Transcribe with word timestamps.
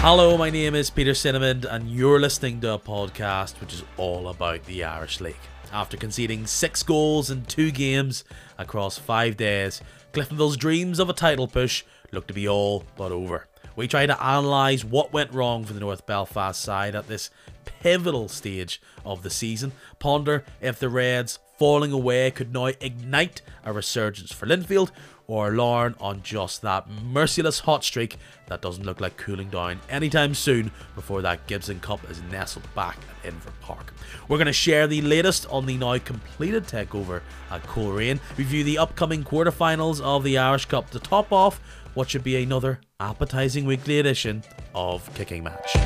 Hello, 0.00 0.38
my 0.38 0.48
name 0.48 0.76
is 0.76 0.90
Peter 0.90 1.12
Cinnamon, 1.12 1.64
and 1.68 1.90
you're 1.90 2.20
listening 2.20 2.60
to 2.60 2.74
a 2.74 2.78
podcast 2.78 3.60
which 3.60 3.74
is 3.74 3.82
all 3.96 4.28
about 4.28 4.64
the 4.64 4.84
Irish 4.84 5.20
League. 5.20 5.34
After 5.72 5.96
conceding 5.96 6.46
six 6.46 6.84
goals 6.84 7.32
in 7.32 7.44
two 7.44 7.72
games 7.72 8.22
across 8.58 8.96
five 8.96 9.36
days, 9.36 9.82
Cliftonville's 10.12 10.56
dreams 10.56 11.00
of 11.00 11.10
a 11.10 11.12
title 11.12 11.48
push 11.48 11.82
look 12.12 12.28
to 12.28 12.32
be 12.32 12.48
all 12.48 12.84
but 12.96 13.10
over. 13.10 13.48
We 13.74 13.88
try 13.88 14.06
to 14.06 14.16
analyse 14.20 14.84
what 14.84 15.12
went 15.12 15.34
wrong 15.34 15.64
for 15.64 15.72
the 15.72 15.80
North 15.80 16.06
Belfast 16.06 16.60
side 16.60 16.94
at 16.94 17.08
this 17.08 17.30
pivotal 17.64 18.28
stage 18.28 18.80
of 19.04 19.24
the 19.24 19.30
season, 19.30 19.72
ponder 19.98 20.44
if 20.60 20.78
the 20.78 20.88
Reds 20.88 21.40
falling 21.58 21.90
away 21.90 22.30
could 22.30 22.54
now 22.54 22.66
ignite 22.66 23.42
a 23.64 23.72
resurgence 23.72 24.32
for 24.32 24.46
Linfield, 24.46 24.92
or 25.28 25.52
Larne 25.52 25.94
on 26.00 26.22
just 26.22 26.62
that 26.62 26.88
merciless 27.04 27.60
hot 27.60 27.84
streak 27.84 28.16
that 28.46 28.62
doesn't 28.62 28.84
look 28.84 28.98
like 28.98 29.18
cooling 29.18 29.50
down 29.50 29.78
anytime 29.90 30.34
soon 30.34 30.70
before 30.94 31.20
that 31.20 31.46
Gibson 31.46 31.78
Cup 31.80 32.00
is 32.10 32.22
nestled 32.22 32.66
back 32.74 32.96
at 33.24 33.30
Inver 33.30 33.52
Park. 33.60 33.92
We're 34.26 34.38
going 34.38 34.46
to 34.46 34.52
share 34.54 34.86
the 34.86 35.02
latest 35.02 35.46
on 35.50 35.66
the 35.66 35.76
now 35.76 35.98
completed 35.98 36.64
takeover 36.64 37.20
at 37.50 37.62
Coleraine, 37.64 38.20
review 38.38 38.64
the 38.64 38.78
upcoming 38.78 39.22
quarterfinals 39.22 40.00
of 40.00 40.24
the 40.24 40.38
Irish 40.38 40.64
Cup 40.64 40.90
to 40.90 40.98
top 40.98 41.30
off 41.30 41.60
what 41.92 42.08
should 42.08 42.24
be 42.24 42.42
another 42.42 42.80
appetising 42.98 43.66
weekly 43.66 43.98
edition 43.98 44.42
of 44.74 45.12
Kicking 45.14 45.44
Match. 45.44 45.76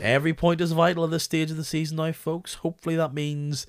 Every 0.00 0.32
point 0.32 0.62
is 0.62 0.72
vital 0.72 1.04
at 1.04 1.10
this 1.10 1.24
stage 1.24 1.50
of 1.50 1.58
the 1.58 1.64
season 1.64 1.98
now, 1.98 2.12
folks. 2.12 2.54
Hopefully 2.54 2.96
that 2.96 3.12
means 3.12 3.66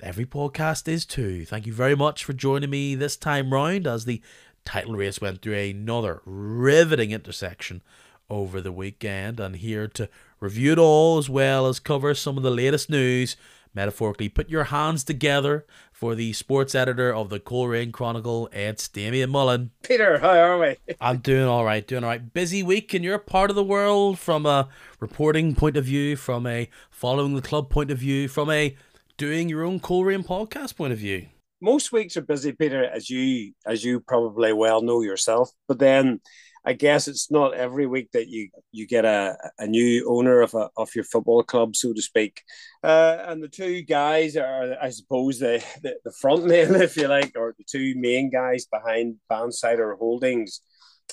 every 0.00 0.26
podcast 0.26 0.88
is 0.88 1.04
too. 1.04 1.44
Thank 1.44 1.66
you 1.66 1.72
very 1.72 1.94
much 1.94 2.24
for 2.24 2.32
joining 2.32 2.70
me 2.70 2.94
this 2.94 3.16
time 3.16 3.52
round 3.52 3.86
as 3.86 4.04
the 4.04 4.20
title 4.64 4.94
race 4.94 5.20
went 5.20 5.42
through 5.42 5.56
another 5.56 6.22
riveting 6.24 7.10
intersection 7.10 7.82
over 8.30 8.60
the 8.60 8.72
weekend. 8.72 9.38
And 9.40 9.56
here 9.56 9.86
to 9.88 10.08
review 10.40 10.72
it 10.72 10.78
all 10.78 11.18
as 11.18 11.28
well 11.28 11.66
as 11.66 11.78
cover 11.78 12.14
some 12.14 12.36
of 12.36 12.42
the 12.42 12.50
latest 12.50 12.90
news. 12.90 13.36
Metaphorically, 13.76 14.28
put 14.28 14.48
your 14.48 14.64
hands 14.64 15.02
together 15.02 15.66
for 15.92 16.14
the 16.14 16.32
sports 16.32 16.76
editor 16.76 17.12
of 17.12 17.28
the 17.28 17.40
Coleraine 17.40 17.90
Chronicle, 17.90 18.48
It's 18.52 18.86
Damian 18.86 19.30
Mullan. 19.30 19.70
Peter, 19.82 20.18
how 20.18 20.30
are 20.30 20.58
we? 20.60 20.76
I'm 21.00 21.18
doing 21.18 21.46
all 21.46 21.64
right, 21.64 21.84
doing 21.84 22.04
all 22.04 22.10
right. 22.10 22.32
Busy 22.32 22.62
week 22.62 22.94
in 22.94 23.02
your 23.02 23.18
part 23.18 23.50
of 23.50 23.56
the 23.56 23.64
world 23.64 24.20
from 24.20 24.46
a 24.46 24.68
reporting 25.00 25.56
point 25.56 25.76
of 25.76 25.86
view, 25.86 26.14
from 26.14 26.46
a 26.46 26.68
following 26.88 27.34
the 27.34 27.42
club 27.42 27.68
point 27.68 27.90
of 27.90 27.98
view, 27.98 28.28
from 28.28 28.48
a 28.48 28.76
doing 29.16 29.48
your 29.48 29.64
own 29.64 29.80
Coleraine 29.80 30.24
podcast 30.24 30.76
point 30.76 30.92
of 30.92 30.98
view? 30.98 31.26
Most 31.60 31.92
weeks 31.92 32.16
are 32.16 32.22
busy, 32.22 32.52
Peter, 32.52 32.84
as 32.84 33.08
you 33.08 33.52
as 33.66 33.84
you 33.84 34.00
probably 34.00 34.52
well 34.52 34.82
know 34.82 35.00
yourself. 35.00 35.50
But 35.66 35.78
then 35.78 36.20
I 36.66 36.72
guess 36.72 37.08
it's 37.08 37.30
not 37.30 37.54
every 37.54 37.86
week 37.86 38.10
that 38.12 38.28
you 38.28 38.48
you 38.72 38.86
get 38.86 39.04
a, 39.04 39.36
a 39.58 39.66
new 39.66 40.06
owner 40.08 40.40
of 40.40 40.54
a, 40.54 40.68
of 40.76 40.94
your 40.94 41.04
football 41.04 41.42
club, 41.42 41.76
so 41.76 41.92
to 41.92 42.02
speak. 42.02 42.42
Uh, 42.82 43.18
and 43.26 43.42
the 43.42 43.48
two 43.48 43.82
guys 43.82 44.36
are, 44.36 44.76
I 44.80 44.90
suppose, 44.90 45.38
the, 45.38 45.64
the, 45.82 45.96
the 46.04 46.12
front 46.12 46.44
man, 46.48 46.74
if 46.74 46.96
you 46.96 47.08
like, 47.08 47.32
or 47.36 47.54
the 47.56 47.64
two 47.64 47.94
main 47.96 48.30
guys 48.30 48.66
behind 48.66 49.16
Bannsider 49.30 49.96
Holdings 49.96 50.60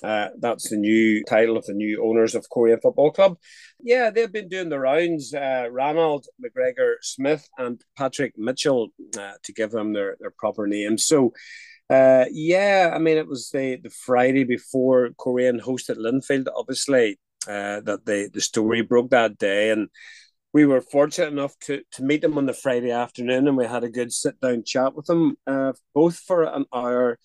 uh, 0.04 0.30
that's 0.40 0.70
the 0.70 0.78
new 0.78 1.24
title 1.24 1.58
of 1.58 1.66
the 1.66 1.74
new 1.74 2.04
owners 2.04 2.36
of 2.36 2.50
Coleraine 2.50 2.80
Football 2.82 3.12
Club. 3.12 3.38
Yeah, 3.80 4.10
they've 4.10 4.32
been 4.32 4.50
doing 4.50 4.70
the 4.70 4.80
rounds. 4.80 5.34
Uh, 5.34 5.68
Ronald 5.72 6.26
McGregor 6.44 6.96
Smith 7.02 7.48
and 7.58 7.82
Patrick 7.98 8.34
Mitchell, 8.38 8.90
uh, 9.18 9.34
to 9.44 9.54
give 9.54 9.72
them 9.72 9.94
their, 9.94 10.18
their 10.20 10.32
proper 10.32 10.68
names. 10.68 11.06
So, 11.06 11.34
uh, 11.90 12.26
yeah, 12.32 12.92
I 12.94 13.00
mean, 13.00 13.18
it 13.18 13.28
was 13.28 13.50
the, 13.50 13.78
the 13.84 13.90
Friday 13.90 14.44
before 14.44 15.10
Coleraine 15.20 15.62
hosted 15.62 15.98
Linfield, 15.98 16.48
obviously, 16.56 17.20
uh, 17.48 17.82
that 17.82 18.06
the, 18.06 18.30
the 18.34 18.42
story 18.42 18.82
broke 18.82 19.12
that 19.12 19.38
day. 19.38 19.70
And 19.70 19.90
we 20.54 20.66
were 20.66 20.82
fortunate 20.82 21.32
enough 21.32 21.58
to, 21.60 21.82
to 21.94 22.04
meet 22.04 22.22
them 22.22 22.38
on 22.38 22.46
the 22.46 22.54
Friday 22.54 22.92
afternoon, 22.92 23.48
and 23.48 23.56
we 23.56 23.66
had 23.66 23.84
a 23.84 23.90
good 23.90 24.12
sit 24.12 24.40
down 24.42 24.64
chat 24.66 24.96
with 24.96 25.06
them, 25.06 25.36
uh, 25.48 25.74
both 25.94 26.18
for 26.18 26.44
an 26.44 26.66
hour 26.74 27.18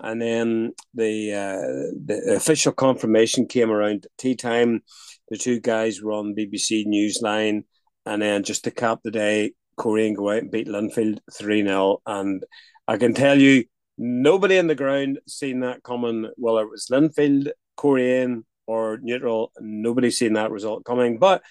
and 0.00 0.20
then 0.20 0.72
the 0.94 1.32
uh, 1.32 1.96
the 2.04 2.34
official 2.36 2.72
confirmation 2.72 3.46
came 3.46 3.70
around 3.70 4.06
tea 4.18 4.34
time. 4.34 4.82
The 5.28 5.38
two 5.38 5.60
guys 5.60 6.02
were 6.02 6.12
on 6.12 6.34
BBC 6.34 6.86
Newsline, 6.86 7.64
and 8.06 8.22
then 8.22 8.42
just 8.42 8.64
to 8.64 8.70
cap 8.70 9.00
the 9.02 9.10
day, 9.10 9.52
Coleraine 9.76 10.14
go 10.14 10.30
out 10.30 10.42
and 10.42 10.50
beat 10.50 10.68
Linfield 10.68 11.18
three 11.32 11.62
0 11.62 12.00
and 12.06 12.44
I 12.86 12.98
can 12.98 13.14
tell 13.14 13.38
you, 13.38 13.64
nobody 13.96 14.58
in 14.58 14.66
the 14.66 14.74
ground 14.74 15.18
seen 15.26 15.60
that 15.60 15.82
coming. 15.82 16.30
Whether 16.36 16.62
it 16.62 16.70
was 16.70 16.88
Linfield, 16.90 17.50
Coleraine, 17.76 18.44
or 18.66 18.98
neutral, 19.00 19.52
nobody 19.58 20.10
seen 20.10 20.34
that 20.34 20.50
result 20.50 20.84
coming. 20.84 21.18
But 21.18 21.42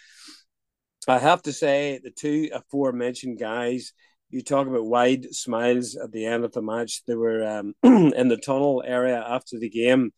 I 1.08 1.20
have 1.20 1.42
to 1.44 1.54
say, 1.54 2.00
the 2.04 2.12
two 2.12 2.50
aforementioned 2.54 3.40
guys 3.40 3.94
you 4.34 4.42
talk 4.42 4.66
about 4.66 4.86
wide 4.86 5.34
smiles 5.34 5.96
at 5.96 6.12
the 6.12 6.26
end 6.26 6.44
of 6.44 6.52
the 6.54 6.62
match. 6.62 7.04
They 7.06 7.16
were 7.16 7.44
um, 7.48 7.76
in 7.84 8.28
the 8.30 8.42
tunnel 8.44 8.84
area 8.86 9.24
after 9.26 9.60
the 9.60 9.70
game, 9.70 10.12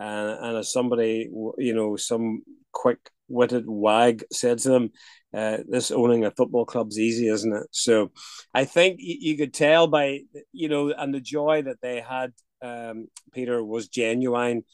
uh, 0.00 0.36
and 0.40 0.56
as 0.56 0.72
somebody, 0.72 1.28
you 1.58 1.74
know, 1.74 1.96
some 1.96 2.42
quick-witted 2.72 3.64
wag 3.66 4.24
said 4.32 4.58
to 4.60 4.68
them, 4.70 4.90
uh, 5.34 5.58
"This 5.68 5.90
owning 5.90 6.24
a 6.24 6.30
football 6.30 6.64
club's 6.64 6.98
easy, 6.98 7.28
isn't 7.28 7.54
it?" 7.54 7.66
So, 7.70 8.10
I 8.54 8.64
think 8.64 9.00
you 9.00 9.36
could 9.36 9.52
tell 9.52 9.86
by 9.86 10.20
you 10.52 10.70
know, 10.70 10.90
and 10.90 11.14
the 11.14 11.20
joy 11.20 11.62
that 11.62 11.82
they 11.82 12.00
had, 12.00 12.32
um, 12.62 13.08
Peter, 13.34 13.62
was 13.62 13.88
genuine. 13.88 14.64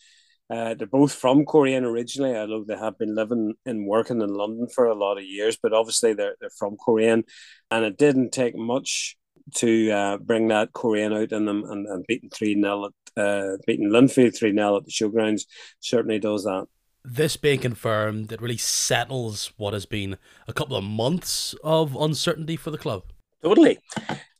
Uh, 0.50 0.74
they're 0.74 0.86
both 0.86 1.12
from 1.12 1.46
Coleraine 1.46 1.84
originally, 1.84 2.36
although 2.36 2.64
they 2.64 2.76
have 2.76 2.98
been 2.98 3.14
living 3.14 3.54
and 3.64 3.86
working 3.86 4.20
in 4.20 4.28
London 4.28 4.68
for 4.68 4.86
a 4.86 4.94
lot 4.94 5.16
of 5.16 5.24
years. 5.24 5.56
But 5.60 5.72
obviously, 5.72 6.12
they're 6.12 6.36
they're 6.40 6.50
from 6.50 6.76
Coleraine, 6.76 7.24
and 7.70 7.84
it 7.84 7.96
didn't 7.96 8.32
take 8.32 8.56
much 8.56 9.16
to 9.56 9.90
uh, 9.90 10.18
bring 10.18 10.48
that 10.48 10.72
Coleraine 10.72 11.14
out 11.14 11.32
in 11.32 11.46
them 11.46 11.64
and, 11.64 11.86
and 11.86 12.04
beating 12.06 12.30
three 12.30 12.54
0 12.60 12.86
at 12.86 13.22
uh, 13.22 13.56
beating 13.66 13.90
Linfield 13.90 14.36
three 14.36 14.54
0 14.54 14.76
at 14.76 14.84
the 14.84 14.90
showgrounds 14.90 15.42
certainly 15.80 16.18
does 16.18 16.44
that. 16.44 16.66
This 17.06 17.36
being 17.36 17.60
confirmed, 17.60 18.32
it 18.32 18.40
really 18.40 18.56
settles 18.56 19.52
what 19.58 19.74
has 19.74 19.84
been 19.84 20.16
a 20.48 20.54
couple 20.54 20.76
of 20.76 20.84
months 20.84 21.54
of 21.62 21.94
uncertainty 21.96 22.56
for 22.56 22.70
the 22.70 22.78
club. 22.78 23.02
Totally. 23.42 23.78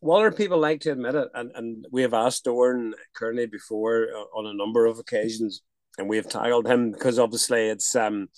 Whether 0.01 0.33
people 0.33 0.59
like 0.59 0.81
to 0.81 0.93
admit 0.93 1.15
it, 1.15 1.29
and, 1.35 1.51
and 1.55 1.87
we 1.91 2.01
have 2.03 2.15
asked 2.15 2.47
Oran 2.47 2.95
Kearney 3.15 3.45
before 3.47 4.09
uh, 4.15 4.39
on 4.39 4.47
a 4.47 4.55
number 4.55 4.87
of 4.87 4.99
occasions 4.99 5.61
and 5.99 6.09
we've 6.09 6.29
tackled 6.29 6.67
him 6.67 6.91
because 6.93 7.19
obviously 7.19 7.69
it's 7.69 7.95
um 7.95 8.29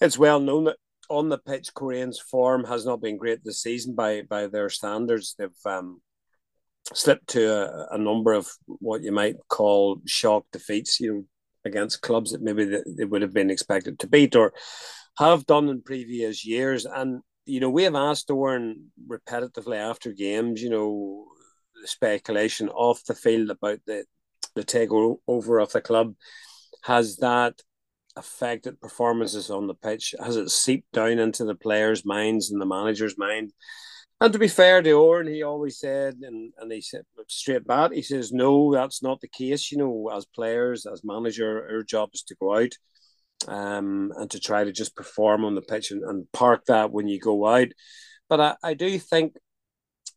it's 0.00 0.18
well 0.18 0.40
known 0.40 0.64
that 0.64 0.76
on 1.10 1.28
the 1.28 1.38
pitch 1.38 1.74
Coleraine's 1.74 2.20
form 2.20 2.64
has 2.64 2.86
not 2.86 3.00
been 3.00 3.16
great 3.16 3.44
this 3.44 3.62
season 3.62 3.94
by 3.94 4.22
by 4.22 4.46
their 4.46 4.70
standards. 4.70 5.34
They've 5.38 5.50
um 5.66 6.00
slipped 6.92 7.28
to 7.28 7.46
a, 7.46 7.94
a 7.94 7.98
number 7.98 8.32
of 8.32 8.48
what 8.66 9.02
you 9.02 9.12
might 9.12 9.36
call 9.48 10.00
shock 10.06 10.44
defeats, 10.52 11.00
you 11.00 11.12
know, 11.12 11.24
against 11.64 12.02
clubs 12.02 12.32
that 12.32 12.42
maybe 12.42 12.64
they, 12.86 13.04
would 13.04 13.22
have 13.22 13.32
been 13.32 13.50
expected 13.50 13.98
to 13.98 14.06
beat 14.06 14.36
or 14.36 14.52
have 15.16 15.46
done 15.46 15.68
in 15.68 15.80
previous 15.82 16.44
years. 16.44 16.84
And 16.84 17.22
you 17.46 17.60
know, 17.60 17.70
we 17.70 17.84
have 17.84 17.94
asked 17.94 18.30
Oran 18.30 18.90
repetitively 19.08 19.76
after 19.76 20.12
games, 20.12 20.62
you 20.62 20.70
know, 20.70 21.26
speculation 21.84 22.68
off 22.70 23.04
the 23.04 23.14
field 23.14 23.50
about 23.50 23.80
the 23.86 24.04
the 24.54 24.64
takeover 24.64 25.62
of 25.62 25.72
the 25.72 25.80
club, 25.80 26.14
has 26.82 27.16
that 27.16 27.60
affected 28.16 28.80
performances 28.80 29.50
on 29.50 29.66
the 29.66 29.74
pitch? 29.74 30.14
Has 30.22 30.36
it 30.36 30.50
seeped 30.50 30.92
down 30.92 31.18
into 31.18 31.44
the 31.44 31.54
players' 31.54 32.04
minds 32.04 32.50
and 32.50 32.60
the 32.60 32.66
manager's 32.66 33.18
mind? 33.18 33.52
And 34.20 34.32
to 34.32 34.38
be 34.38 34.48
fair 34.48 34.80
to 34.80 34.92
Oran, 34.92 35.26
he 35.26 35.42
always 35.42 35.78
said, 35.78 36.14
and, 36.22 36.52
and 36.58 36.72
he 36.72 36.80
said 36.80 37.02
straight 37.28 37.66
back, 37.66 37.92
he 37.92 38.02
says, 38.02 38.32
no, 38.32 38.72
that's 38.72 39.02
not 39.02 39.20
the 39.20 39.28
case. 39.28 39.72
You 39.72 39.78
know, 39.78 40.10
as 40.14 40.24
players, 40.24 40.86
as 40.86 41.02
manager, 41.04 41.68
our 41.68 41.82
job 41.82 42.10
is 42.14 42.22
to 42.24 42.36
go 42.36 42.56
out 42.56 42.72
um, 43.48 44.12
and 44.16 44.30
to 44.30 44.38
try 44.38 44.62
to 44.62 44.72
just 44.72 44.94
perform 44.94 45.44
on 45.44 45.56
the 45.56 45.62
pitch 45.62 45.90
and, 45.90 46.04
and 46.04 46.30
park 46.32 46.66
that 46.66 46.92
when 46.92 47.08
you 47.08 47.18
go 47.18 47.44
out. 47.46 47.68
But 48.28 48.40
I, 48.40 48.56
I 48.62 48.74
do 48.74 48.98
think, 48.98 49.34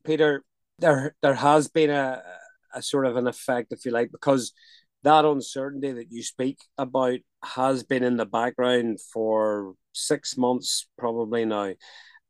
Peter, 0.06 0.44
there 0.79 1.15
there 1.23 1.33
has 1.33 1.67
been 1.67 1.89
a, 1.89 2.21
a 2.73 2.81
sort 2.81 3.05
of 3.05 3.15
an 3.15 3.27
effect, 3.27 3.71
if 3.71 3.85
you 3.85 3.91
like, 3.91 4.11
because 4.11 4.53
that 5.03 5.25
uncertainty 5.25 5.91
that 5.93 6.11
you 6.11 6.23
speak 6.23 6.59
about 6.77 7.19
has 7.43 7.83
been 7.83 8.03
in 8.03 8.17
the 8.17 8.25
background 8.25 8.99
for 9.13 9.73
six 9.93 10.37
months 10.37 10.87
probably 10.97 11.45
now 11.45 11.73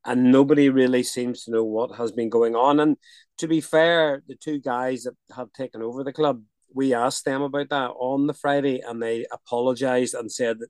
and 0.05 0.31
nobody 0.31 0.69
really 0.69 1.03
seems 1.03 1.43
to 1.43 1.51
know 1.51 1.63
what 1.63 1.95
has 1.95 2.13
been 2.13 2.29
going 2.29 2.55
on. 2.55 2.79
And 2.79 2.97
to 3.39 3.47
be 3.47 3.61
fair 3.61 4.23
the 4.27 4.35
two 4.35 4.59
guys 4.59 5.03
that 5.03 5.15
have 5.35 5.51
taken 5.53 5.81
over 5.81 6.03
the 6.03 6.13
club 6.13 6.41
we 6.73 6.93
asked 6.93 7.25
them 7.25 7.41
about 7.41 7.69
that 7.69 7.91
on 7.91 8.27
the 8.27 8.33
friday 8.33 8.81
and 8.81 9.01
they 9.01 9.25
apologized 9.31 10.13
and 10.13 10.31
said 10.31 10.59
that 10.59 10.69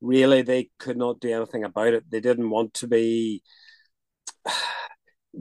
really 0.00 0.42
they 0.42 0.70
could 0.78 0.96
not 0.96 1.20
do 1.20 1.32
anything 1.32 1.64
about 1.64 1.94
it. 1.94 2.04
They 2.10 2.20
didn't 2.20 2.50
want 2.50 2.74
to 2.74 2.86
be 2.86 3.42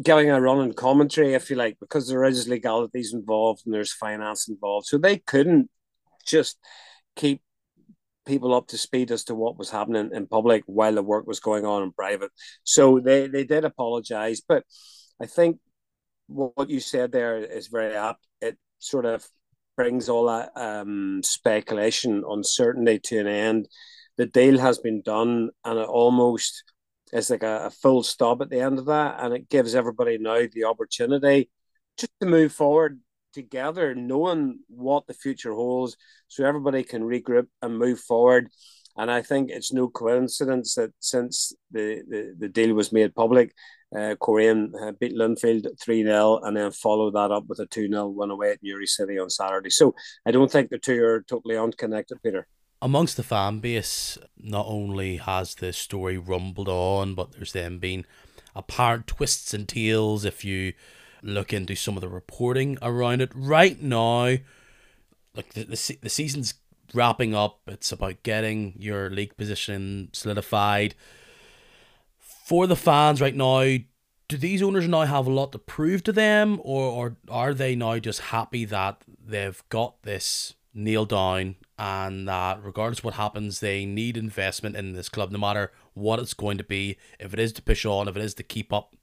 giving 0.01 0.29
a 0.29 0.41
run 0.41 0.61
in 0.61 0.73
commentary, 0.73 1.33
if 1.33 1.49
you 1.49 1.55
like, 1.55 1.77
because 1.79 2.07
there 2.07 2.23
is 2.23 2.47
legalities 2.47 3.13
involved 3.13 3.63
and 3.65 3.73
there's 3.73 3.93
finance 3.93 4.47
involved. 4.47 4.87
So 4.87 4.97
they 4.97 5.17
couldn't 5.17 5.69
just 6.25 6.57
keep 7.15 7.41
people 8.25 8.53
up 8.53 8.67
to 8.67 8.77
speed 8.77 9.11
as 9.11 9.23
to 9.25 9.35
what 9.35 9.57
was 9.57 9.69
happening 9.69 10.09
in 10.13 10.27
public 10.27 10.63
while 10.65 10.93
the 10.93 11.03
work 11.03 11.27
was 11.27 11.39
going 11.39 11.65
on 11.65 11.83
in 11.83 11.91
private. 11.91 12.31
So 12.63 12.99
they, 12.99 13.27
they 13.27 13.43
did 13.43 13.65
apologize. 13.65 14.41
But 14.45 14.63
I 15.21 15.27
think 15.27 15.59
what 16.27 16.69
you 16.69 16.79
said 16.79 17.11
there 17.11 17.37
is 17.37 17.67
very 17.67 17.95
apt. 17.95 18.25
It 18.41 18.57
sort 18.79 19.05
of 19.05 19.25
brings 19.77 20.09
all 20.09 20.25
that 20.25 20.51
um, 20.55 21.21
speculation, 21.23 22.23
uncertainty 22.27 22.99
to 22.99 23.19
an 23.19 23.27
end. 23.27 23.67
The 24.17 24.25
deal 24.25 24.57
has 24.59 24.79
been 24.79 25.01
done, 25.01 25.49
and 25.63 25.79
it 25.79 25.87
almost 25.87 26.63
is 27.15 27.29
like 27.29 27.43
a, 27.43 27.65
a 27.65 27.69
full 27.69 28.03
stop 28.03 28.41
at 28.41 28.49
the 28.49 28.59
end 28.59 28.77
of 28.77 28.85
that. 28.85 29.17
And 29.19 29.33
it 29.33 29.49
gives 29.49 29.73
everybody 29.73 30.17
now 30.17 30.41
the 30.51 30.65
opportunity 30.65 31.49
just 31.97 32.11
to 32.19 32.25
move 32.27 32.51
forward 32.51 32.99
together, 33.33 33.95
knowing 33.95 34.59
what 34.67 35.07
the 35.07 35.13
future 35.13 35.53
holds, 35.53 35.97
so 36.27 36.45
everybody 36.45 36.83
can 36.83 37.03
regroup 37.03 37.47
and 37.61 37.77
move 37.77 37.99
forward. 37.99 38.49
And 38.97 39.11
I 39.11 39.21
think 39.21 39.49
it's 39.49 39.73
no 39.73 39.89
coincidence 39.89 40.75
that 40.75 40.93
since 40.99 41.53
the, 41.71 42.01
the, 42.07 42.35
the 42.37 42.47
deal 42.47 42.73
was 42.73 42.93
made 42.93 43.13
public, 43.13 43.53
uh, 43.95 44.15
Coleraine 44.21 44.71
uh, 44.81 44.91
beat 44.99 45.15
Linfield 45.15 45.67
3 45.79 46.03
0 46.03 46.39
and 46.43 46.55
then 46.55 46.71
followed 46.71 47.15
that 47.15 47.31
up 47.31 47.45
with 47.47 47.59
a 47.59 47.65
2 47.65 47.89
0 47.89 48.07
win 48.07 48.31
away 48.31 48.51
at 48.51 48.63
Newry 48.63 48.87
City 48.87 49.19
on 49.19 49.29
Saturday. 49.29 49.69
So 49.69 49.95
I 50.25 50.31
don't 50.31 50.51
think 50.51 50.69
the 50.69 50.79
two 50.79 51.03
are 51.03 51.21
totally 51.23 51.57
unconnected, 51.57 52.19
Peter. 52.23 52.47
Amongst 52.85 53.17
the 53.17 53.23
fan 53.23 53.61
base, 53.61 54.15
not 54.39 54.67
only 54.67 55.17
has 55.17 55.55
the 55.55 55.73
story 55.73 56.19
rumbled 56.19 56.69
on, 56.69 57.15
but 57.15 57.31
there's 57.31 57.51
then 57.51 57.79
been 57.79 58.05
apparent 58.55 59.07
twists 59.07 59.55
and 59.55 59.67
tales 59.67 60.23
if 60.23 60.45
you 60.45 60.73
look 61.23 61.51
into 61.51 61.73
some 61.73 61.97
of 61.97 62.01
the 62.01 62.07
reporting 62.07 62.77
around 62.83 63.21
it. 63.21 63.31
Right 63.33 63.81
now, 63.81 64.37
like 65.33 65.53
the, 65.55 65.63
the, 65.63 65.97
the 66.03 66.09
season's 66.09 66.53
wrapping 66.93 67.33
up, 67.33 67.59
it's 67.65 67.91
about 67.91 68.21
getting 68.21 68.75
your 68.77 69.09
league 69.09 69.35
position 69.35 70.09
solidified. 70.13 70.93
For 72.19 72.67
the 72.67 72.75
fans 72.75 73.19
right 73.19 73.35
now, 73.35 73.63
do 74.27 74.37
these 74.37 74.61
owners 74.61 74.87
now 74.87 75.05
have 75.05 75.25
a 75.25 75.31
lot 75.31 75.53
to 75.53 75.57
prove 75.57 76.03
to 76.03 76.11
them, 76.11 76.61
or, 76.63 76.91
or 76.91 77.17
are 77.29 77.55
they 77.55 77.75
now 77.75 77.97
just 77.97 78.19
happy 78.19 78.63
that 78.65 79.01
they've 79.25 79.63
got 79.69 80.03
this 80.03 80.53
nailed 80.71 81.09
down 81.09 81.55
and 81.77 82.27
that 82.27 82.63
regardless 82.63 83.03
what 83.03 83.15
happens, 83.15 83.59
they 83.59 83.85
need 83.85 84.17
investment 84.17 84.75
in 84.75 84.93
this 84.93 85.09
club, 85.09 85.31
no 85.31 85.37
matter 85.37 85.71
what 85.93 86.19
it's 86.19 86.33
going 86.33 86.57
to 86.57 86.63
be, 86.63 86.97
if 87.19 87.33
it 87.33 87.39
is 87.39 87.53
to 87.53 87.61
push 87.61 87.85
on, 87.85 88.07
if 88.07 88.15
it 88.15 88.23
is 88.23 88.33
to 88.35 88.43
keep 88.43 88.71
up 88.71 88.95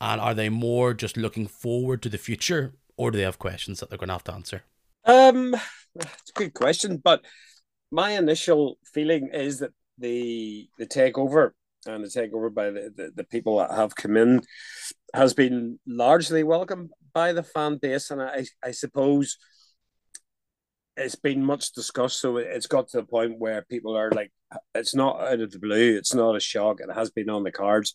and 0.00 0.20
are 0.20 0.34
they 0.34 0.48
more 0.48 0.94
just 0.94 1.16
looking 1.16 1.46
forward 1.46 2.02
to 2.02 2.08
the 2.08 2.18
future, 2.18 2.74
or 2.96 3.10
do 3.10 3.18
they 3.18 3.24
have 3.24 3.38
questions 3.38 3.80
that 3.80 3.90
they're 3.90 3.98
going 3.98 4.08
to 4.08 4.14
have 4.14 4.24
to 4.24 4.32
answer? 4.32 4.62
Um, 5.04 5.54
it's 5.94 6.30
a 6.30 6.38
good 6.38 6.54
question, 6.54 6.96
but 6.96 7.24
my 7.90 8.12
initial 8.12 8.78
feeling 8.94 9.30
is 9.32 9.58
that 9.58 9.72
the 9.98 10.68
the 10.78 10.86
takeover 10.86 11.50
and 11.86 12.04
the 12.04 12.08
takeover 12.08 12.52
by 12.52 12.70
the, 12.70 12.92
the, 12.94 13.10
the 13.16 13.24
people 13.24 13.58
that 13.58 13.70
have 13.72 13.94
come 13.94 14.16
in 14.16 14.40
has 15.14 15.34
been 15.34 15.78
largely 15.86 16.42
welcomed 16.42 16.90
by 17.12 17.32
the 17.32 17.42
fan 17.42 17.76
base, 17.76 18.10
and 18.10 18.22
I 18.22 18.46
I 18.64 18.70
suppose 18.70 19.36
it's 20.96 21.14
been 21.14 21.44
much 21.44 21.72
discussed. 21.72 22.20
So 22.20 22.36
it's 22.36 22.66
got 22.66 22.88
to 22.88 22.98
the 22.98 23.04
point 23.04 23.38
where 23.38 23.62
people 23.62 23.96
are 23.96 24.10
like, 24.10 24.32
it's 24.74 24.94
not 24.94 25.20
out 25.20 25.40
of 25.40 25.50
the 25.50 25.58
blue. 25.58 25.96
It's 25.96 26.14
not 26.14 26.36
a 26.36 26.40
shock. 26.40 26.80
It 26.80 26.92
has 26.92 27.10
been 27.10 27.30
on 27.30 27.44
the 27.44 27.52
cards. 27.52 27.94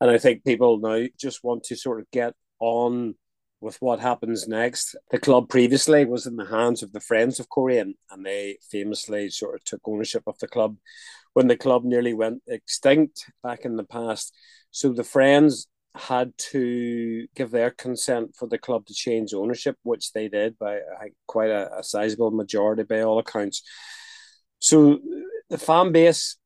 And 0.00 0.10
I 0.10 0.18
think 0.18 0.44
people 0.44 0.78
now 0.78 1.06
just 1.18 1.44
want 1.44 1.64
to 1.64 1.76
sort 1.76 2.00
of 2.00 2.10
get 2.10 2.34
on 2.58 3.14
with 3.60 3.76
what 3.80 4.00
happens 4.00 4.48
next. 4.48 4.96
The 5.10 5.20
club 5.20 5.48
previously 5.48 6.04
was 6.04 6.26
in 6.26 6.36
the 6.36 6.46
hands 6.46 6.82
of 6.82 6.92
the 6.92 7.00
Friends 7.00 7.38
of 7.38 7.48
Coleraine, 7.48 7.94
and 8.10 8.26
they 8.26 8.58
famously 8.70 9.30
sort 9.30 9.54
of 9.54 9.64
took 9.64 9.80
ownership 9.84 10.24
of 10.26 10.36
the 10.40 10.48
club 10.48 10.76
when 11.34 11.46
the 11.46 11.56
club 11.56 11.84
nearly 11.84 12.12
went 12.12 12.42
extinct 12.48 13.30
back 13.42 13.64
in 13.64 13.76
the 13.76 13.84
past. 13.84 14.34
So 14.72 14.92
the 14.92 15.04
Friends 15.04 15.68
had 15.94 16.32
to 16.38 17.26
give 17.34 17.50
their 17.50 17.70
consent 17.70 18.34
for 18.34 18.48
the 18.48 18.58
club 18.58 18.86
to 18.86 18.94
change 18.94 19.34
ownership, 19.34 19.76
which 19.82 20.12
they 20.12 20.28
did 20.28 20.58
by 20.58 20.80
quite 21.26 21.50
a, 21.50 21.78
a 21.78 21.82
sizable 21.82 22.30
majority 22.30 22.82
by 22.82 23.02
all 23.02 23.18
accounts. 23.18 23.62
So 24.58 25.00
the 25.50 25.58
fan 25.58 25.92
base 25.92 26.36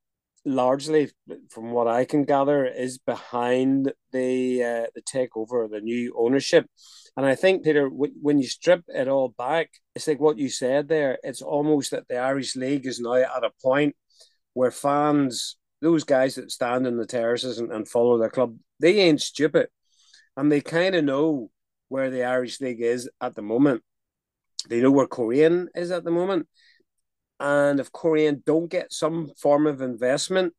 largely, 0.44 1.10
from 1.50 1.72
what 1.72 1.86
I 1.88 2.04
can 2.04 2.24
gather, 2.24 2.64
is 2.64 2.98
behind 2.98 3.92
the 4.12 4.62
uh, 4.62 4.86
the 4.94 5.02
takeover, 5.02 5.70
the 5.70 5.80
new 5.80 6.14
ownership. 6.16 6.66
And 7.16 7.24
I 7.24 7.34
think 7.34 7.64
Peter, 7.64 7.88
when 7.88 8.38
you 8.38 8.46
strip 8.46 8.84
it 8.88 9.08
all 9.08 9.34
back, 9.36 9.70
it's 9.94 10.06
like 10.06 10.20
what 10.20 10.38
you 10.38 10.48
said 10.48 10.88
there. 10.88 11.18
It's 11.22 11.42
almost 11.42 11.90
that 11.90 12.08
the 12.08 12.18
Irish 12.18 12.56
League 12.56 12.86
is 12.86 13.00
now 13.00 13.14
at 13.14 13.44
a 13.44 13.50
point 13.62 13.96
where 14.52 14.70
fans, 14.70 15.56
those 15.80 16.04
guys 16.04 16.36
that 16.36 16.50
stand 16.50 16.86
in 16.86 16.96
the 16.96 17.06
terraces 17.06 17.58
and, 17.58 17.72
and 17.72 17.88
follow 17.88 18.18
their 18.18 18.30
club, 18.30 18.56
they 18.80 19.00
ain't 19.00 19.20
stupid, 19.20 19.68
and 20.36 20.50
they 20.50 20.60
kind 20.60 20.94
of 20.94 21.04
know 21.04 21.50
where 21.88 22.10
the 22.10 22.24
Irish 22.24 22.60
League 22.60 22.80
is 22.80 23.08
at 23.20 23.34
the 23.34 23.42
moment. 23.42 23.82
They 24.68 24.80
know 24.80 24.90
where 24.90 25.06
Coleraine 25.06 25.68
is 25.74 25.90
at 25.90 26.04
the 26.04 26.10
moment. 26.10 26.48
And 27.38 27.78
if 27.78 27.92
Coleraine 27.92 28.42
don't 28.44 28.68
get 28.68 28.92
some 28.92 29.30
form 29.36 29.66
of 29.66 29.80
investment, 29.80 30.54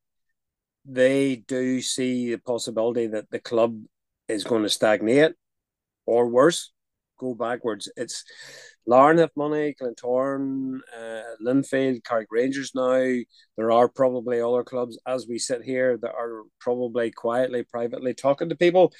they 0.86 1.36
do 1.36 1.82
see 1.82 2.32
the 2.32 2.38
possibility 2.38 3.08
that 3.08 3.30
the 3.30 3.40
club 3.40 3.82
is 4.28 4.44
going 4.44 4.64
to 4.64 4.70
stagnate 4.70 5.34
or 6.06 6.28
worse, 6.28 6.72
go 7.20 7.34
backwards. 7.34 7.92
It's 7.98 8.24
Larne 8.88 9.18
have 9.18 9.32
money, 9.36 9.76
Glentoran, 9.80 10.80
uh, 10.98 11.22
Linfield, 11.46 12.04
Carrick 12.06 12.30
Rangers 12.32 12.72
now. 12.74 13.22
There 13.58 13.72
are 13.72 13.90
probably 13.90 14.40
other 14.40 14.64
clubs 14.64 14.98
as 15.06 15.28
we 15.28 15.40
sit 15.40 15.62
here 15.62 15.98
that 15.98 16.14
are 16.14 16.44
probably 16.60 17.12
quietly, 17.12 17.64
privately 17.64 18.14
talking 18.14 18.48
to 18.48 18.56
people. 18.56 18.94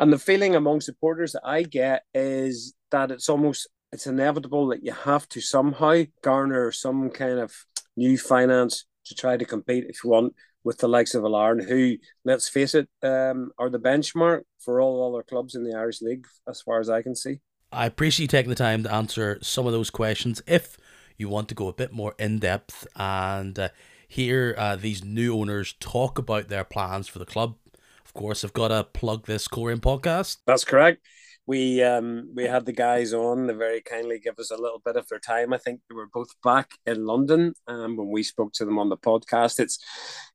And 0.00 0.12
the 0.12 0.18
feeling 0.18 0.56
among 0.56 0.80
supporters 0.80 1.32
that 1.32 1.46
I 1.46 1.62
get 1.62 2.02
is 2.12 2.74
that 2.90 3.12
it's 3.12 3.28
almost 3.28 3.68
it's 3.92 4.06
inevitable 4.06 4.68
that 4.68 4.84
you 4.84 4.92
have 4.92 5.28
to 5.30 5.40
somehow 5.40 6.02
garner 6.22 6.72
some 6.72 7.10
kind 7.10 7.38
of 7.38 7.52
new 7.96 8.16
finance 8.16 8.84
to 9.06 9.14
try 9.14 9.36
to 9.36 9.44
compete 9.44 9.84
if 9.88 10.02
you 10.04 10.10
want 10.10 10.34
with 10.62 10.78
the 10.78 10.88
likes 10.88 11.14
of 11.14 11.24
a 11.24 11.28
Larne, 11.28 11.60
who, 11.60 11.96
let's 12.24 12.48
face 12.48 12.74
it, 12.74 12.88
um, 13.02 13.50
are 13.58 13.70
the 13.70 13.78
benchmark 13.78 14.42
for 14.58 14.80
all 14.80 15.14
other 15.14 15.22
clubs 15.22 15.54
in 15.54 15.64
the 15.64 15.76
Irish 15.76 16.02
League, 16.02 16.26
as 16.48 16.60
far 16.60 16.80
as 16.80 16.90
I 16.90 17.02
can 17.02 17.16
see. 17.16 17.40
I 17.72 17.86
appreciate 17.86 18.24
you 18.24 18.28
taking 18.28 18.50
the 18.50 18.56
time 18.56 18.82
to 18.82 18.92
answer 18.92 19.38
some 19.42 19.66
of 19.66 19.72
those 19.72 19.90
questions. 19.90 20.42
If 20.46 20.76
you 21.16 21.28
want 21.28 21.48
to 21.50 21.54
go 21.54 21.68
a 21.68 21.72
bit 21.72 21.92
more 21.92 22.14
in 22.18 22.40
depth 22.40 22.86
and 22.96 23.56
uh, 23.58 23.68
hear 24.08 24.54
uh, 24.58 24.74
these 24.74 25.04
new 25.04 25.38
owners 25.38 25.74
talk 25.78 26.18
about 26.18 26.48
their 26.48 26.64
plans 26.64 27.06
for 27.06 27.20
the 27.20 27.24
club, 27.24 27.56
of 28.04 28.12
course, 28.12 28.42
I've 28.42 28.52
got 28.52 28.68
to 28.68 28.82
plug 28.82 29.26
this 29.26 29.46
Coleraine 29.46 29.80
podcast. 29.80 30.38
That's 30.46 30.64
correct. 30.64 31.00
We 31.46 31.82
um 31.82 32.30
we 32.34 32.44
had 32.44 32.66
the 32.66 32.72
guys 32.72 33.12
on 33.12 33.46
they 33.46 33.54
very 33.54 33.80
kindly 33.80 34.20
give 34.20 34.38
us 34.38 34.50
a 34.50 34.60
little 34.60 34.80
bit 34.84 34.96
of 34.96 35.08
their 35.08 35.18
time. 35.18 35.52
I 35.52 35.58
think 35.58 35.80
they 35.88 35.94
were 35.96 36.06
both 36.12 36.28
back 36.44 36.70
in 36.86 37.06
london 37.06 37.54
um, 37.66 37.96
when 37.96 38.08
we 38.08 38.22
spoke 38.22 38.52
to 38.54 38.64
them 38.64 38.78
on 38.78 38.88
the 38.88 38.96
podcast. 38.96 39.58
It's 39.58 39.78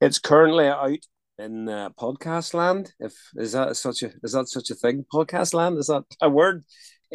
it's 0.02 0.20
currently 0.20 0.68
out 0.68 1.00
in 1.38 1.70
uh, 1.70 1.90
podcast 1.90 2.54
land 2.54 2.94
if 3.00 3.14
is 3.36 3.52
that 3.52 3.76
such 3.76 4.04
a 4.04 4.12
is 4.24 4.32
that 4.34 4.48
such 4.48 4.70
a 4.72 4.76
thing? 4.76 5.06
Podcast 5.14 5.54
land? 5.54 5.78
Is 5.78 5.88
that 5.88 6.04
a 6.22 6.30
word 6.30 6.66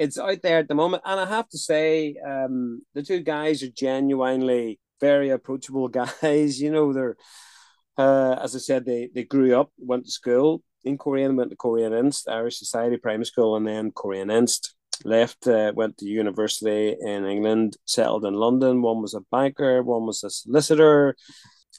it's 0.00 0.18
out 0.18 0.40
there 0.42 0.58
at 0.58 0.68
the 0.68 0.74
moment 0.74 1.02
and 1.04 1.20
i 1.20 1.26
have 1.26 1.48
to 1.48 1.58
say 1.58 2.14
um 2.26 2.80
the 2.94 3.02
two 3.02 3.20
guys 3.20 3.62
are 3.62 3.76
genuinely 3.76 4.80
very 5.00 5.30
approachable 5.30 5.88
guys 6.22 6.60
you 6.60 6.70
know 6.70 6.92
they're 6.92 7.16
uh, 7.98 8.34
as 8.42 8.56
i 8.56 8.58
said 8.58 8.84
they 8.84 9.10
they 9.14 9.24
grew 9.24 9.58
up 9.60 9.70
went 9.78 10.04
to 10.04 10.10
school 10.10 10.62
in 10.84 10.98
Coleraine, 10.98 11.36
went 11.36 11.50
to 11.50 11.56
Coleraine 11.56 11.92
Inst, 11.92 12.28
Irish 12.28 12.58
Society 12.58 12.96
Primary 12.96 13.26
School, 13.26 13.56
and 13.56 13.66
then 13.66 13.92
Coleraine 13.92 14.30
Inst. 14.30 14.74
Left, 15.02 15.46
uh, 15.46 15.72
went 15.74 15.96
to 15.98 16.06
university 16.06 16.94
in 17.00 17.24
England, 17.24 17.78
settled 17.86 18.26
in 18.26 18.34
London. 18.34 18.82
One 18.82 19.00
was 19.00 19.14
a 19.14 19.22
banker, 19.32 19.82
one 19.82 20.04
was 20.04 20.22
a 20.22 20.28
solicitor. 20.28 21.16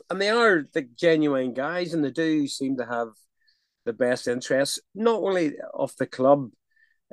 And 0.09 0.19
they 0.19 0.29
are 0.29 0.63
the 0.73 0.81
genuine 0.81 1.53
guys, 1.53 1.93
and 1.93 2.03
they 2.03 2.09
do 2.09 2.47
seem 2.47 2.77
to 2.77 2.85
have 2.85 3.09
the 3.85 3.93
best 3.93 4.27
interests, 4.27 4.79
not 4.95 5.21
only 5.21 5.53
of 5.73 5.95
the 5.97 6.07
club, 6.07 6.49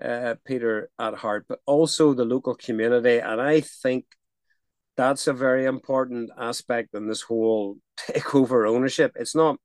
uh, 0.03 0.35
Peter, 0.45 0.91
at 0.99 1.15
heart, 1.15 1.47
but 1.49 1.61
also 1.67 2.15
the 2.15 2.25
local 2.25 2.55
community. 2.55 3.19
And 3.19 3.41
I 3.41 3.61
think 3.61 4.05
that's 4.97 5.27
a 5.27 5.33
very 5.33 5.65
important 5.65 6.31
aspect 6.39 6.95
in 6.95 7.09
this 7.09 7.23
whole 7.23 7.79
takeover 8.01 8.69
ownership. 8.69 9.13
It's 9.17 9.35
not 9.35 9.59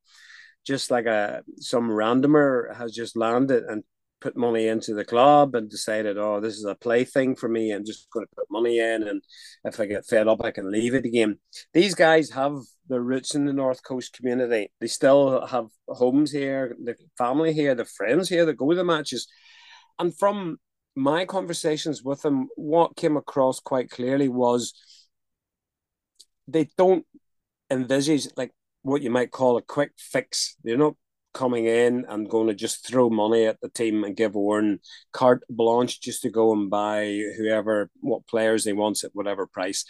just 0.65 0.91
like 0.91 1.05
a 1.05 1.43
some 1.59 1.89
randomer 1.89 2.73
has 2.75 2.93
just 2.93 3.17
landed 3.17 3.63
and 3.63 3.83
put 4.23 4.37
money 4.37 4.67
into 4.67 4.93
the 4.93 5.03
club 5.03 5.53
and 5.53 5.69
decided, 5.69 6.17
oh, 6.17 6.39
this 6.39 6.53
is 6.55 6.63
a 6.63 6.75
play 6.75 7.03
thing 7.03 7.35
for 7.35 7.49
me. 7.49 7.71
I'm 7.71 7.85
just 7.85 8.09
going 8.09 8.25
to 8.25 8.35
put 8.35 8.47
money 8.49 8.79
in, 8.79 9.03
and 9.03 9.21
if 9.65 9.79
I 9.81 9.85
get 9.85 10.05
fed 10.05 10.29
up, 10.29 10.41
I 10.41 10.51
can 10.51 10.71
leave 10.71 10.95
it 10.95 11.05
again. 11.05 11.39
These 11.73 11.93
guys 11.93 12.29
have 12.29 12.55
their 12.87 13.01
roots 13.01 13.35
in 13.35 13.43
the 13.45 13.51
North 13.51 13.83
Coast 13.83 14.13
community. 14.13 14.71
They 14.79 14.87
still 14.87 15.45
have 15.45 15.65
homes 15.89 16.31
here, 16.31 16.73
the 16.81 16.95
family 17.17 17.51
here, 17.51 17.75
the 17.75 17.85
friends 17.85 18.29
here 18.29 18.45
that 18.45 18.55
go 18.57 18.69
to 18.69 18.75
the 18.77 18.85
matches, 18.85 19.27
and 19.99 20.15
from 20.17 20.57
my 20.95 21.25
conversations 21.25 22.03
with 22.03 22.21
them, 22.21 22.49
what 22.55 22.95
came 22.95 23.17
across 23.17 23.59
quite 23.59 23.89
clearly 23.89 24.27
was 24.27 24.73
they 26.47 26.69
don't 26.77 27.05
envisage 27.69 28.27
like 28.35 28.51
what 28.83 29.01
you 29.01 29.09
might 29.09 29.31
call 29.31 29.57
a 29.57 29.61
quick 29.61 29.91
fix. 29.97 30.55
They're 30.63 30.77
not 30.77 30.95
coming 31.33 31.65
in 31.65 32.05
and 32.07 32.29
going 32.29 32.47
to 32.47 32.53
just 32.53 32.87
throw 32.87 33.09
money 33.09 33.45
at 33.45 33.59
the 33.61 33.69
team 33.69 34.03
and 34.03 34.15
give 34.15 34.35
Oran 34.35 34.79
carte 35.11 35.43
blanche 35.49 35.99
just 35.99 36.21
to 36.21 36.29
go 36.29 36.53
and 36.53 36.69
buy 36.69 37.21
whoever, 37.37 37.89
what 38.01 38.27
players 38.27 38.63
they 38.63 38.73
want 38.73 39.03
at 39.03 39.11
whatever 39.13 39.47
price. 39.47 39.85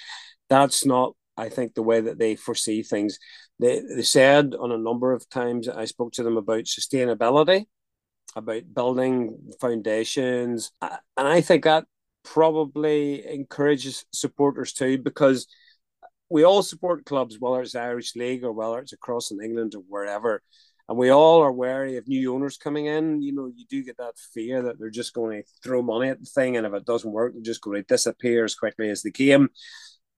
That's 0.50 0.86
not, 0.86 1.16
I 1.36 1.50
think, 1.50 1.74
the 1.74 1.84
way 1.84 2.00
that 2.02 2.18
they 2.18 2.36
foresee 2.36 2.82
things. 2.82 3.20
They, 3.60 3.82
they 3.82 4.04
said 4.04 4.56
on 4.58 4.72
a 4.72 4.78
number 4.78 5.12
of 5.12 5.30
times 5.30 5.68
I 5.68 5.86
spoke 5.86 6.14
to 6.14 6.24
them 6.24 6.38
about 6.38 6.64
sustainability, 6.64 7.66
about 8.36 8.74
building 8.74 9.38
foundations. 9.62 10.72
And 10.82 11.00
I 11.18 11.42
think 11.42 11.64
that 11.64 11.86
probably 12.24 13.26
encourages 13.28 14.06
supporters 14.12 14.74
too, 14.74 14.98
because 14.98 15.48
we 16.30 16.44
all 16.44 16.64
support 16.64 17.06
clubs, 17.06 17.38
whether 17.40 17.62
it's 17.62 17.76
Irish 17.76 18.16
League 18.16 18.44
or 18.44 18.52
whether 18.52 18.80
it's 18.80 18.94
across 18.94 19.32
in 19.32 19.42
England 19.42 19.76
or 19.76 19.84
wherever. 19.88 20.42
And 20.90 20.98
we 20.98 21.10
all 21.10 21.42
are 21.42 21.52
wary 21.52 21.96
of 21.98 22.08
new 22.08 22.34
owners 22.34 22.58
coming 22.58 22.88
in. 22.88 23.22
You 23.22 23.34
know, 23.34 23.52
you 23.56 23.66
do 23.70 23.84
get 23.84 23.98
that 23.98 24.18
fear 24.34 24.64
that 24.64 24.80
they're 24.80 24.90
just 24.90 25.14
going 25.14 25.42
to 25.42 25.48
throw 25.64 25.82
money 25.82 26.10
at 26.10 26.20
the 26.20 26.26
thing, 26.26 26.58
and 26.58 26.68
if 26.68 26.74
it 26.74 26.86
doesn't 26.86 27.12
work, 27.12 27.34
they're 27.34 27.42
just 27.42 27.62
going 27.62 27.82
to 27.82 27.88
disappear 27.88 28.44
as 28.44 28.56
quickly 28.56 28.90
as 28.90 29.02
they 29.02 29.12
came. 29.12 29.50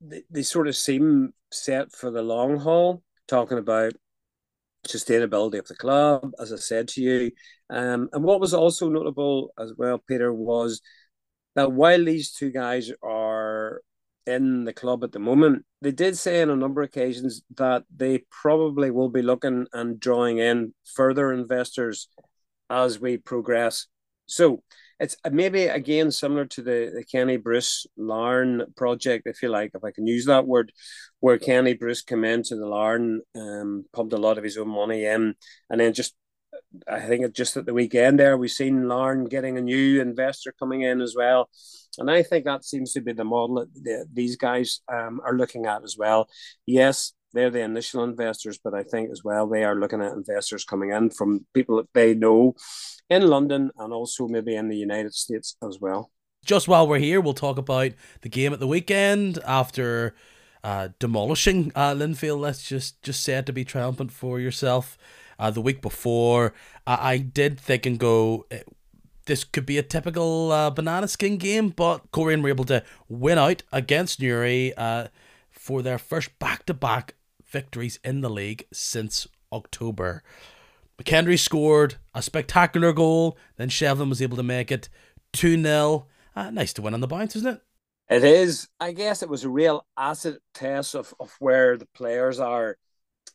They, 0.01 0.24
they 0.29 0.41
sort 0.41 0.67
of 0.67 0.75
seem 0.75 1.34
set 1.51 1.91
for 1.91 2.10
the 2.10 2.24
long 2.24 2.57
haul, 2.57 3.03
talking 3.27 3.60
about 3.60 3.93
sustainability 4.87 5.59
of 5.59 5.67
the 5.67 5.75
club, 5.75 6.31
as 6.39 6.51
I 6.53 6.57
said 6.57 6.87
to 6.89 7.01
you. 7.01 7.31
Um, 7.69 8.09
and 8.13 8.23
what 8.23 8.39
was 8.39 8.53
also 8.53 8.89
notable 8.89 9.51
as 9.59 9.73
well, 9.77 9.97
Peter, 10.07 10.33
was 10.33 10.81
that 11.55 11.71
while 11.71 12.03
these 12.03 12.33
two 12.33 12.51
guys 12.51 12.91
are 13.03 13.81
in 14.25 14.63
the 14.65 14.73
club 14.73 15.03
at 15.03 15.11
the 15.11 15.19
moment, 15.19 15.65
they 15.81 15.91
did 15.91 16.17
say 16.17 16.41
on 16.41 16.49
a 16.49 16.55
number 16.55 16.81
of 16.81 16.87
occasions 16.87 17.43
that 17.55 17.83
they 17.95 18.23
probably 18.29 18.91
will 18.91 19.09
be 19.09 19.21
looking 19.21 19.67
and 19.73 19.99
drawing 19.99 20.39
in 20.39 20.73
further 20.95 21.31
investors 21.31 22.09
as 22.69 22.99
we 22.99 23.17
progress. 23.17 23.87
So 24.25 24.63
it's 25.00 25.17
maybe 25.29 25.63
again 25.65 26.12
similar 26.12 26.46
to 26.46 26.62
the, 26.62 26.91
the 26.96 27.03
Kenny 27.03 27.38
Bruce 27.38 27.86
Larne 27.98 28.63
project, 28.75 29.27
if 29.27 29.41
you 29.41 29.50
like, 29.50 29.72
if 29.74 29.84
I 29.84 29.91
can 29.91 30.08
use 30.08 30.25
that 30.25 30.48
word, 30.48 30.72
where 31.20 31.38
Kenny 31.38 31.74
Bruce 31.74 32.01
came 32.01 32.24
into 32.24 32.55
the 32.55 32.67
Larne, 32.67 33.22
um, 33.36 33.86
pumped 33.94 34.13
a 34.13 34.17
lot 34.17 34.38
of 34.38 34.44
his 34.44 34.58
own 34.58 34.70
money 34.70 35.05
in, 35.05 35.36
and 35.70 35.82
then 35.82 35.94
just 35.94 36.15
I 36.88 37.01
think 37.01 37.34
just 37.34 37.58
at 37.58 37.65
the 37.65 37.74
weekend 37.74 38.20
there, 38.20 38.38
we've 38.38 38.51
seen 38.51 38.88
Larne 38.88 39.25
getting 39.25 39.58
a 39.58 39.62
new 39.62 40.01
investor 40.01 40.53
coming 40.58 40.82
in 40.82 41.01
as 41.01 41.15
well. 41.15 41.50
And 41.98 42.10
I 42.12 42.24
think 42.24 42.46
that 42.46 42.65
seems 42.65 42.94
to 42.94 43.01
be 43.01 43.13
the 43.13 43.24
model 43.24 43.55
that 43.55 43.74
the, 43.74 44.05
these 44.12 44.36
guys 44.36 44.82
um, 44.91 45.22
are 45.24 45.38
looking 45.38 45.65
at 45.65 45.84
as 45.84 45.96
well. 45.98 46.27
Yes, 46.65 47.13
they're 47.35 47.51
the 47.51 47.61
initial 47.61 48.03
investors, 48.03 48.57
but 48.63 48.73
I 48.73 48.81
think 48.81 49.11
as 49.11 49.23
well 49.23 49.45
they 49.45 49.63
are 49.63 49.75
looking 49.75 50.01
at 50.01 50.13
investors 50.13 50.63
coming 50.63 50.91
in 50.91 51.09
from 51.11 51.45
people 51.53 51.77
that 51.77 51.93
they 51.93 52.15
know 52.15 52.55
in 53.09 53.27
London 53.27 53.69
and 53.77 53.93
also 53.93 54.27
maybe 54.27 54.55
in 54.55 54.69
the 54.69 54.77
United 54.77 55.13
States 55.13 55.55
as 55.61 55.79
well. 55.79 56.09
Just 56.43 56.67
while 56.67 56.87
we're 56.87 56.99
here, 56.99 57.19
we'll 57.21 57.33
talk 57.33 57.57
about 57.57 57.91
the 58.21 58.29
game 58.29 58.53
at 58.53 58.59
the 58.59 58.67
weekend 58.67 59.39
after 59.45 60.15
uh, 60.63 60.89
demolishing 60.97 61.71
uh, 61.75 61.93
Linfield. 61.93 62.39
Let's 62.39 62.67
just 62.67 63.01
just 63.03 63.21
say 63.21 63.37
it 63.37 63.45
to 63.47 63.53
be 63.53 63.65
triumphant 63.65 64.11
for 64.11 64.39
yourself 64.39 64.97
uh, 65.37 65.51
the 65.51 65.61
week 65.61 65.81
before. 65.81 66.53
I, 66.87 67.17
did 67.17 67.59
think 67.59 67.87
and 67.87 67.99
go, 67.99 68.45
eh, 68.51 68.61
this 69.25 69.43
could 69.43 69.65
be 69.65 69.79
a 69.79 69.83
typical 69.83 70.51
uh, 70.51 70.69
Banana 70.69 71.07
Skin 71.07 71.37
game, 71.37 71.69
but 71.69 72.11
Coleraine 72.11 72.43
were 72.43 72.49
able 72.49 72.65
to 72.65 72.83
win 73.09 73.39
out 73.39 73.63
against 73.71 74.21
Newry 74.21 74.71
uh, 74.77 75.07
for 75.49 75.81
their 75.81 75.97
first 75.97 76.37
back 76.37 76.65
to 76.67 76.75
back 76.75 77.15
victories 77.55 78.00
in 78.03 78.19
the 78.19 78.29
league 78.29 78.65
since 78.74 79.27
October. 79.53 80.24
McKendry 81.01 81.39
scored 81.39 81.95
a 82.13 82.21
spectacular 82.21 82.91
goal, 82.91 83.38
then 83.55 83.69
Shevlin 83.69 84.09
was 84.09 84.21
able 84.21 84.35
to 84.35 84.43
make 84.43 84.74
it 84.74 84.89
2 85.31 85.62
0. 85.62 86.07
Uh, 86.35 86.50
nice 86.50 86.74
to 86.74 86.81
win 86.81 86.93
on 86.93 87.00
the 87.00 87.07
bounce, 87.07 87.38
isn't 87.38 87.55
it? 87.55 87.62
It 88.09 88.25
is. 88.25 88.67
I 88.81 88.91
guess 88.91 89.24
it 89.24 89.29
was 89.29 89.45
a 89.45 89.50
real 89.50 89.85
acid 89.97 90.39
test 90.53 90.95
of, 90.95 91.13
of 91.17 91.33
where 91.39 91.77
the 91.77 91.88
players 91.95 92.41
are 92.41 92.77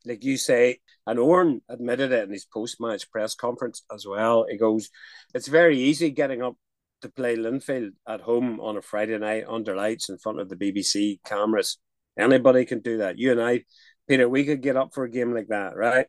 like 0.04 0.24
you 0.24 0.36
say, 0.36 0.78
and 1.06 1.18
Oran 1.18 1.62
admitted 1.68 2.12
it 2.12 2.24
in 2.24 2.30
his 2.30 2.44
post 2.44 2.80
match 2.80 3.10
press 3.10 3.34
conference 3.34 3.82
as 3.92 4.06
well. 4.06 4.46
He 4.48 4.56
goes, 4.56 4.90
It's 5.34 5.48
very 5.48 5.78
easy 5.78 6.10
getting 6.10 6.42
up 6.42 6.56
to 7.02 7.08
play 7.08 7.36
Linfield 7.36 7.92
at 8.06 8.20
home 8.20 8.60
on 8.60 8.76
a 8.76 8.82
Friday 8.82 9.18
night 9.18 9.44
under 9.48 9.74
lights 9.74 10.08
in 10.08 10.18
front 10.18 10.40
of 10.40 10.48
the 10.48 10.56
BBC 10.56 11.20
cameras. 11.24 11.78
Anybody 12.18 12.64
can 12.64 12.80
do 12.80 12.98
that. 12.98 13.18
You 13.18 13.32
and 13.32 13.40
I, 13.40 13.64
Peter, 14.10 14.28
we 14.28 14.44
could 14.44 14.60
get 14.60 14.76
up 14.76 14.92
for 14.92 15.04
a 15.04 15.10
game 15.10 15.32
like 15.32 15.48
that, 15.48 15.76
right? 15.76 16.06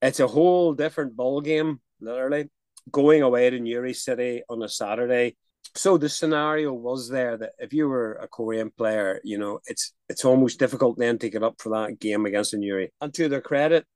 It's 0.00 0.20
a 0.20 0.26
whole 0.26 0.72
different 0.72 1.14
ball 1.14 1.40
game, 1.40 1.80
literally. 2.00 2.50
Going 2.90 3.22
away 3.22 3.50
to 3.50 3.60
Newry 3.60 3.94
City 3.94 4.42
on 4.48 4.62
a 4.62 4.68
Saturday 4.68 5.36
so 5.74 5.96
the 5.96 6.08
scenario 6.08 6.72
was 6.72 7.08
there 7.08 7.36
that 7.38 7.52
if 7.58 7.72
you 7.72 7.88
were 7.88 8.14
a 8.14 8.28
Coleraine 8.28 8.70
player, 8.76 9.20
you 9.24 9.38
know, 9.38 9.60
it's 9.66 9.94
it's 10.08 10.24
almost 10.24 10.58
difficult 10.58 10.98
then 10.98 11.18
to 11.18 11.30
get 11.30 11.42
up 11.42 11.60
for 11.60 11.70
that 11.70 11.98
game 11.98 12.26
against 12.26 12.54
Newry. 12.54 12.92
And 13.00 13.12
to 13.14 13.28
their 13.28 13.40
credit, 13.40 13.86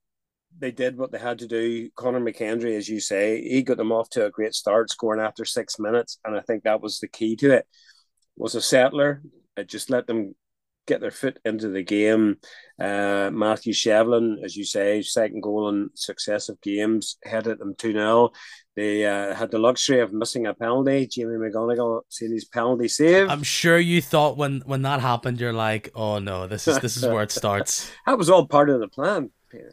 they 0.57 0.71
did 0.71 0.97
what 0.97 1.11
they 1.11 1.19
had 1.19 1.39
to 1.39 1.47
do. 1.47 1.89
Conor 1.95 2.19
McKendry, 2.19 2.77
as 2.77 2.89
you 2.89 2.99
say, 2.99 3.41
he 3.41 3.61
got 3.61 3.77
them 3.77 3.91
off 3.91 4.09
to 4.11 4.25
a 4.25 4.31
great 4.31 4.55
start, 4.55 4.89
scoring 4.89 5.21
after 5.21 5.45
six 5.45 5.77
minutes, 5.77 6.19
and 6.25 6.35
I 6.35 6.41
think 6.41 6.63
that 6.63 6.81
was 6.81 6.99
the 6.99 7.07
key 7.07 7.35
to 7.37 7.51
it. 7.51 7.67
Was 8.37 8.55
a 8.55 8.61
settler. 8.61 9.21
It 9.55 9.67
just 9.67 9.89
let 9.89 10.07
them 10.07 10.35
get 10.87 11.01
their 11.01 11.11
foot 11.11 11.37
into 11.45 11.69
the 11.69 11.83
game. 11.83 12.37
Uh, 12.79 13.29
Matthew 13.31 13.73
Shevlin, 13.73 14.43
as 14.43 14.55
you 14.55 14.63
say, 14.63 15.01
second 15.01 15.41
goal 15.41 15.69
in 15.69 15.89
successive 15.93 16.59
games, 16.61 17.17
headed 17.23 17.59
them 17.59 17.75
2 17.77 17.91
0. 17.91 18.31
They 18.75 19.05
uh, 19.05 19.33
had 19.33 19.51
the 19.51 19.59
luxury 19.59 20.01
of 20.01 20.13
missing 20.13 20.45
a 20.45 20.53
penalty. 20.53 21.07
Jamie 21.07 21.33
McGonigle 21.33 22.01
seeing 22.09 22.31
his 22.31 22.45
penalty 22.45 22.87
save. 22.87 23.29
I'm 23.29 23.43
sure 23.43 23.79
you 23.79 24.01
thought 24.01 24.37
when 24.37 24.61
when 24.65 24.83
that 24.83 25.01
happened, 25.01 25.39
you're 25.39 25.53
like, 25.53 25.89
oh 25.95 26.19
no, 26.19 26.47
this 26.47 26.67
is 26.67 26.79
this 26.79 26.95
is 26.95 27.03
where 27.03 27.23
it 27.23 27.31
starts. 27.31 27.91
that 28.05 28.17
was 28.17 28.29
all 28.29 28.47
part 28.47 28.69
of 28.69 28.79
the 28.79 28.87
plan. 28.87 29.31
Peter. 29.49 29.71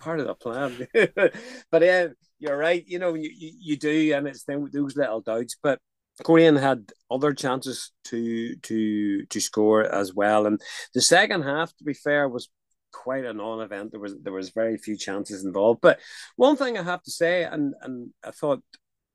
part 0.00 0.20
of 0.20 0.26
the 0.26 0.34
plan. 0.34 0.86
but 1.70 1.82
yeah, 1.82 2.08
you're 2.38 2.58
right. 2.58 2.84
You 2.86 2.98
know, 2.98 3.14
you, 3.14 3.30
you 3.32 3.76
do, 3.76 4.12
and 4.14 4.26
it's 4.26 4.44
those 4.44 4.96
little 4.96 5.20
doubts. 5.20 5.56
But 5.62 5.78
Coleraine 6.22 6.56
had 6.56 6.92
other 7.10 7.32
chances 7.32 7.90
to 8.04 8.54
to 8.56 9.26
to 9.26 9.40
score 9.40 9.82
as 9.82 10.14
well, 10.14 10.46
and 10.46 10.60
the 10.94 11.00
second 11.00 11.42
half, 11.42 11.76
to 11.76 11.84
be 11.84 11.94
fair, 11.94 12.28
was 12.28 12.48
quite 12.92 13.24
a 13.24 13.32
non-event. 13.34 13.90
There 13.90 14.00
was 14.00 14.14
there 14.22 14.32
was 14.32 14.50
very 14.50 14.78
few 14.78 14.96
chances 14.96 15.44
involved. 15.44 15.80
But 15.80 15.98
one 16.36 16.56
thing 16.56 16.78
I 16.78 16.82
have 16.82 17.02
to 17.02 17.10
say, 17.10 17.42
and 17.44 17.74
and 17.82 18.10
I 18.22 18.30
thought, 18.30 18.62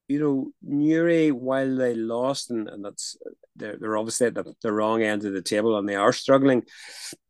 you 0.08 0.20
know, 0.20 0.52
Newry, 0.62 1.32
while 1.32 1.76
they 1.78 1.96
lost, 1.96 2.52
and, 2.52 2.68
and 2.68 2.84
that's 2.84 3.18
they're, 3.56 3.78
they're 3.80 3.98
obviously 3.98 4.28
at 4.28 4.36
the, 4.36 4.54
the 4.62 4.74
wrong 4.74 5.02
end 5.02 5.24
of 5.26 5.34
the 5.34 5.42
table, 5.42 5.78
and 5.78 5.88
they 5.88 5.96
are 5.96 6.14
struggling. 6.14 6.64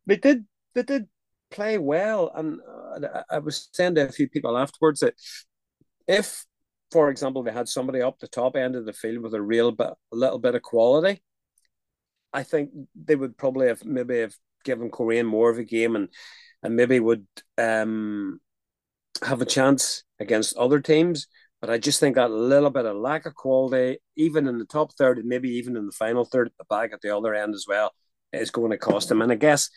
They 0.06 0.16
did 0.16 0.46
they 0.74 0.82
did 0.82 1.06
play 1.50 1.78
well, 1.78 2.32
and 2.34 2.60
uh, 3.04 3.22
I 3.30 3.38
was 3.38 3.68
saying 3.72 3.94
to 3.94 4.08
a 4.08 4.12
few 4.12 4.28
people 4.28 4.58
afterwards 4.58 5.00
that 5.00 5.14
if 6.08 6.44
for 6.90 7.10
example, 7.10 7.42
they 7.42 7.52
had 7.52 7.68
somebody 7.68 8.02
up 8.02 8.18
the 8.18 8.28
top 8.28 8.56
end 8.56 8.76
of 8.76 8.84
the 8.84 8.92
field 8.92 9.22
with 9.22 9.34
a 9.34 9.42
real 9.42 9.72
bit, 9.72 9.90
a 10.12 10.16
little 10.16 10.38
bit 10.38 10.54
of 10.54 10.62
quality, 10.62 11.22
I 12.32 12.42
think 12.42 12.70
they 12.94 13.16
would 13.16 13.36
probably 13.36 13.68
have 13.68 13.84
maybe 13.84 14.20
have 14.20 14.34
given 14.64 14.90
Coleraine 14.90 15.26
more 15.26 15.50
of 15.50 15.58
a 15.58 15.64
game 15.64 15.96
and 15.96 16.08
and 16.62 16.76
maybe 16.76 17.00
would 17.00 17.26
um 17.58 18.40
have 19.22 19.40
a 19.40 19.46
chance 19.46 20.04
against 20.18 20.56
other 20.56 20.80
teams. 20.80 21.26
But 21.60 21.70
I 21.70 21.78
just 21.78 22.00
think 22.00 22.14
that 22.14 22.30
little 22.30 22.70
bit 22.70 22.86
of 22.86 22.96
lack 22.96 23.26
of 23.26 23.34
quality, 23.34 23.98
even 24.16 24.46
in 24.46 24.58
the 24.58 24.64
top 24.64 24.94
third, 24.94 25.18
and 25.18 25.28
maybe 25.28 25.50
even 25.50 25.76
in 25.76 25.86
the 25.86 25.92
final 25.92 26.24
third 26.24 26.46
at 26.46 26.56
the 26.58 26.64
back 26.70 26.92
at 26.92 27.02
the 27.02 27.14
other 27.14 27.34
end 27.34 27.54
as 27.54 27.66
well, 27.68 27.92
is 28.32 28.50
going 28.50 28.70
to 28.70 28.78
cost 28.78 29.10
them. 29.10 29.20
And 29.20 29.30
I 29.30 29.34
guess 29.34 29.68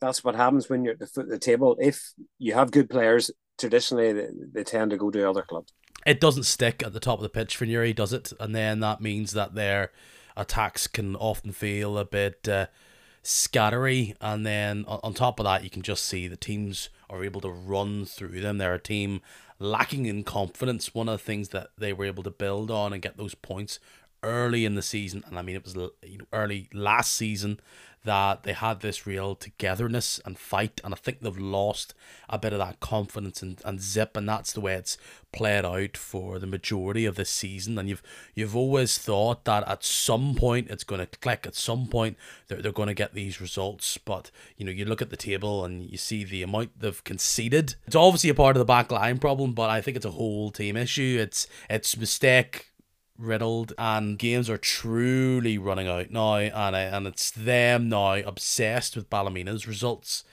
that's 0.00 0.22
what 0.22 0.36
happens 0.36 0.68
when 0.68 0.84
you're 0.84 0.92
at 0.92 1.00
the 1.00 1.08
foot 1.08 1.24
of 1.24 1.30
the 1.30 1.38
table. 1.38 1.76
If 1.80 2.12
you 2.38 2.54
have 2.54 2.70
good 2.70 2.88
players, 2.88 3.32
traditionally 3.58 4.12
they, 4.12 4.28
they 4.52 4.64
tend 4.64 4.92
to 4.92 4.96
go 4.96 5.10
to 5.10 5.28
other 5.28 5.42
clubs 5.42 5.72
it 6.06 6.20
doesn't 6.20 6.44
stick 6.44 6.82
at 6.84 6.92
the 6.92 7.00
top 7.00 7.18
of 7.18 7.22
the 7.22 7.28
pitch 7.28 7.56
for 7.56 7.66
Newry, 7.66 7.92
does 7.92 8.12
it? 8.12 8.32
And 8.40 8.54
then 8.54 8.80
that 8.80 9.00
means 9.00 9.32
that 9.32 9.54
their 9.54 9.92
attacks 10.36 10.86
can 10.86 11.16
often 11.16 11.52
feel 11.52 11.98
a 11.98 12.04
bit 12.04 12.48
uh, 12.48 12.66
scattery. 13.22 14.14
And 14.20 14.46
then 14.46 14.84
on 14.86 15.14
top 15.14 15.40
of 15.40 15.44
that, 15.44 15.64
you 15.64 15.70
can 15.70 15.82
just 15.82 16.04
see 16.04 16.28
the 16.28 16.36
teams 16.36 16.88
are 17.10 17.24
able 17.24 17.40
to 17.42 17.50
run 17.50 18.04
through 18.04 18.40
them. 18.40 18.58
They're 18.58 18.74
a 18.74 18.80
team 18.80 19.20
lacking 19.58 20.06
in 20.06 20.24
confidence. 20.24 20.94
One 20.94 21.08
of 21.08 21.18
the 21.18 21.24
things 21.24 21.50
that 21.50 21.68
they 21.76 21.92
were 21.92 22.04
able 22.04 22.22
to 22.22 22.30
build 22.30 22.70
on 22.70 22.92
and 22.92 23.02
get 23.02 23.16
those 23.16 23.34
points 23.34 23.80
early 24.22 24.64
in 24.64 24.74
the 24.74 24.82
season, 24.82 25.22
and 25.26 25.38
I 25.38 25.42
mean 25.42 25.56
it 25.56 25.64
was 25.64 25.74
you 25.74 26.18
know, 26.18 26.24
early 26.32 26.68
last 26.72 27.14
season 27.14 27.60
that 28.08 28.42
they 28.42 28.54
had 28.54 28.80
this 28.80 29.06
real 29.06 29.34
togetherness 29.34 30.18
and 30.24 30.38
fight, 30.38 30.80
and 30.82 30.94
I 30.94 30.96
think 30.96 31.20
they've 31.20 31.38
lost 31.38 31.92
a 32.30 32.38
bit 32.38 32.54
of 32.54 32.58
that 32.58 32.80
confidence 32.80 33.42
and, 33.42 33.60
and 33.66 33.80
zip, 33.80 34.16
and 34.16 34.26
that's 34.26 34.52
the 34.54 34.62
way 34.62 34.74
it's 34.74 34.96
played 35.30 35.66
out 35.66 35.94
for 35.94 36.38
the 36.38 36.46
majority 36.46 37.04
of 37.04 37.16
this 37.16 37.28
season. 37.28 37.78
And 37.78 37.86
you've 37.86 38.02
you've 38.34 38.56
always 38.56 38.96
thought 38.96 39.44
that 39.44 39.68
at 39.68 39.84
some 39.84 40.34
point 40.34 40.70
it's 40.70 40.84
going 40.84 41.00
to 41.06 41.18
click, 41.18 41.46
at 41.46 41.54
some 41.54 41.86
point 41.86 42.16
they're, 42.48 42.62
they're 42.62 42.72
going 42.72 42.88
to 42.88 42.94
get 42.94 43.12
these 43.12 43.42
results. 43.42 43.98
But 43.98 44.30
you 44.56 44.64
know, 44.64 44.72
you 44.72 44.86
look 44.86 45.02
at 45.02 45.10
the 45.10 45.16
table 45.16 45.64
and 45.64 45.82
you 45.82 45.98
see 45.98 46.24
the 46.24 46.42
amount 46.42 46.80
they've 46.80 47.04
conceded. 47.04 47.74
It's 47.86 47.94
obviously 47.94 48.30
a 48.30 48.34
part 48.34 48.56
of 48.56 48.60
the 48.60 48.64
back 48.64 48.90
line 48.90 49.18
problem, 49.18 49.52
but 49.52 49.68
I 49.68 49.82
think 49.82 49.98
it's 49.98 50.06
a 50.06 50.12
whole 50.12 50.50
team 50.50 50.78
issue. 50.78 51.18
It's 51.20 51.46
it's 51.68 51.94
mistake 51.96 52.67
riddled 53.18 53.72
and 53.76 54.18
games 54.18 54.48
are 54.48 54.58
truly 54.58 55.58
running 55.58 55.88
out 55.88 56.10
now 56.10 56.36
and 56.36 56.76
and 56.76 57.06
it's 57.06 57.30
them 57.30 57.88
now 57.88 58.14
obsessed 58.14 58.96
with 58.96 59.10
Ballymena's 59.10 59.66
results. 59.66 60.24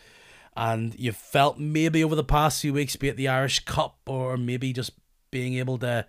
And 0.58 0.98
you 0.98 1.12
felt 1.12 1.60
maybe 1.60 2.04
over 2.04 2.15
the 2.15 2.24
past 2.24 2.62
few 2.62 2.74
weeks 2.74 2.96
be 2.96 3.10
it 3.10 3.18
the 3.18 3.27
Irish 3.27 3.65
Cup 3.65 3.98
or 4.06 4.38
maybe 4.38 4.72
just 4.72 4.92
being 5.32 5.56
able 5.56 5.77
to 5.80 6.06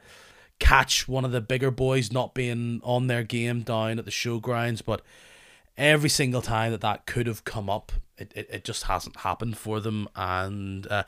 catch 0.58 1.08
one 1.08 1.24
of 1.24 1.32
the 1.32 1.40
bigger 1.40 1.70
boys 1.70 2.12
not 2.12 2.34
being 2.34 2.80
on 2.84 3.08
their 3.08 3.22
game 3.22 3.62
down 3.62 3.98
at 3.98 4.04
the 4.04 4.10
showgrounds 4.10 4.82
but 4.84 5.02
every 5.76 6.08
single 6.08 6.40
time 6.40 6.72
that 6.72 6.80
that 6.80 7.04
could 7.04 7.26
have 7.26 7.44
come 7.44 7.68
up 7.68 7.92
it, 8.18 8.32
it, 8.34 8.48
it 8.50 8.64
just 8.64 8.84
hasn't 8.84 9.18
happened 9.18 9.56
for 9.58 9.80
them. 9.80 10.08
And 10.14 10.86
uh, 10.88 11.04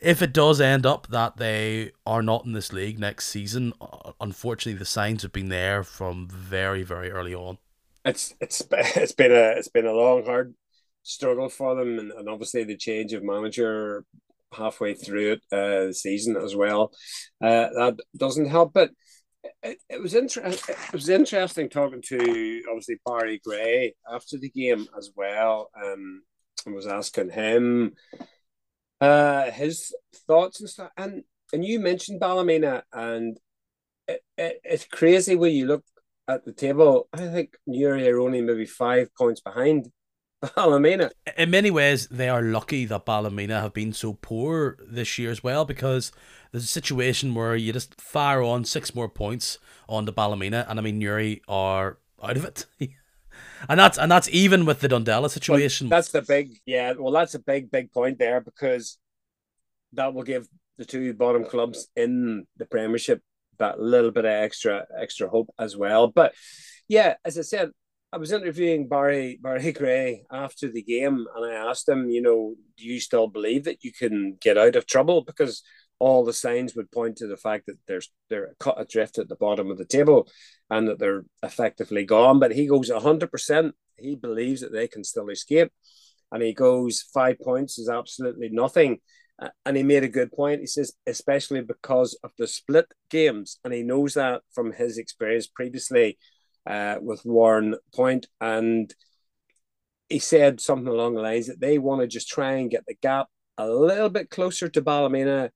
if 0.00 0.22
it 0.22 0.32
does 0.32 0.60
end 0.60 0.86
up 0.86 1.08
that 1.08 1.36
they 1.36 1.92
are 2.06 2.22
not 2.22 2.44
in 2.44 2.52
this 2.52 2.72
league 2.72 2.98
next 2.98 3.26
season, 3.28 3.72
uh, 3.80 4.12
unfortunately, 4.20 4.78
the 4.78 4.84
signs 4.84 5.22
have 5.22 5.32
been 5.32 5.48
there 5.48 5.82
from 5.82 6.28
very, 6.28 6.82
very 6.82 7.10
early 7.10 7.34
on. 7.34 7.58
It's 8.04 8.34
it's 8.40 8.62
it's 8.70 9.12
been 9.12 9.32
a 9.32 9.52
it's 9.56 9.68
been 9.68 9.86
a 9.86 9.92
long, 9.92 10.24
hard 10.24 10.54
struggle 11.02 11.48
for 11.48 11.74
them, 11.74 11.98
and, 11.98 12.12
and 12.12 12.28
obviously 12.28 12.64
the 12.64 12.76
change 12.76 13.12
of 13.12 13.22
manager 13.22 14.04
halfway 14.52 14.94
through 14.94 15.32
it 15.32 15.42
uh, 15.52 15.86
the 15.86 15.94
season 15.94 16.36
as 16.36 16.54
well. 16.54 16.92
Uh, 17.42 17.68
that 17.74 17.98
doesn't 18.16 18.48
help, 18.48 18.72
but. 18.72 18.90
It, 19.62 19.78
it 19.88 20.02
was 20.02 20.14
inter- 20.14 20.42
It 20.44 20.92
was 20.92 21.08
interesting 21.08 21.68
talking 21.68 22.02
to 22.08 22.62
obviously 22.68 23.00
Barry 23.06 23.40
Gray 23.42 23.94
after 24.12 24.36
the 24.36 24.50
game 24.50 24.86
as 24.98 25.12
well. 25.14 25.70
Um, 25.80 26.22
I 26.66 26.70
was 26.70 26.88
asking 26.88 27.30
him 27.30 27.94
uh, 29.00 29.50
his 29.50 29.94
thoughts 30.26 30.60
and 30.60 30.68
stuff. 30.68 30.90
And 30.96 31.24
and 31.52 31.64
you 31.64 31.80
mentioned 31.80 32.20
Ballymena, 32.20 32.82
and 32.92 33.38
it, 34.06 34.22
it, 34.36 34.60
it's 34.64 34.84
crazy 34.84 35.34
when 35.34 35.52
you 35.52 35.66
look 35.66 35.84
at 36.26 36.44
the 36.44 36.52
table. 36.52 37.08
I 37.12 37.28
think 37.28 37.56
Newry 37.66 38.08
are 38.08 38.20
only 38.20 38.42
maybe 38.42 38.66
five 38.66 39.14
points 39.14 39.40
behind 39.40 39.90
Ballymena. 40.56 41.10
In 41.36 41.50
many 41.50 41.70
ways, 41.70 42.06
they 42.08 42.28
are 42.28 42.42
lucky 42.42 42.84
that 42.84 43.06
Ballymena 43.06 43.60
have 43.60 43.72
been 43.72 43.92
so 43.92 44.14
poor 44.14 44.78
this 44.86 45.18
year 45.18 45.30
as 45.30 45.42
well, 45.42 45.64
because 45.64 46.12
there's 46.52 46.64
a 46.64 46.68
situation 46.68 47.34
where 47.34 47.56
you 47.56 47.72
just 47.72 48.00
fire 48.00 48.42
on 48.42 48.64
six 48.64 48.94
more 48.94 49.08
points 49.08 49.58
on 49.88 50.04
the 50.04 50.12
Ballymena, 50.12 50.66
and 50.68 50.78
I 50.78 50.82
mean 50.82 50.98
Newry 50.98 51.42
are 51.48 51.98
out 52.22 52.36
of 52.36 52.44
it. 52.44 52.66
and 53.68 53.78
that's 53.78 53.98
and 53.98 54.10
that's 54.10 54.28
even 54.30 54.64
with 54.64 54.80
the 54.80 54.88
Dundela 54.88 55.30
situation. 55.30 55.88
that's 55.88 56.10
the 56.10 56.22
big, 56.22 56.50
yeah. 56.66 56.94
Well, 56.98 57.12
that's 57.12 57.34
a 57.34 57.38
big, 57.38 57.70
big 57.70 57.92
point 57.92 58.18
there 58.18 58.40
because 58.40 58.98
that 59.92 60.14
will 60.14 60.22
give 60.22 60.48
the 60.76 60.84
two 60.84 61.12
bottom 61.14 61.44
clubs 61.44 61.88
in 61.96 62.46
the 62.56 62.66
Premiership 62.66 63.22
that 63.58 63.80
little 63.80 64.10
bit 64.10 64.24
of 64.24 64.30
extra, 64.30 64.86
extra 64.96 65.28
hope 65.28 65.50
as 65.58 65.76
well. 65.76 66.08
But 66.08 66.34
yeah, 66.86 67.14
as 67.24 67.38
I 67.38 67.42
said, 67.42 67.70
I 68.12 68.16
was 68.16 68.32
interviewing 68.32 68.88
Barry 68.88 69.38
Barry 69.42 69.72
Gray 69.78 70.24
after 70.30 70.70
the 70.70 70.82
game, 70.82 71.26
and 71.34 71.44
I 71.44 71.68
asked 71.68 71.88
him, 71.88 72.08
you 72.08 72.22
know, 72.22 72.54
do 72.76 72.84
you 72.84 73.00
still 73.00 73.26
believe 73.26 73.64
that 73.64 73.84
you 73.84 73.92
can 73.92 74.38
get 74.40 74.56
out 74.56 74.76
of 74.76 74.86
trouble? 74.86 75.22
Because 75.22 75.62
all 75.98 76.24
the 76.24 76.32
signs 76.32 76.74
would 76.74 76.90
point 76.90 77.16
to 77.16 77.26
the 77.26 77.36
fact 77.36 77.66
that 77.66 77.78
there's 77.86 78.10
they're 78.30 78.54
cut 78.60 78.80
adrift 78.80 79.18
at 79.18 79.28
the 79.28 79.36
bottom 79.36 79.70
of 79.70 79.78
the 79.78 79.84
table 79.84 80.28
and 80.70 80.88
that 80.88 80.98
they're 80.98 81.24
effectively 81.42 82.04
gone. 82.04 82.38
But 82.38 82.52
he 82.52 82.66
goes 82.66 82.90
100%. 82.90 83.72
He 83.96 84.14
believes 84.14 84.60
that 84.60 84.72
they 84.72 84.86
can 84.86 85.02
still 85.04 85.28
escape. 85.28 85.72
And 86.30 86.42
he 86.42 86.52
goes, 86.52 87.04
five 87.12 87.38
points 87.40 87.78
is 87.78 87.88
absolutely 87.88 88.48
nothing. 88.50 88.98
And 89.64 89.76
he 89.76 89.82
made 89.82 90.04
a 90.04 90.08
good 90.08 90.32
point. 90.32 90.60
He 90.60 90.66
says, 90.66 90.92
especially 91.06 91.62
because 91.62 92.18
of 92.22 92.32
the 92.38 92.46
split 92.46 92.86
games. 93.08 93.58
And 93.64 93.72
he 93.72 93.82
knows 93.82 94.14
that 94.14 94.42
from 94.52 94.72
his 94.72 94.98
experience 94.98 95.46
previously 95.46 96.18
uh, 96.66 96.96
with 97.00 97.22
Warrenpoint. 97.22 98.26
And 98.40 98.92
he 100.08 100.18
said 100.18 100.60
something 100.60 100.88
along 100.88 101.14
the 101.14 101.22
lines 101.22 101.46
that 101.46 101.60
they 101.60 101.78
want 101.78 102.00
to 102.02 102.06
just 102.06 102.28
try 102.28 102.52
and 102.52 102.70
get 102.70 102.84
the 102.86 102.96
gap 103.00 103.28
a 103.56 103.68
little 103.68 104.08
bit 104.08 104.30
closer 104.30 104.68
to 104.68 104.82
Ballymena 104.82 105.50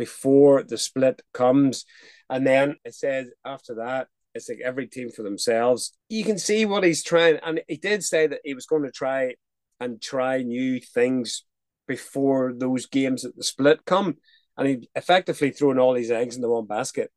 before 0.00 0.62
the 0.62 0.78
split 0.78 1.20
comes. 1.34 1.84
And 2.30 2.46
then 2.46 2.76
it 2.86 2.94
says 2.94 3.26
after 3.44 3.74
that, 3.74 4.08
it's 4.34 4.48
like 4.48 4.60
every 4.64 4.86
team 4.86 5.10
for 5.10 5.22
themselves. 5.22 5.92
You 6.08 6.24
can 6.24 6.38
see 6.38 6.64
what 6.64 6.84
he's 6.84 7.04
trying, 7.04 7.38
and 7.42 7.60
he 7.68 7.76
did 7.76 8.02
say 8.02 8.26
that 8.26 8.40
he 8.42 8.54
was 8.54 8.64
going 8.64 8.84
to 8.84 8.90
try 8.90 9.34
and 9.78 10.00
try 10.00 10.42
new 10.42 10.80
things 10.80 11.44
before 11.86 12.54
those 12.56 12.86
games 12.86 13.26
at 13.26 13.36
the 13.36 13.44
split 13.44 13.84
come, 13.84 14.16
and 14.56 14.68
he 14.68 14.88
effectively 14.94 15.50
throwing 15.50 15.78
all 15.78 15.94
his 15.94 16.10
eggs 16.10 16.34
in 16.34 16.40
the 16.40 16.48
one 16.48 16.66
basket 16.66 17.10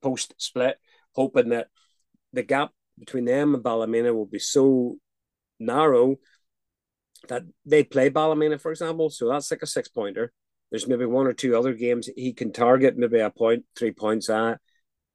post 0.00 0.32
split, 0.38 0.78
hoping 1.14 1.50
that 1.50 1.68
the 2.32 2.44
gap 2.44 2.70
between 2.98 3.26
them 3.26 3.54
and 3.54 3.62
Ballymena 3.62 4.14
will 4.14 4.24
be 4.26 4.38
so 4.38 4.96
narrow 5.60 6.16
that 7.28 7.42
they 7.66 7.84
play 7.84 8.08
Ballymena, 8.08 8.58
for 8.58 8.70
example. 8.70 9.10
So 9.10 9.28
that's 9.28 9.50
like 9.50 9.62
a 9.62 9.66
six 9.66 9.88
pointer. 9.88 10.32
There's 10.76 10.86
maybe 10.86 11.06
one 11.06 11.26
or 11.26 11.32
two 11.32 11.56
other 11.56 11.72
games 11.72 12.10
he 12.14 12.34
can 12.34 12.52
target, 12.52 12.98
maybe 12.98 13.18
a 13.18 13.30
point, 13.30 13.64
three 13.74 13.92
points 13.92 14.28
at, 14.28 14.60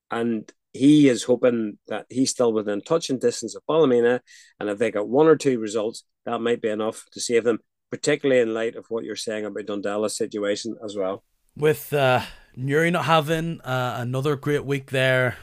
and 0.09 0.51
he 0.73 1.07
is 1.07 1.21
hoping 1.21 1.77
that 1.87 2.07
he's 2.09 2.31
still 2.31 2.51
within 2.51 2.81
touching 2.81 3.19
distance 3.19 3.55
of 3.55 3.61
Ballymena, 3.67 4.21
and 4.59 4.69
if 4.71 4.79
they 4.79 4.89
got 4.89 5.07
one 5.07 5.27
or 5.27 5.35
two 5.35 5.59
results, 5.59 6.03
that 6.25 6.41
might 6.41 6.63
be 6.63 6.69
enough 6.69 7.05
to 7.11 7.21
save 7.21 7.43
them, 7.43 7.59
particularly 7.91 8.41
in 8.41 8.55
light 8.55 8.75
of 8.75 8.87
what 8.89 9.03
you're 9.03 9.15
saying 9.15 9.45
about 9.45 9.67
Dundela's 9.67 10.17
situation 10.17 10.77
as 10.83 10.95
well. 10.95 11.23
With 11.55 11.93
uh, 11.93 12.21
Newry 12.55 12.89
not 12.89 13.05
having 13.05 13.61
uh, 13.61 13.97
another 13.99 14.35
great 14.35 14.65
week 14.65 14.89
there, 14.89 15.37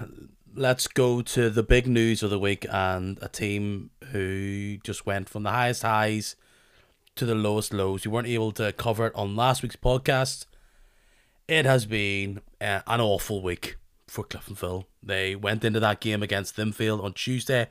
let's 0.53 0.89
go 0.89 1.23
to 1.23 1.49
the 1.49 1.63
big 1.63 1.87
news 1.87 2.25
of 2.25 2.31
the 2.31 2.41
week 2.41 2.67
and 2.69 3.21
a 3.23 3.29
team 3.29 3.91
who 4.11 4.79
just 4.83 5.07
went 5.07 5.29
from 5.29 5.45
the 5.45 5.53
highest 5.53 5.83
highs 5.83 6.35
to 7.19 7.27
the 7.27 7.35
lowest 7.35 7.75
lows. 7.75 8.05
You 8.05 8.13
weren't 8.13 8.29
able 8.29 8.53
to 8.53 8.73
cover 8.73 9.09
it 9.09 9.15
on 9.15 9.35
last 9.35 9.63
week's 9.63 9.77
podcast. 9.77 10.47
It 11.49 11.65
has 11.65 11.85
been 11.85 12.41
uh, 12.61 12.81
an 12.87 13.01
awful 13.01 13.43
week 13.43 13.77
for 14.07 14.25
Cliftonville. 14.25 14.85
They 15.03 15.35
went 15.35 15.65
into 15.65 15.81
that 15.81 16.01
game 16.01 16.23
against 16.23 16.57
Linfield 16.57 17.03
on 17.03 17.15
Tuesday. 17.15 17.69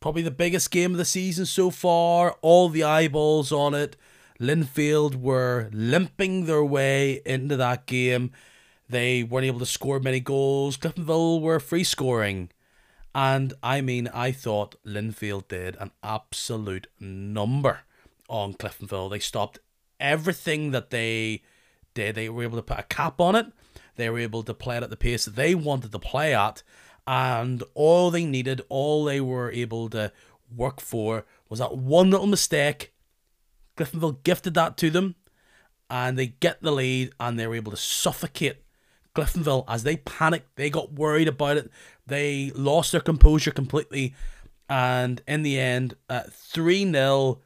Probably 0.00 0.22
the 0.22 0.32
biggest 0.32 0.72
game 0.72 0.92
of 0.92 0.98
the 0.98 1.04
season 1.04 1.46
so 1.46 1.70
far. 1.70 2.36
All 2.42 2.68
the 2.68 2.82
eyeballs 2.82 3.52
on 3.52 3.72
it. 3.72 3.96
Linfield 4.40 5.14
were 5.14 5.70
limping 5.72 6.46
their 6.46 6.64
way 6.64 7.22
into 7.24 7.56
that 7.56 7.86
game. 7.86 8.32
They 8.88 9.22
weren't 9.22 9.46
able 9.46 9.60
to 9.60 9.66
score 9.66 10.00
many 10.00 10.18
goals. 10.18 10.76
Cliftonville 10.76 11.40
were 11.40 11.60
free 11.60 11.84
scoring. 11.84 12.50
And 13.14 13.54
I 13.62 13.80
mean, 13.80 14.08
I 14.12 14.32
thought 14.32 14.74
Linfield 14.84 15.48
did 15.48 15.76
an 15.78 15.92
absolute 16.02 16.88
number 16.98 17.80
on 18.28 18.54
Cliftonville. 18.54 19.10
They 19.10 19.18
stopped 19.18 19.58
everything 20.00 20.70
that 20.72 20.90
they 20.90 21.42
did. 21.94 22.14
They 22.14 22.28
were 22.28 22.42
able 22.42 22.58
to 22.58 22.62
put 22.62 22.78
a 22.78 22.84
cap 22.84 23.20
on 23.20 23.34
it. 23.34 23.46
They 23.96 24.10
were 24.10 24.18
able 24.18 24.42
to 24.42 24.54
play 24.54 24.76
it 24.76 24.82
at 24.82 24.90
the 24.90 24.96
pace 24.96 25.24
that 25.24 25.36
they 25.36 25.54
wanted 25.54 25.92
to 25.92 25.98
play 25.98 26.34
at. 26.34 26.62
And 27.06 27.62
all 27.74 28.10
they 28.10 28.24
needed, 28.24 28.62
all 28.68 29.04
they 29.04 29.20
were 29.20 29.50
able 29.50 29.88
to 29.90 30.12
work 30.54 30.80
for 30.80 31.24
was 31.48 31.58
that 31.58 31.76
one 31.76 32.10
little 32.10 32.26
mistake. 32.26 32.92
Cliftonville 33.76 34.22
gifted 34.22 34.54
that 34.54 34.76
to 34.78 34.90
them. 34.90 35.16
And 35.88 36.18
they 36.18 36.28
get 36.28 36.62
the 36.62 36.72
lead 36.72 37.12
and 37.20 37.38
they 37.38 37.46
were 37.46 37.54
able 37.54 37.70
to 37.70 37.76
suffocate 37.76 38.62
Cliftonville 39.14 39.64
as 39.68 39.84
they 39.84 39.96
panicked. 39.98 40.56
They 40.56 40.68
got 40.68 40.92
worried 40.92 41.28
about 41.28 41.56
it. 41.56 41.70
They 42.06 42.50
lost 42.54 42.92
their 42.92 43.00
composure 43.00 43.52
completely. 43.52 44.14
And 44.68 45.22
in 45.28 45.42
the 45.42 45.58
end, 45.60 45.94
3 46.10 46.88
uh, 46.88 46.92
0 46.92 47.40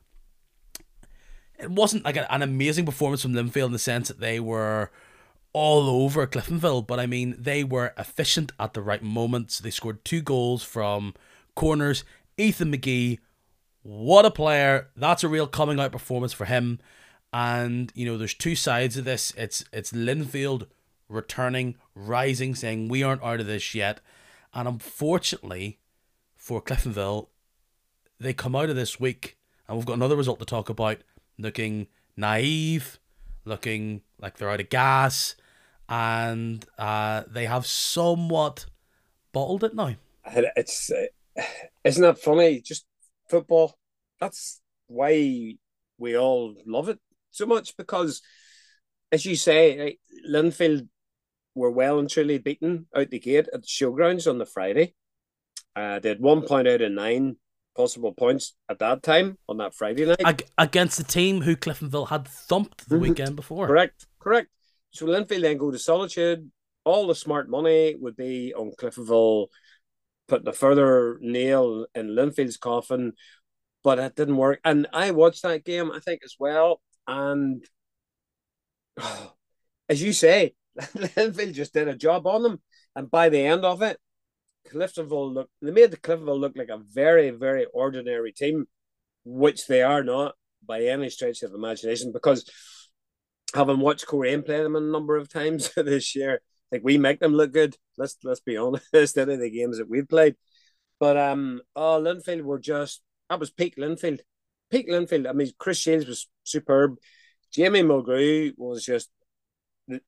it 1.60 1.70
wasn't 1.70 2.04
like 2.04 2.16
an 2.16 2.42
amazing 2.42 2.86
performance 2.86 3.22
from 3.22 3.34
Linfield 3.34 3.66
in 3.66 3.72
the 3.72 3.78
sense 3.78 4.08
that 4.08 4.20
they 4.20 4.40
were 4.40 4.90
all 5.52 5.88
over 5.88 6.26
Cliftonville, 6.26 6.86
but 6.86 7.00
I 7.00 7.06
mean, 7.06 7.34
they 7.38 7.64
were 7.64 7.92
efficient 7.98 8.52
at 8.58 8.74
the 8.74 8.82
right 8.82 9.02
moments. 9.02 9.58
They 9.58 9.70
scored 9.70 10.04
two 10.04 10.22
goals 10.22 10.62
from 10.62 11.14
corners. 11.54 12.04
Ethan 12.36 12.72
McGee, 12.72 13.18
what 13.82 14.24
a 14.24 14.30
player! 14.30 14.88
That's 14.96 15.24
a 15.24 15.28
real 15.28 15.46
coming 15.46 15.80
out 15.80 15.92
performance 15.92 16.32
for 16.32 16.44
him. 16.44 16.78
And 17.32 17.92
you 17.94 18.06
know, 18.06 18.16
there's 18.16 18.34
two 18.34 18.54
sides 18.54 18.96
of 18.96 19.04
this. 19.04 19.32
It's 19.36 19.64
it's 19.72 19.92
Linfield 19.92 20.66
returning, 21.08 21.76
rising, 21.94 22.54
saying 22.54 22.88
we 22.88 23.02
aren't 23.02 23.22
out 23.22 23.40
of 23.40 23.46
this 23.46 23.74
yet, 23.74 24.00
And 24.54 24.68
unfortunately 24.68 25.80
for 26.36 26.62
Cliftonville, 26.62 27.28
they 28.18 28.32
come 28.32 28.56
out 28.56 28.70
of 28.70 28.76
this 28.76 29.00
week, 29.00 29.36
and 29.68 29.76
we've 29.76 29.86
got 29.86 29.94
another 29.94 30.16
result 30.16 30.38
to 30.38 30.44
talk 30.44 30.68
about, 30.68 30.98
looking 31.40 31.88
naive, 32.16 32.98
looking 33.44 34.02
like 34.20 34.36
they're 34.36 34.50
out 34.50 34.60
of 34.60 34.68
gas, 34.68 35.34
and 35.88 36.64
uh, 36.78 37.24
they 37.28 37.46
have 37.46 37.66
somewhat 37.66 38.66
bottled 39.32 39.64
it 39.64 39.74
now. 39.74 39.94
It's 40.24 40.90
uh, 40.90 41.42
isn't 41.84 42.02
that 42.02 42.18
funny? 42.18 42.60
Just 42.60 42.86
football. 43.28 43.76
That's 44.20 44.60
why 44.86 45.56
we 45.98 46.16
all 46.16 46.54
love 46.66 46.88
it 46.88 46.98
so 47.30 47.46
much 47.46 47.76
because, 47.76 48.22
as 49.12 49.24
you 49.24 49.36
say, 49.36 49.98
Linfield 50.28 50.88
were 51.54 51.70
well 51.70 51.98
and 51.98 52.08
truly 52.08 52.38
beaten 52.38 52.86
out 52.94 53.10
the 53.10 53.18
gate 53.18 53.48
at 53.52 53.62
the 53.62 53.66
showgrounds 53.66 54.28
on 54.28 54.38
the 54.38 54.46
Friday. 54.46 54.94
Uh, 55.74 55.98
they 55.98 56.08
had 56.08 56.20
one 56.20 56.42
point 56.42 56.68
out 56.68 56.80
of 56.80 56.92
nine 56.92 57.36
possible 57.76 58.12
points 58.12 58.54
at 58.68 58.78
that 58.78 59.02
time 59.02 59.38
on 59.48 59.58
that 59.58 59.74
Friday 59.74 60.06
night 60.06 60.20
Ag- 60.24 60.48
against 60.58 60.98
the 60.98 61.04
team 61.04 61.42
who 61.42 61.56
Cliftonville 61.56 62.08
had 62.08 62.26
thumped 62.26 62.88
the 62.88 62.96
mm-hmm. 62.96 63.02
weekend 63.02 63.36
before. 63.36 63.66
Correct, 63.66 64.06
correct. 64.18 64.48
So 64.90 65.06
Linfield 65.06 65.42
then 65.42 65.56
go 65.56 65.70
to 65.70 65.78
Solitude. 65.78 66.50
All 66.84 67.06
the 67.06 67.14
smart 67.14 67.48
money 67.48 67.94
would 67.98 68.16
be 68.16 68.54
on 68.54 68.72
Cliftonville 68.78 69.46
putting 70.28 70.48
a 70.48 70.52
further 70.52 71.18
nail 71.20 71.86
in 71.94 72.14
Linfield's 72.14 72.56
coffin, 72.56 73.12
but 73.82 73.98
it 73.98 74.16
didn't 74.16 74.36
work. 74.36 74.60
And 74.64 74.86
I 74.92 75.10
watched 75.10 75.42
that 75.42 75.64
game, 75.64 75.90
I 75.92 76.00
think, 76.00 76.22
as 76.24 76.36
well. 76.38 76.80
And 77.06 77.64
oh, 78.98 79.32
as 79.88 80.02
you 80.02 80.12
say, 80.12 80.54
Linfield 80.78 81.54
just 81.54 81.74
did 81.74 81.88
a 81.88 81.96
job 81.96 82.26
on 82.26 82.42
them. 82.42 82.62
And 82.96 83.10
by 83.10 83.28
the 83.28 83.40
end 83.40 83.64
of 83.64 83.82
it, 83.82 83.98
Cliftonville 84.72 85.34
look 85.34 85.50
they 85.62 85.70
made 85.70 85.90
the 85.90 85.96
Cliftonville 85.96 86.40
look 86.40 86.56
like 86.56 86.68
a 86.68 86.78
very, 86.78 87.30
very 87.30 87.66
ordinary 87.72 88.32
team, 88.32 88.66
which 89.24 89.66
they 89.66 89.82
are 89.82 90.02
not 90.02 90.34
by 90.66 90.82
any 90.82 91.10
stretch 91.10 91.42
of 91.42 91.54
imagination, 91.54 92.12
because 92.12 92.48
having 93.54 93.80
watched 93.80 94.06
Coleraine 94.06 94.44
play 94.44 94.62
them 94.62 94.76
a 94.76 94.80
number 94.80 95.16
of 95.16 95.28
times 95.28 95.72
this 95.76 96.14
year, 96.14 96.40
like 96.70 96.82
we 96.84 96.98
make 96.98 97.20
them 97.20 97.34
look 97.34 97.52
good. 97.52 97.76
Let's 97.98 98.16
let's 98.24 98.40
be 98.40 98.56
honest, 98.56 98.86
instead 98.92 99.28
of 99.28 99.40
the 99.40 99.50
games 99.50 99.78
that 99.78 99.88
we've 99.88 100.08
played. 100.08 100.36
But 100.98 101.16
um 101.16 101.60
oh 101.74 102.00
Linfield 102.00 102.42
were 102.42 102.58
just 102.58 103.02
that 103.28 103.40
was 103.40 103.50
peak 103.50 103.76
Linfield. 103.76 104.20
Peak 104.70 104.88
Linfield. 104.88 105.28
I 105.28 105.32
mean 105.32 105.50
Chris 105.58 105.78
Shields 105.78 106.06
was 106.06 106.28
superb. 106.44 106.96
Jamie 107.52 107.82
Mulgrew 107.82 108.52
was 108.56 108.84
just 108.84 109.10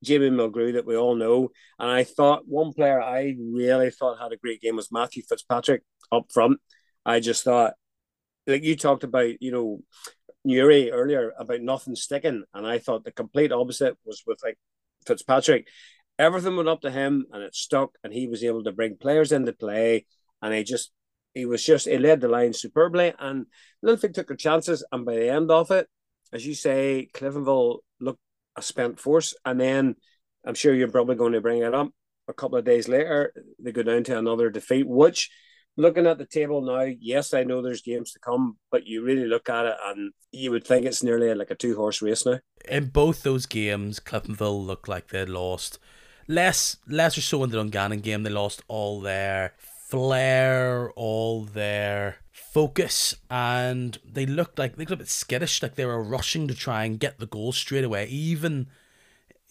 Jamie 0.03 0.29
Mulgrew 0.29 0.73
that 0.73 0.85
we 0.85 0.95
all 0.95 1.15
know. 1.15 1.49
And 1.79 1.89
I 1.89 2.03
thought 2.03 2.47
one 2.47 2.73
player 2.73 3.01
I 3.01 3.35
really 3.39 3.89
thought 3.89 4.19
had 4.19 4.31
a 4.31 4.37
great 4.37 4.61
game 4.61 4.75
was 4.75 4.91
Matthew 4.91 5.23
Fitzpatrick 5.23 5.83
up 6.11 6.31
front. 6.31 6.59
I 7.05 7.19
just 7.19 7.43
thought, 7.43 7.73
like 8.47 8.63
you 8.63 8.75
talked 8.75 9.03
about, 9.03 9.41
you 9.41 9.51
know, 9.51 9.81
Newry 10.45 10.91
earlier 10.91 11.33
about 11.39 11.61
nothing 11.61 11.95
sticking, 11.95 12.43
and 12.53 12.67
I 12.67 12.77
thought 12.77 13.05
the 13.05 13.11
complete 13.11 13.53
opposite 13.53 13.97
was 14.05 14.23
with 14.27 14.39
like 14.43 14.57
Fitzpatrick. 15.07 15.67
Everything 16.19 16.57
went 16.57 16.69
up 16.69 16.81
to 16.81 16.91
him, 16.91 17.25
and 17.31 17.41
it 17.43 17.55
stuck, 17.55 17.91
and 18.03 18.13
he 18.13 18.27
was 18.27 18.43
able 18.43 18.63
to 18.65 18.73
bring 18.73 18.97
players 18.97 19.31
into 19.31 19.53
play, 19.53 20.05
and 20.41 20.53
he 20.53 20.63
just 20.63 20.91
he 21.33 21.45
was 21.45 21.63
just 21.63 21.87
he 21.87 21.97
led 21.97 22.19
the 22.19 22.27
line 22.27 22.51
superbly, 22.51 23.13
and 23.19 23.45
Linfield 23.83 24.13
took 24.13 24.27
their 24.27 24.35
chances, 24.35 24.85
and 24.91 25.05
by 25.05 25.15
the 25.15 25.29
end 25.29 25.49
of 25.49 25.71
it, 25.71 25.87
as 26.33 26.45
you 26.45 26.55
say, 26.55 27.09
Cliftonville 27.13 27.79
a 28.55 28.61
spent 28.61 28.99
force. 28.99 29.35
And 29.45 29.59
then 29.59 29.95
I'm 30.45 30.55
sure 30.55 30.73
you're 30.73 30.91
probably 30.91 31.15
going 31.15 31.33
to 31.33 31.41
bring 31.41 31.61
it 31.61 31.73
up 31.73 31.89
a 32.27 32.33
couple 32.33 32.57
of 32.57 32.65
days 32.65 32.87
later. 32.87 33.33
They 33.59 33.71
go 33.71 33.83
down 33.83 34.03
to 34.05 34.17
another 34.17 34.49
defeat, 34.49 34.87
which 34.87 35.29
looking 35.77 36.07
at 36.07 36.17
the 36.17 36.25
table 36.25 36.61
now, 36.61 36.81
yes, 36.99 37.33
I 37.33 37.43
know 37.43 37.61
there's 37.61 37.81
games 37.81 38.11
to 38.11 38.19
come, 38.19 38.57
but 38.71 38.85
you 38.85 39.03
really 39.03 39.25
look 39.25 39.49
at 39.49 39.65
it 39.65 39.75
and 39.85 40.11
you 40.31 40.51
would 40.51 40.65
think 40.65 40.85
it's 40.85 41.03
nearly 41.03 41.33
like 41.33 41.51
a 41.51 41.55
two 41.55 41.75
horse 41.75 42.01
race 42.01 42.25
now. 42.25 42.39
In 42.69 42.87
both 42.87 43.23
those 43.23 43.45
games, 43.45 43.99
Cliftonville 43.99 44.65
looked 44.65 44.87
like 44.87 45.07
they'd 45.07 45.29
lost. 45.29 45.79
Less, 46.27 46.77
less 46.87 47.17
or 47.17 47.21
so 47.21 47.43
in 47.43 47.49
the 47.49 47.57
Dungannon 47.57 47.99
game, 47.99 48.23
they 48.23 48.29
lost 48.29 48.61
all 48.67 49.01
their 49.01 49.53
flair, 49.93 50.89
all 50.95 51.43
their 51.43 52.17
focus, 52.31 53.13
and 53.29 53.99
they 54.03 54.25
looked 54.25 54.57
like 54.57 54.75
they 54.75 54.85
looked 54.85 54.93
a 54.93 54.97
bit 54.97 55.07
skittish, 55.07 55.61
like 55.61 55.75
they 55.75 55.85
were 55.85 56.01
rushing 56.01 56.47
to 56.47 56.55
try 56.55 56.83
and 56.83 56.99
get 56.99 57.19
the 57.19 57.27
goal 57.27 57.51
straight 57.51 57.83
away, 57.83 58.07
even 58.07 58.65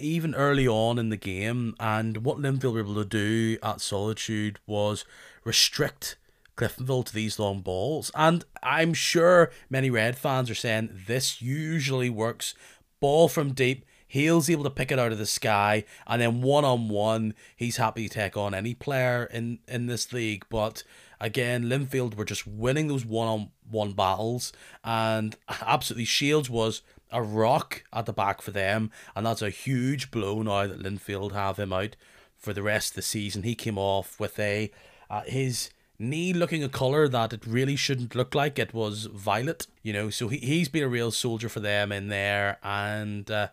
even 0.01 0.35
early 0.35 0.67
on 0.67 0.99
in 0.99 1.11
the 1.11 1.17
game. 1.17 1.77
And 1.79 2.25
what 2.25 2.39
Linfield 2.39 2.73
were 2.73 2.81
able 2.81 2.97
to 2.97 3.05
do 3.05 3.57
at 3.63 3.81
Solitude 3.81 4.59
was 4.67 5.05
restrict 5.45 6.17
Cliftonville 6.57 7.05
to 7.05 7.15
these 7.15 7.39
long 7.39 7.61
balls. 7.61 8.11
And 8.13 8.45
I'm 8.65 8.95
sure 8.95 9.53
many 9.71 9.91
Red 9.91 10.19
fans 10.19 10.51
are 10.51 10.57
saying 10.57 11.03
this 11.07 11.41
usually 11.41 12.11
works. 12.11 12.57
Ball 12.99 13.29
from 13.29 13.53
deep, 13.53 13.85
Hale's 14.13 14.51
able 14.51 14.65
to 14.65 14.69
pick 14.69 14.93
it 14.93 14.99
out 14.99 15.11
of 15.11 15.17
the 15.17 15.25
sky, 15.25 15.85
and 16.07 16.21
then 16.21 16.43
one 16.43 16.67
on 16.67 16.91
one, 16.91 17.33
he's 17.57 17.79
happy 17.79 18.11
to 18.11 18.15
take 18.15 18.37
on 18.37 18.53
any 18.53 18.75
player 18.75 19.25
in, 19.33 19.61
in 19.67 19.87
this 19.87 20.13
league. 20.13 20.45
But 20.51 20.83
again, 21.19 21.65
Linfield 21.65 22.15
were 22.15 22.27
just 22.27 22.47
winning 22.47 22.89
those 22.89 23.07
one 23.07 23.27
on 23.27 23.51
one 23.71 23.93
battles, 23.95 24.53
and 24.85 25.35
absolutely 25.49 26.05
Shields 26.05 26.51
was 26.51 26.83
a 27.11 27.23
rock 27.23 27.85
at 27.91 28.05
the 28.05 28.13
back 28.13 28.43
for 28.43 28.51
them, 28.51 28.91
and 29.17 29.25
that's 29.25 29.41
a 29.41 29.49
huge 29.49 30.11
blow 30.11 30.43
now 30.43 30.67
that 30.67 30.83
Linfield 30.83 31.33
have 31.33 31.59
him 31.59 31.73
out 31.73 31.97
for 32.37 32.53
the 32.53 32.63
rest 32.63 32.91
of 32.91 32.97
the 32.97 33.03
season. 33.03 33.45
He 33.45 33.55
came 33.55 33.79
off 33.79 34.21
with 34.21 34.39
a 34.39 34.71
uh, 35.09 35.23
his 35.23 35.71
knee 35.99 36.35
looking 36.35 36.63
a 36.63 36.69
colour 36.69 37.09
that 37.09 37.33
it 37.33 37.47
really 37.47 37.77
shouldn't 37.77 38.15
look 38.15 38.35
like. 38.35 38.59
It 38.59 38.75
was 38.75 39.07
violet, 39.07 39.69
you 39.83 39.95
know, 39.95 40.11
so 40.11 40.29
he, 40.29 40.37
he's 40.37 40.69
been 40.69 40.83
a 40.83 40.89
real 40.89 41.13
soldier 41.13 41.49
for 41.49 41.61
them 41.61 41.91
in 41.93 42.09
there, 42.09 42.59
and. 42.63 43.31
Uh, 43.31 43.49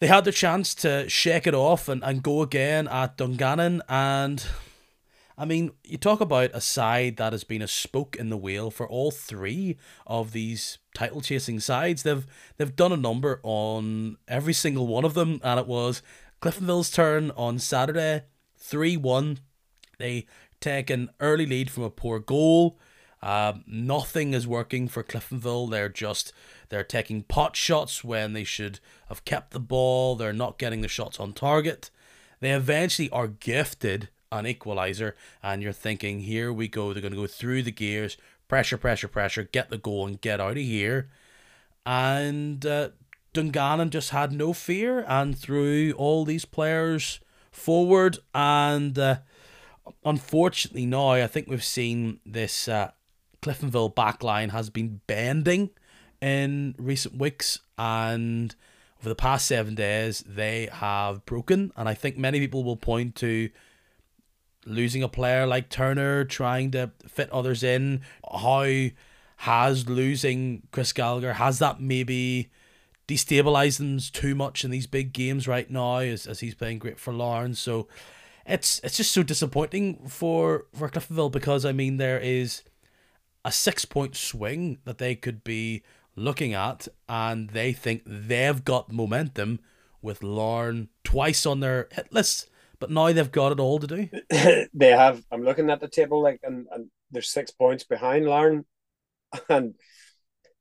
they 0.00 0.06
had 0.06 0.24
the 0.24 0.32
chance 0.32 0.74
to 0.76 1.08
shake 1.08 1.46
it 1.46 1.54
off 1.54 1.88
and, 1.88 2.02
and 2.02 2.22
go 2.22 2.42
again 2.42 2.88
at 2.88 3.16
Dungannon. 3.16 3.82
And 3.88 4.44
I 5.36 5.44
mean, 5.44 5.72
you 5.82 5.98
talk 5.98 6.20
about 6.20 6.50
a 6.52 6.60
side 6.60 7.16
that 7.16 7.32
has 7.32 7.44
been 7.44 7.62
a 7.62 7.68
spoke 7.68 8.16
in 8.16 8.30
the 8.30 8.36
wheel 8.36 8.70
for 8.70 8.88
all 8.88 9.10
three 9.10 9.76
of 10.06 10.32
these 10.32 10.78
title 10.94 11.20
chasing 11.20 11.58
sides. 11.58 12.02
They've 12.02 12.26
they've 12.56 12.76
done 12.76 12.92
a 12.92 12.96
number 12.96 13.40
on 13.42 14.16
every 14.28 14.52
single 14.52 14.86
one 14.86 15.04
of 15.04 15.14
them, 15.14 15.40
and 15.42 15.58
it 15.58 15.66
was 15.66 16.02
Cliftonville's 16.40 16.90
turn 16.90 17.30
on 17.32 17.58
Saturday, 17.58 18.24
three 18.56 18.96
one. 18.96 19.38
They 19.98 20.26
take 20.60 20.90
an 20.90 21.10
early 21.20 21.46
lead 21.46 21.70
from 21.70 21.82
a 21.84 21.90
poor 21.90 22.18
goal. 22.18 22.78
Uh, 23.24 23.54
nothing 23.66 24.34
is 24.34 24.46
working 24.46 24.86
for 24.86 25.02
Cliftonville. 25.02 25.70
They're 25.70 25.88
just 25.88 26.30
they're 26.68 26.84
taking 26.84 27.22
pot 27.22 27.56
shots 27.56 28.04
when 28.04 28.34
they 28.34 28.44
should 28.44 28.80
have 29.08 29.24
kept 29.24 29.52
the 29.52 29.60
ball. 29.60 30.14
They're 30.14 30.34
not 30.34 30.58
getting 30.58 30.82
the 30.82 30.88
shots 30.88 31.18
on 31.18 31.32
target. 31.32 31.90
They 32.40 32.50
eventually 32.50 33.08
are 33.08 33.28
gifted 33.28 34.10
an 34.30 34.46
equalizer, 34.46 35.16
and 35.42 35.62
you're 35.62 35.72
thinking, 35.72 36.20
here 36.20 36.52
we 36.52 36.68
go. 36.68 36.92
They're 36.92 37.00
going 37.00 37.14
to 37.14 37.20
go 37.20 37.26
through 37.26 37.62
the 37.62 37.70
gears, 37.70 38.18
pressure, 38.46 38.76
pressure, 38.76 39.08
pressure, 39.08 39.44
get 39.44 39.70
the 39.70 39.78
goal 39.78 40.06
and 40.06 40.20
get 40.20 40.38
out 40.38 40.52
of 40.52 40.56
here. 40.58 41.08
And 41.86 42.66
uh, 42.66 42.90
Dungannon 43.32 43.88
just 43.88 44.10
had 44.10 44.32
no 44.32 44.52
fear 44.52 45.02
and 45.08 45.38
threw 45.38 45.92
all 45.92 46.26
these 46.26 46.44
players 46.44 47.20
forward. 47.50 48.18
And 48.34 48.98
uh, 48.98 49.18
unfortunately, 50.04 50.84
now 50.84 51.10
I 51.10 51.26
think 51.26 51.48
we've 51.48 51.64
seen 51.64 52.20
this 52.26 52.68
uh, 52.68 52.90
Cliftonville 53.44 53.94
backline 53.94 54.50
has 54.50 54.70
been 54.70 55.00
bending 55.06 55.70
in 56.20 56.74
recent 56.78 57.18
weeks, 57.18 57.60
and 57.76 58.54
over 59.00 59.10
the 59.10 59.14
past 59.14 59.46
seven 59.46 59.74
days, 59.74 60.24
they 60.26 60.68
have 60.72 61.26
broken. 61.26 61.72
And 61.76 61.88
I 61.88 61.94
think 61.94 62.16
many 62.16 62.40
people 62.40 62.64
will 62.64 62.76
point 62.76 63.14
to 63.16 63.50
losing 64.64 65.02
a 65.02 65.08
player 65.08 65.46
like 65.46 65.68
Turner, 65.68 66.24
trying 66.24 66.70
to 66.70 66.90
fit 67.06 67.30
others 67.30 67.62
in. 67.62 68.00
How 68.32 68.88
has 69.38 69.88
losing 69.88 70.62
Chris 70.70 70.94
Gallagher 70.94 71.34
has 71.34 71.58
that 71.58 71.80
maybe 71.80 72.50
destabilized 73.06 73.76
them 73.76 73.98
too 73.98 74.34
much 74.34 74.64
in 74.64 74.70
these 74.70 74.86
big 74.86 75.12
games 75.12 75.46
right 75.46 75.70
now 75.70 75.98
as, 75.98 76.26
as 76.26 76.40
he's 76.40 76.54
playing 76.54 76.78
great 76.78 76.98
for 76.98 77.12
Larne. 77.12 77.54
So 77.54 77.86
it's 78.46 78.80
it's 78.82 78.96
just 78.96 79.12
so 79.12 79.22
disappointing 79.22 80.06
for 80.08 80.66
for 80.74 80.88
Cliftonville 80.88 81.30
because 81.30 81.64
I 81.64 81.72
mean 81.72 81.98
there 81.98 82.18
is 82.18 82.62
a 83.44 83.52
six 83.52 83.84
point 83.84 84.16
swing 84.16 84.78
that 84.84 84.98
they 84.98 85.14
could 85.14 85.44
be 85.44 85.82
looking 86.16 86.54
at, 86.54 86.88
and 87.08 87.50
they 87.50 87.72
think 87.72 88.02
they've 88.06 88.64
got 88.64 88.92
momentum 88.92 89.60
with 90.00 90.22
Larne 90.22 90.88
twice 91.02 91.46
on 91.46 91.60
their 91.60 91.88
hit 91.92 92.12
list, 92.12 92.48
but 92.78 92.90
now 92.90 93.12
they've 93.12 93.32
got 93.32 93.52
it 93.52 93.60
all 93.60 93.78
to 93.78 93.86
do. 93.86 94.08
they 94.74 94.90
have. 94.90 95.22
I'm 95.30 95.42
looking 95.42 95.70
at 95.70 95.80
the 95.80 95.88
table, 95.88 96.22
like, 96.22 96.40
and, 96.42 96.66
and 96.70 96.90
they're 97.10 97.22
six 97.22 97.50
points 97.50 97.84
behind 97.84 98.26
Larne, 98.26 98.64
and 99.48 99.74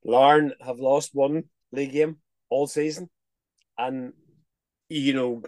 Larne 0.03 0.53
have 0.61 0.79
lost 0.79 1.11
one 1.13 1.43
league 1.71 1.91
game 1.91 2.17
all 2.49 2.67
season, 2.67 3.09
and 3.77 4.13
you 4.89 5.13
know 5.13 5.43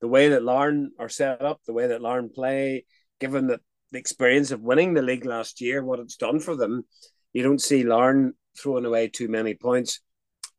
the 0.00 0.08
way 0.08 0.28
that 0.28 0.42
Larne 0.42 0.92
are 0.98 1.08
set 1.08 1.42
up, 1.42 1.60
the 1.66 1.72
way 1.72 1.88
that 1.88 2.02
Larne 2.02 2.30
play, 2.30 2.84
given 3.20 3.48
that 3.48 3.60
the 3.92 3.98
experience 3.98 4.50
of 4.50 4.60
winning 4.60 4.94
the 4.94 5.02
league 5.02 5.24
last 5.24 5.60
year, 5.60 5.84
what 5.84 6.00
it's 6.00 6.16
done 6.16 6.40
for 6.40 6.56
them, 6.56 6.84
you 7.32 7.42
don't 7.42 7.60
see 7.60 7.82
Larne 7.82 8.34
throwing 8.58 8.84
away 8.84 9.08
too 9.08 9.28
many 9.28 9.54
points. 9.54 10.00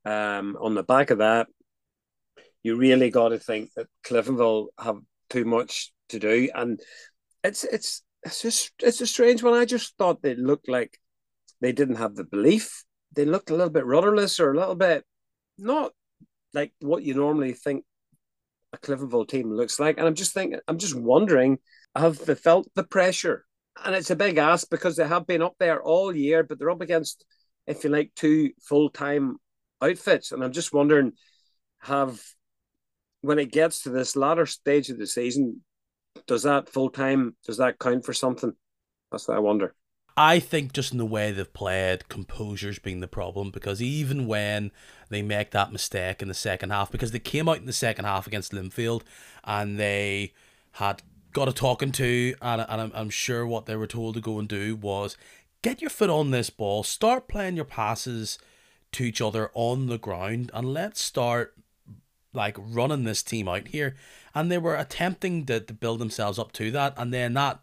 Um, 0.05 0.57
on 0.59 0.73
the 0.73 0.83
back 0.83 1.11
of 1.11 1.19
that, 1.19 1.47
you 2.63 2.75
really 2.75 3.09
got 3.09 3.29
to 3.29 3.39
think 3.39 3.71
that 3.75 3.87
Cliftonville 4.05 4.67
have 4.79 4.97
too 5.29 5.45
much 5.45 5.91
to 6.09 6.19
do, 6.19 6.49
and 6.53 6.79
it's 7.43 7.63
it's 7.63 8.03
it's 8.23 8.41
just 8.41 8.71
it's 8.79 9.01
a 9.01 9.07
strange 9.07 9.43
one. 9.43 9.53
I 9.53 9.65
just 9.65 9.95
thought 9.97 10.21
they 10.21 10.35
looked 10.35 10.69
like 10.69 10.97
they 11.59 11.71
didn't 11.71 11.95
have 11.95 12.15
the 12.15 12.23
belief. 12.23 12.83
They 13.15 13.25
looked 13.25 13.49
a 13.49 13.55
little 13.55 13.69
bit 13.69 13.85
rudderless 13.85 14.39
or 14.39 14.51
a 14.51 14.57
little 14.57 14.75
bit 14.75 15.03
not 15.57 15.91
like 16.53 16.73
what 16.79 17.03
you 17.03 17.13
normally 17.13 17.53
think 17.53 17.85
a 18.73 18.77
Cliftonville 18.77 19.27
team 19.27 19.51
looks 19.51 19.79
like. 19.79 19.97
And 19.97 20.07
I'm 20.07 20.15
just 20.15 20.33
thinking, 20.33 20.59
I'm 20.67 20.77
just 20.77 20.95
wondering, 20.95 21.59
have 21.95 22.17
felt 22.17 22.67
the 22.75 22.83
pressure? 22.83 23.45
And 23.83 23.95
it's 23.95 24.09
a 24.09 24.15
big 24.15 24.37
ask 24.37 24.69
because 24.69 24.95
they 24.95 25.07
have 25.07 25.27
been 25.27 25.41
up 25.41 25.55
there 25.59 25.81
all 25.81 26.15
year, 26.15 26.43
but 26.43 26.59
they're 26.59 26.69
up 26.69 26.81
against, 26.81 27.25
if 27.67 27.83
you 27.83 27.89
like, 27.89 28.11
two 28.15 28.51
full 28.61 28.89
time 28.89 29.37
outfits. 29.81 30.31
And 30.31 30.43
I'm 30.43 30.51
just 30.51 30.73
wondering, 30.73 31.13
have 31.79 32.21
when 33.21 33.39
it 33.39 33.51
gets 33.51 33.83
to 33.83 33.89
this 33.89 34.15
latter 34.15 34.45
stage 34.45 34.89
of 34.89 34.97
the 34.97 35.07
season, 35.07 35.61
does 36.27 36.43
that 36.43 36.69
full 36.69 36.89
time 36.89 37.35
does 37.45 37.57
that 37.57 37.79
count 37.79 38.05
for 38.05 38.13
something? 38.13 38.53
That's 39.11 39.27
what 39.27 39.37
I 39.37 39.39
wonder. 39.39 39.75
I 40.17 40.39
think 40.39 40.73
just 40.73 40.91
in 40.91 40.97
the 40.97 41.05
way 41.05 41.31
they've 41.31 41.53
played, 41.53 42.09
composure's 42.09 42.79
been 42.79 42.99
the 42.99 43.07
problem 43.07 43.49
because 43.49 43.81
even 43.81 44.27
when 44.27 44.71
they 45.09 45.21
make 45.21 45.51
that 45.51 45.71
mistake 45.71 46.21
in 46.21 46.27
the 46.27 46.33
second 46.33 46.71
half, 46.71 46.91
because 46.91 47.11
they 47.11 47.19
came 47.19 47.47
out 47.47 47.57
in 47.57 47.65
the 47.65 47.73
second 47.73 48.05
half 48.05 48.27
against 48.27 48.51
Linfield 48.51 49.03
and 49.43 49.79
they 49.79 50.33
had 50.73 51.01
got 51.31 51.47
a 51.47 51.53
talking 51.53 51.91
to, 51.93 52.35
and, 52.41 52.65
and 52.67 52.81
I'm, 52.81 52.91
I'm 52.93 53.09
sure 53.09 53.45
what 53.45 53.65
they 53.65 53.75
were 53.75 53.87
told 53.87 54.15
to 54.15 54.21
go 54.21 54.39
and 54.39 54.47
do 54.47 54.75
was 54.75 55.17
get 55.61 55.81
your 55.81 55.89
foot 55.89 56.09
on 56.09 56.31
this 56.31 56.49
ball, 56.49 56.83
start 56.83 57.27
playing 57.27 57.55
your 57.55 57.65
passes 57.65 58.37
to 58.93 59.03
each 59.03 59.21
other 59.21 59.51
on 59.53 59.87
the 59.87 59.97
ground, 59.97 60.51
and 60.53 60.73
let's 60.73 61.01
start 61.01 61.55
like 62.33 62.55
running 62.57 63.03
this 63.03 63.23
team 63.23 63.47
out 63.47 63.69
here. 63.69 63.95
And 64.33 64.49
they 64.49 64.57
were 64.57 64.75
attempting 64.75 65.45
to, 65.47 65.59
to 65.59 65.73
build 65.73 65.99
themselves 65.99 66.39
up 66.39 66.51
to 66.53 66.71
that, 66.71 66.93
and 66.97 67.13
then 67.13 67.33
that 67.33 67.59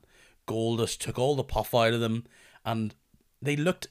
goal 0.49 0.79
just 0.79 1.01
took 1.01 1.19
all 1.19 1.37
the 1.37 1.45
puff 1.45 1.73
out 1.73 1.93
of 1.93 2.01
them 2.01 2.25
and 2.65 2.97
they 3.41 3.55
looked 3.55 3.87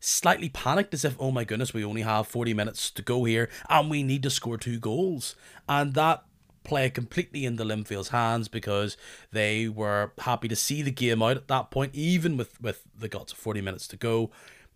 slightly 0.00 0.50
panicked 0.50 0.92
as 0.92 1.04
if, 1.04 1.16
oh 1.18 1.30
my 1.30 1.44
goodness, 1.44 1.72
we 1.72 1.84
only 1.84 2.02
have 2.02 2.26
40 2.26 2.52
minutes 2.52 2.90
to 2.90 3.02
go 3.02 3.24
here 3.24 3.48
and 3.70 3.88
we 3.88 4.02
need 4.02 4.22
to 4.24 4.30
score 4.30 4.58
two 4.58 4.78
goals. 4.78 5.36
And 5.68 5.94
that 5.94 6.24
played 6.70 6.94
completely 6.94 7.44
into 7.44 7.64
Linfield's 7.64 8.10
hands 8.10 8.46
because 8.46 8.96
they 9.32 9.66
were 9.66 10.12
happy 10.18 10.46
to 10.46 10.54
see 10.54 10.82
the 10.82 10.92
game 10.92 11.20
out 11.20 11.36
at 11.36 11.48
that 11.48 11.72
point, 11.72 11.92
even 11.96 12.36
with, 12.36 12.62
with 12.62 12.84
the 12.96 13.08
guts 13.08 13.32
of 13.32 13.38
40 13.38 13.60
minutes 13.60 13.88
to 13.88 13.96
go. 13.96 14.30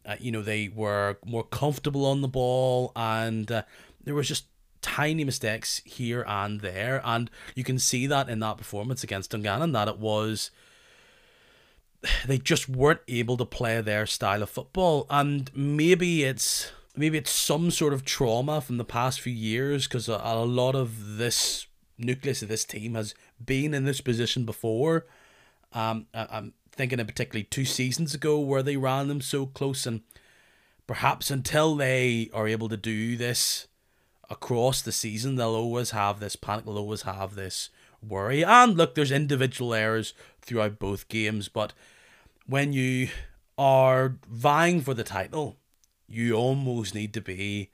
Uh, 0.05 0.17
you 0.19 0.33
know, 0.33 0.43
they 0.43 0.69
were 0.69 1.19
more 1.25 1.45
comfortable 1.45 2.05
on 2.05 2.21
the 2.21 2.27
ball 2.27 2.91
and 2.97 3.53
uh, 3.53 3.63
there 4.03 4.17
was 4.17 4.27
just 4.27 4.47
tiny 4.83 5.23
mistakes 5.23 5.83
here 5.85 6.25
and 6.27 6.63
there. 6.63 7.01
And 7.05 7.31
you 7.55 7.63
can 7.63 7.79
see 7.79 8.09
that 8.09 8.29
in 8.29 8.41
that 8.41 8.59
performance 8.59 9.05
against 9.05 9.31
Dungannon 9.31 9.71
that 9.71 9.87
it 9.87 9.99
was 10.01 10.51
they 12.27 12.39
just 12.39 12.69
weren't 12.69 13.03
able 13.07 13.37
to 13.37 13.45
play 13.45 13.81
their 13.81 14.05
style 14.05 14.43
of 14.43 14.51
football 14.51 15.07
and 15.11 15.49
maybe 15.55 16.25
it's 16.25 16.73
maybe 16.97 17.19
it's 17.19 17.31
some 17.31 17.71
sort 17.71 17.93
of 17.93 18.05
trauma 18.05 18.61
from 18.61 18.79
the 18.79 18.85
past 18.85 19.21
few 19.21 19.33
years 19.33 19.87
because 19.87 20.09
a, 20.09 20.21
a, 20.23 20.45
lot 20.45 20.75
of 20.75 21.19
this 21.19 21.67
nucleus 21.99 22.43
of 22.43 22.49
this 22.49 22.65
team 22.65 22.95
has 22.95 23.15
been 23.45 23.75
in 23.75 23.85
this 23.85 24.01
position 24.01 24.45
before. 24.45 25.07
Um 25.73 26.07
i'm 26.15 26.53
thinking 26.73 27.01
of 27.01 27.07
particularly 27.07 27.45
two 27.45 27.65
seasons 27.65 28.15
ago 28.15 28.39
where 28.41 28.63
they 28.63 28.77
ran 28.77 29.09
them 29.09 29.21
so 29.21 29.47
close 29.47 29.87
and 29.87 30.03
perhaps 30.87 31.31
until 31.31 31.77
they 31.77 32.29
are 32.35 32.49
able 32.49 32.69
to 32.69 32.77
do 32.77 33.17
this 33.17 33.69
across 34.29 34.83
the 34.83 34.91
season 34.91 35.37
they'll 35.37 35.55
always 35.55 35.91
have 35.91 36.19
this 36.19 36.37
panic 36.37 36.65
they'll 36.65 36.79
always 36.79 37.03
have 37.03 37.35
this 37.35 37.71
worry. 38.03 38.45
And 38.45 38.77
look 38.77 38.95
there's 38.95 39.13
individual 39.13 39.75
errors 39.75 40.15
throughout 40.41 40.79
both 40.79 41.09
games 41.09 41.49
but 41.49 41.73
when 42.47 42.73
you 42.73 43.09
are 43.57 44.17
vying 44.29 44.81
for 44.81 44.95
the 44.95 45.05
title, 45.05 45.57
you 46.09 46.35
almost 46.35 46.95
need 46.95 47.15
to 47.15 47.21
be 47.21 47.71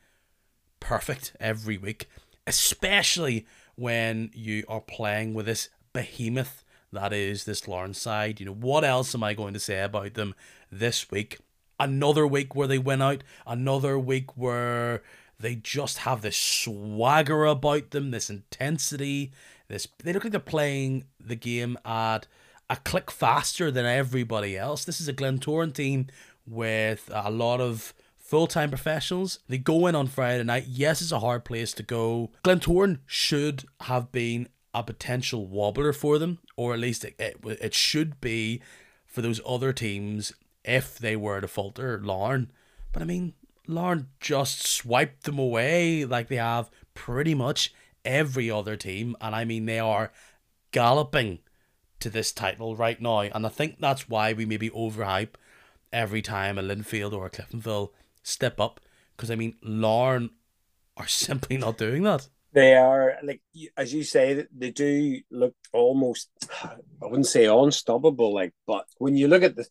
perfect 0.78 1.34
every 1.40 1.78
week, 1.78 2.08
especially 2.46 3.46
when 3.80 4.30
you 4.34 4.62
are 4.68 4.80
playing 4.80 5.32
with 5.32 5.46
this 5.46 5.70
behemoth 5.92 6.62
that 6.92 7.12
is 7.12 7.44
this 7.44 7.68
Larne 7.68 7.94
side. 7.94 8.40
You 8.40 8.46
know, 8.46 8.54
what 8.54 8.84
else 8.84 9.14
am 9.14 9.22
I 9.22 9.34
going 9.34 9.54
to 9.54 9.60
say 9.60 9.80
about 9.80 10.14
them 10.14 10.34
this 10.70 11.10
week? 11.10 11.38
Another 11.78 12.26
week 12.26 12.54
where 12.54 12.68
they 12.68 12.78
win 12.78 13.00
out, 13.00 13.22
another 13.46 13.98
week 13.98 14.36
where 14.36 15.02
they 15.38 15.54
just 15.54 15.98
have 15.98 16.20
this 16.20 16.36
swagger 16.36 17.46
about 17.46 17.90
them, 17.90 18.10
this 18.10 18.28
intensity, 18.28 19.32
this 19.68 19.88
they 20.02 20.12
look 20.12 20.24
like 20.24 20.32
they're 20.32 20.40
playing 20.40 21.04
the 21.18 21.36
game 21.36 21.78
at 21.84 22.26
a 22.68 22.76
click 22.76 23.10
faster 23.10 23.70
than 23.70 23.86
everybody 23.86 24.58
else. 24.58 24.84
This 24.84 25.00
is 25.00 25.08
a 25.08 25.14
Glentoran 25.14 25.72
team 25.72 26.08
with 26.46 27.08
a 27.12 27.30
lot 27.30 27.60
of 27.60 27.94
full-time 28.30 28.70
professionals. 28.70 29.40
They 29.48 29.58
go 29.58 29.88
in 29.88 29.96
on 29.96 30.06
Friday 30.06 30.44
night. 30.44 30.66
Yes, 30.68 31.02
it's 31.02 31.10
a 31.10 31.18
hard 31.18 31.44
place 31.44 31.72
to 31.72 31.82
go. 31.82 32.30
Glentoran 32.44 33.00
should 33.04 33.64
have 33.80 34.12
been 34.12 34.48
a 34.72 34.84
potential 34.84 35.48
wobbler 35.48 35.92
for 35.92 36.16
them, 36.16 36.38
or 36.56 36.72
at 36.72 36.78
least 36.78 37.04
it, 37.04 37.16
it, 37.18 37.36
it 37.44 37.74
should 37.74 38.20
be 38.20 38.62
for 39.04 39.20
those 39.20 39.40
other 39.44 39.72
teams 39.72 40.32
if 40.64 40.96
they 40.96 41.16
were 41.16 41.40
to 41.40 41.48
falter 41.48 42.00
Larne. 42.00 42.52
But 42.92 43.02
I 43.02 43.04
mean, 43.04 43.34
Larne 43.66 44.06
just 44.20 44.64
swiped 44.64 45.24
them 45.24 45.40
away 45.40 46.04
like 46.04 46.28
they 46.28 46.36
have 46.36 46.70
pretty 46.94 47.34
much 47.34 47.74
every 48.04 48.48
other 48.48 48.76
team, 48.76 49.16
and 49.20 49.34
I 49.34 49.44
mean 49.44 49.66
they 49.66 49.80
are 49.80 50.12
galloping 50.70 51.40
to 51.98 52.08
this 52.08 52.30
title 52.30 52.76
right 52.76 53.02
now. 53.02 53.22
And 53.22 53.44
I 53.44 53.48
think 53.48 53.80
that's 53.80 54.08
why 54.08 54.34
we 54.34 54.46
maybe 54.46 54.70
overhype 54.70 55.34
every 55.92 56.22
time 56.22 56.58
a 56.58 56.62
Linfield 56.62 57.12
or 57.12 57.26
a 57.26 57.30
Cliftonville 57.30 57.90
step 58.22 58.60
up. 58.60 58.80
Because 59.16 59.30
I 59.30 59.36
mean, 59.36 59.56
Larne 59.62 60.30
are 60.96 61.06
simply 61.26 61.56
not 61.56 61.78
doing 61.78 62.02
that. 62.04 62.28
They 62.52 62.74
are 62.74 63.16
like 63.22 63.42
as 63.76 63.94
you 63.94 64.02
say, 64.02 64.46
they 64.56 64.70
do 64.70 65.20
look 65.30 65.54
almost. 65.72 66.30
I 66.64 67.06
wouldn't 67.06 67.26
say 67.26 67.46
unstoppable, 67.46 68.34
like, 68.34 68.52
but 68.66 68.86
when 68.98 69.16
you 69.16 69.28
look 69.28 69.42
at 69.42 69.56
the 69.56 69.68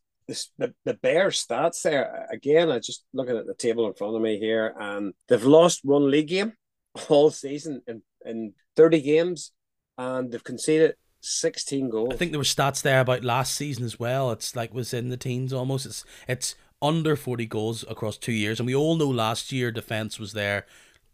the, 0.58 0.74
the 0.86 0.94
bare 0.94 1.30
stats 1.30 1.82
there 1.82 2.28
again, 2.32 2.70
I 2.70 2.80
just 2.80 3.04
looking 3.14 3.36
at 3.36 3.48
the 3.48 3.56
table 3.56 3.88
in 3.88 3.96
front 3.96 4.16
of 4.16 4.22
me 4.22 4.40
here, 4.40 4.74
and 4.80 5.14
they've 5.28 5.44
lost 5.44 5.82
one 5.84 6.10
league 6.10 6.28
game 6.28 6.54
all 7.10 7.32
season 7.32 7.82
in 7.88 8.02
in 8.26 8.54
thirty 8.76 9.02
games, 9.02 9.52
and 9.98 10.32
they've 10.32 10.44
conceded 10.44 10.96
16 11.22 11.90
goals. 11.90 12.14
I 12.14 12.16
think 12.16 12.32
there 12.32 12.40
were 12.40 12.46
stats 12.46 12.82
there 12.82 13.02
about 13.02 13.24
last 13.24 13.56
season 13.56 13.84
as 13.84 14.00
well. 14.00 14.32
It's 14.32 14.56
like 14.56 14.74
was 14.74 14.94
in 14.94 15.10
the 15.10 15.18
teens 15.18 15.52
almost. 15.52 15.86
It's 15.86 16.06
it's 16.28 16.56
under 16.82 17.16
40 17.16 17.46
goals 17.46 17.86
across 17.90 18.18
two 18.18 18.32
years, 18.32 18.60
and 18.60 18.68
we 18.68 18.76
all 18.76 18.96
know 18.96 19.08
last 19.08 19.52
year 19.52 19.72
defense 19.72 20.20
was 20.20 20.34
their 20.34 20.66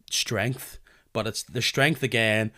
strength, 0.09 0.79
but 1.13 1.27
it's 1.27 1.43
the 1.43 1.61
strength 1.61 2.03
again. 2.03 2.51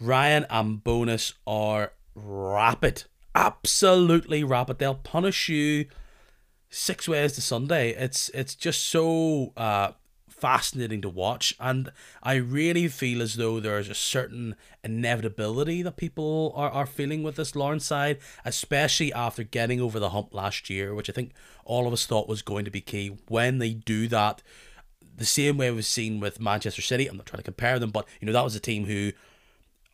Ryan 0.00 0.46
and 0.48 0.82
Bonis 0.82 1.34
are 1.46 1.92
rapid, 2.14 3.04
absolutely 3.34 4.42
rapid. 4.42 4.78
They'll 4.78 4.94
punish 4.94 5.48
you 5.48 5.86
six 6.70 7.08
ways 7.08 7.32
to 7.32 7.42
Sunday. 7.42 7.90
It's 7.90 8.30
it's 8.30 8.54
just 8.54 8.86
so 8.86 9.52
uh, 9.56 9.92
fascinating 10.28 11.02
to 11.02 11.08
watch. 11.08 11.54
And 11.60 11.92
I 12.22 12.34
really 12.34 12.88
feel 12.88 13.20
as 13.20 13.34
though 13.34 13.60
there's 13.60 13.88
a 13.88 13.94
certain 13.94 14.56
inevitability 14.82 15.82
that 15.82 15.96
people 15.96 16.52
are, 16.56 16.70
are 16.70 16.86
feeling 16.86 17.22
with 17.22 17.36
this 17.36 17.54
Larne 17.54 17.80
side, 17.80 18.18
especially 18.44 19.12
after 19.12 19.42
getting 19.42 19.80
over 19.80 20.00
the 20.00 20.10
hump 20.10 20.32
last 20.32 20.70
year, 20.70 20.94
which 20.94 21.10
I 21.10 21.12
think 21.12 21.32
all 21.70 21.86
of 21.86 21.92
us 21.92 22.04
thought 22.04 22.28
was 22.28 22.42
going 22.42 22.64
to 22.64 22.70
be 22.70 22.80
key. 22.80 23.16
When 23.28 23.58
they 23.58 23.70
do 23.74 24.08
that, 24.08 24.42
the 25.16 25.24
same 25.24 25.56
way 25.56 25.70
we've 25.70 25.86
seen 25.86 26.18
with 26.18 26.40
Manchester 26.40 26.82
City, 26.82 27.06
I'm 27.06 27.16
not 27.16 27.26
trying 27.26 27.38
to 27.38 27.44
compare 27.44 27.78
them, 27.78 27.90
but 27.90 28.08
you 28.20 28.26
know, 28.26 28.32
that 28.32 28.42
was 28.42 28.56
a 28.56 28.60
team 28.60 28.86
who 28.86 29.12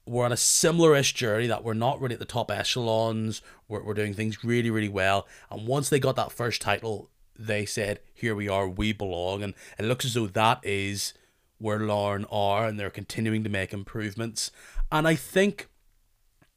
were 0.06 0.24
on 0.24 0.32
a 0.32 0.38
similar-ish 0.38 1.12
journey 1.12 1.46
that 1.48 1.62
we're 1.62 1.74
not 1.74 2.00
really 2.00 2.14
at 2.14 2.18
the 2.18 2.24
top 2.24 2.50
echelons. 2.50 3.42
We're, 3.68 3.82
we're 3.82 3.92
doing 3.92 4.14
things 4.14 4.42
really, 4.42 4.70
really 4.70 4.88
well. 4.88 5.26
And 5.50 5.66
once 5.66 5.90
they 5.90 6.00
got 6.00 6.16
that 6.16 6.32
first 6.32 6.62
title, 6.62 7.10
they 7.38 7.66
said, 7.66 8.00
"Here 8.14 8.34
we 8.34 8.48
are, 8.48 8.66
we 8.66 8.94
belong," 8.94 9.42
and 9.42 9.52
it 9.78 9.84
looks 9.84 10.06
as 10.06 10.14
though 10.14 10.28
that 10.28 10.60
is 10.62 11.12
where 11.58 11.80
Larne 11.80 12.24
are, 12.30 12.66
and 12.66 12.80
they're 12.80 12.88
continuing 12.88 13.44
to 13.44 13.50
make 13.50 13.74
improvements. 13.74 14.50
And 14.90 15.06
I 15.06 15.14
think, 15.14 15.68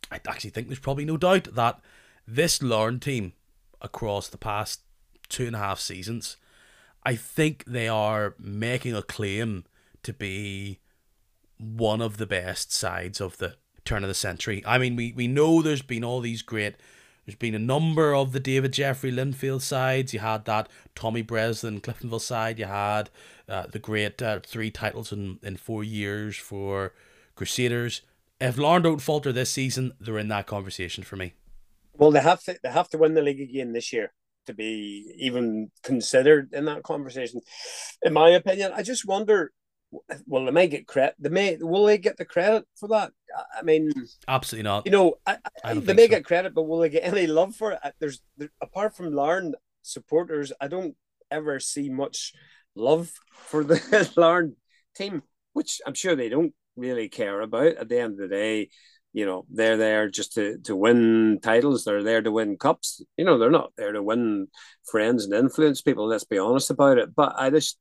I 0.10 0.22
actually 0.28 0.52
think 0.52 0.68
there's 0.68 0.80
probably 0.80 1.06
no 1.06 1.18
doubt 1.18 1.56
that 1.56 1.82
this 2.26 2.64
Larne 2.64 3.02
team 3.02 3.34
across 3.82 4.30
the 4.30 4.38
past 4.38 4.82
two 5.30 5.48
and 5.48 5.56
a 5.56 5.60
half 5.60 5.80
seasons, 5.80 6.38
I 7.04 7.16
think 7.16 7.64
they 7.66 7.88
are 7.88 8.36
making 8.40 8.96
a 8.96 9.02
claim 9.02 9.66
to 10.04 10.14
be 10.14 10.80
one 11.58 12.02
of 12.02 12.18
the 12.18 12.26
best 12.26 12.74
sides 12.74 13.22
of 13.22 13.38
the 13.38 13.56
turn 13.86 14.04
of 14.04 14.08
the 14.08 14.14
century. 14.14 14.64
I 14.66 14.78
mean, 14.78 14.96
we, 14.96 15.14
we 15.14 15.28
know 15.28 15.62
there's 15.62 15.82
been 15.82 16.04
all 16.04 16.22
these 16.22 16.42
great 16.42 16.76
There's 17.26 17.38
been 17.38 17.56
a 17.56 17.60
number 17.60 18.16
of 18.16 18.32
the 18.32 18.40
David 18.40 18.74
Jeffrey 18.74 19.12
Linfield 19.12 19.62
sides. 19.62 20.14
You 20.14 20.20
had 20.20 20.46
that 20.46 20.70
Tommy 20.96 21.22
Breslin 21.22 21.82
Cliftonville 21.82 22.22
side. 22.22 22.60
You 22.60 22.66
had 22.66 23.10
uh, 23.48 23.68
the 23.68 23.80
great 23.80 24.22
uh, 24.22 24.40
three 24.46 24.72
titles 24.72 25.12
in, 25.12 25.40
in 25.44 25.58
four 25.58 25.84
years 25.84 26.38
for 26.38 26.94
Crusaders. 27.36 28.02
If 28.42 28.58
Larne 28.58 28.84
don't 28.84 29.02
falter 29.02 29.32
this 29.32 29.50
season, 29.50 29.94
they're 30.00 30.18
in 30.18 30.30
that 30.30 30.48
conversation 30.48 31.04
for 31.04 31.18
me. 31.18 31.34
Well, 31.94 32.12
they 32.12 32.22
have 32.22 32.44
to 32.44 32.58
they 32.64 32.70
have 32.70 32.90
to 32.90 32.98
win 32.98 33.14
the 33.14 33.22
league 33.22 33.42
again 33.42 33.74
this 33.74 33.92
year 33.92 34.14
to 34.50 34.54
be 34.54 35.14
even 35.18 35.72
considered 35.84 36.54
in 36.54 36.66
that 36.66 36.84
conversation. 36.84 37.40
In 38.02 38.14
my 38.14 38.30
opinion, 38.30 38.72
I 38.76 38.84
just 38.84 39.06
wonder. 39.06 39.52
Well, 40.28 40.46
they 40.46 40.52
may 40.52 40.68
get 40.68 40.86
credit. 40.86 41.16
They 41.18 41.30
may 41.30 41.58
will 41.60 41.86
they 41.86 41.98
get 41.98 42.18
the 42.18 42.26
credit 42.26 42.66
for 42.80 42.90
that? 42.90 43.12
I 43.58 43.64
mean, 43.64 43.92
absolutely 44.28 44.64
not. 44.64 44.86
You 44.86 44.92
know, 44.92 45.16
I, 45.26 45.38
I 45.64 45.74
they 45.74 45.94
may 45.96 46.04
so. 46.04 46.10
get 46.10 46.26
credit, 46.26 46.54
but 46.54 46.68
will 46.68 46.80
they 46.80 46.90
get 46.90 47.04
any 47.04 47.26
love 47.26 47.56
for 47.56 47.72
it? 47.72 47.80
There's 48.00 48.22
there, 48.38 48.52
apart 48.62 48.96
from 48.96 49.14
Larne 49.14 49.56
supporters, 49.82 50.54
I 50.62 50.68
don't 50.68 50.96
ever 51.32 51.60
see 51.60 51.90
much 51.90 52.34
love 52.76 53.12
for 53.34 53.64
the 53.64 54.12
Larne 54.16 54.56
team, 54.96 55.24
which 55.54 55.82
I'm 55.88 55.96
sure 55.96 56.16
they 56.16 56.30
don't 56.30 56.54
really 56.76 57.10
care 57.10 57.42
about. 57.42 57.78
At 57.78 57.90
the 57.90 58.00
end 58.00 58.14
of 58.14 58.30
the 58.30 58.36
day, 58.36 58.70
you 59.14 59.26
know, 59.26 59.46
they're 59.50 59.78
there 59.78 60.10
just 60.10 60.34
to, 60.34 60.58
to 60.60 60.76
win 60.76 61.40
titles. 61.42 61.84
They're 61.84 62.04
there 62.04 62.22
to 62.22 62.32
win 62.32 62.58
cups. 62.58 63.02
You 63.18 63.26
know, 63.26 63.38
they're 63.38 63.50
not 63.50 63.74
there 63.76 63.92
to 63.92 64.04
win 64.04 64.48
friends 64.90 65.26
and 65.26 65.34
influence 65.34 65.82
people. 65.82 66.08
Let's 66.08 66.26
be 66.26 66.38
honest 66.38 66.70
about 66.70 67.00
it. 67.00 67.16
But 67.16 67.34
I 67.36 67.50
just, 67.50 67.78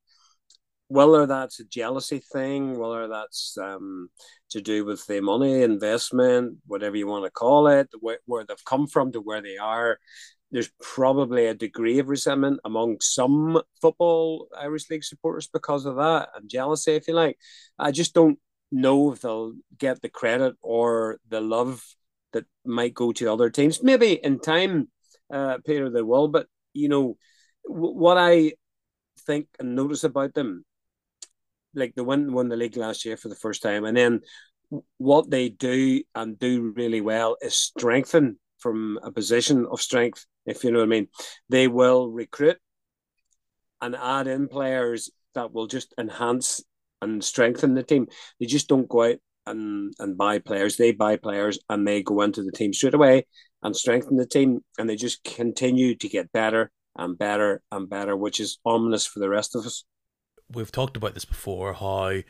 whether 0.89 1.27
that's 1.27 1.61
a 1.61 1.65
jealousy 1.65 2.23
thing, 2.33 2.79
whether 2.79 3.09
that's 3.09 3.59
um, 3.61 4.09
to 4.51 4.63
do 4.63 4.87
with 4.87 5.07
the 5.07 5.21
money 5.21 5.63
investment, 5.63 6.59
whatever 6.67 6.97
you 6.97 7.07
want 7.07 7.27
to 7.27 7.31
call 7.31 7.69
it, 7.69 7.89
where, 8.01 8.19
where 8.25 8.45
they've 8.47 8.65
come 8.65 8.87
from 8.87 9.13
to 9.13 9.21
where 9.21 9.43
they 9.43 9.59
are, 9.59 9.99
there's 10.51 10.71
probably 10.81 11.47
a 11.47 11.55
degree 11.55 11.99
of 11.99 12.09
resentment 12.09 12.59
among 12.65 12.97
some 13.01 13.61
football 13.83 14.49
Irish 14.59 14.89
League 14.89 15.05
supporters 15.05 15.47
because 15.53 15.85
of 15.85 15.97
that 15.97 16.31
and 16.35 16.49
jealousy, 16.49 16.93
if 16.93 17.07
you 17.07 17.13
like. 17.13 17.37
I 17.79 17.93
just 17.93 18.15
don't 18.15 18.39
know 18.71 19.13
if 19.13 19.21
they'll 19.21 19.55
get 19.77 20.03
the 20.03 20.09
credit 20.09 20.55
or 20.61 21.19
the 21.29 21.41
love 21.41 21.83
that 22.33 22.45
might 22.65 22.95
go 22.95 23.13
to 23.13 23.33
other 23.33 23.51
teams. 23.51 23.83
Maybe 23.83 24.13
in 24.13 24.41
time, 24.41 24.89
uh, 25.33 25.59
Peter, 25.65 25.91
they 25.91 26.03
will. 26.03 26.29
But 26.29 26.47
you 26.73 26.89
know 26.89 27.17
w- 27.67 27.95
what 27.95 28.19
I 28.19 28.53
think 29.27 29.47
and 29.59 29.75
notice 29.75 30.05
about 30.05 30.35
them, 30.35 30.65
like 31.75 31.95
they 31.95 32.03
won 32.03 32.33
won 32.33 32.49
the 32.49 32.57
league 32.57 32.77
last 32.77 33.05
year 33.05 33.17
for 33.17 33.29
the 33.29 33.37
first 33.37 33.63
time, 33.63 33.85
and 33.85 33.97
then 33.97 34.21
what 34.99 35.31
they 35.31 35.49
do 35.49 36.03
and 36.15 36.39
do 36.39 36.73
really 36.77 37.01
well 37.01 37.37
is 37.41 37.57
strengthen 37.57 38.39
from 38.59 38.99
a 39.03 39.11
position 39.11 39.67
of 39.71 39.81
strength. 39.81 40.27
If 40.47 40.65
you 40.65 40.71
know 40.71 40.79
what 40.81 40.87
I 40.87 40.89
mean, 40.89 41.09
they 41.49 41.69
will 41.69 42.11
recruit 42.11 42.59
and 43.81 43.95
add 43.95 44.27
in 44.27 44.49
players 44.49 45.11
that 45.35 45.53
will 45.53 45.67
just 45.67 45.95
enhance 45.99 46.63
and 47.03 47.23
strengthen 47.23 47.75
the 47.75 47.83
team. 47.83 48.07
They 48.41 48.47
just 48.47 48.69
don't 48.69 48.89
go 48.89 49.05
out 49.05 49.17
and, 49.47 49.93
and 49.99 50.17
buy 50.17 50.39
players. 50.39 50.77
They 50.77 50.93
buy 50.93 51.17
players 51.17 51.59
and 51.69 51.87
they 51.87 52.03
go 52.03 52.23
into 52.23 52.43
the 52.43 52.53
team 52.53 52.73
straight 52.73 52.95
away 52.95 53.27
and 53.63 53.77
strengthen 53.77 54.17
the 54.17 54.27
team. 54.27 54.61
And 54.79 54.89
they 54.89 54.97
just 54.97 55.25
continue 55.25 55.95
to 55.97 56.09
get 56.09 56.33
better 56.33 56.71
and 56.97 57.19
better 57.19 57.63
and 57.73 57.89
better, 57.89 58.17
which 58.17 58.41
is 58.41 58.59
ominous 58.65 59.07
for 59.07 59.21
the 59.21 59.29
rest 59.29 59.55
of 59.55 59.65
us. 59.65 59.85
We've 60.51 60.73
talked 60.73 60.97
about 60.97 61.15
this 61.15 61.25
before, 61.25 61.75
how 61.75 62.23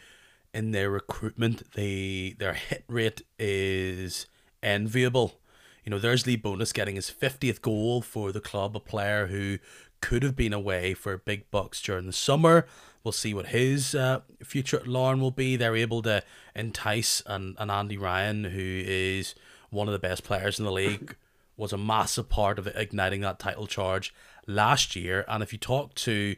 in 0.55 0.71
their 0.73 0.91
recruitment 0.91 1.73
they 1.75 2.35
their 2.39 2.55
hit 2.55 2.85
rate 2.89 3.23
is 3.39 4.27
enviable. 4.63 5.41
You 5.85 5.91
know, 5.91 5.99
there's 5.99 6.27
Lee 6.27 6.37
Bonis 6.37 6.75
getting 6.75 6.97
his 6.97 7.11
50th 7.11 7.63
goal 7.63 8.03
for 8.03 8.33
the 8.33 8.41
club, 8.41 8.77
a 8.77 8.81
player 8.81 9.29
who 9.29 9.59
could 10.01 10.23
have 10.23 10.37
been 10.37 10.53
away 10.53 10.95
for 10.95 11.17
big 11.17 11.51
bucks 11.51 11.81
during 11.81 12.07
the 12.07 12.13
summer 12.13 12.67
We'll 13.05 13.13
see 13.13 13.33
what 13.35 13.47
his 13.47 13.95
uh, 13.95 14.21
future 14.43 14.79
at 14.79 14.87
Larne 14.87 15.21
will 15.21 15.31
be. 15.31 15.57
They're 15.57 15.77
able 15.77 16.03
to 16.03 16.23
entice 16.55 17.23
and, 17.27 17.57
and 17.59 17.71
Andy 17.71 17.97
Ryan, 17.97 18.45
who 18.45 18.83
is 18.87 19.35
one 19.71 19.89
of 19.89 19.93
the 19.93 19.99
best 19.99 20.25
players 20.25 20.59
in 20.59 20.65
the 20.65 20.73
league, 20.73 21.17
was 21.57 21.73
a 21.73 21.79
massive 21.79 22.29
part 22.29 22.59
of 22.59 22.67
igniting 22.69 23.21
that 23.23 23.39
title 23.39 23.67
charge 23.67 24.15
last 24.47 24.97
year. 24.97 25.25
And 25.29 25.43
if 25.43 25.53
you 25.53 25.59
talk 25.59 25.95
to 25.97 26.37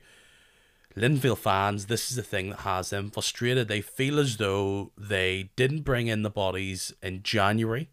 Linfield 0.96 1.38
fans, 1.38 1.86
this 1.86 2.10
is 2.10 2.16
the 2.16 2.22
thing 2.22 2.50
that 2.50 2.60
has 2.60 2.90
them 2.90 3.10
frustrated. 3.10 3.68
They 3.68 3.80
feel 3.80 4.18
as 4.18 4.36
though 4.36 4.92
they 4.98 5.50
didn't 5.56 5.82
bring 5.82 6.08
in 6.08 6.22
the 6.22 6.30
bodies 6.30 6.92
in 7.02 7.22
January 7.22 7.90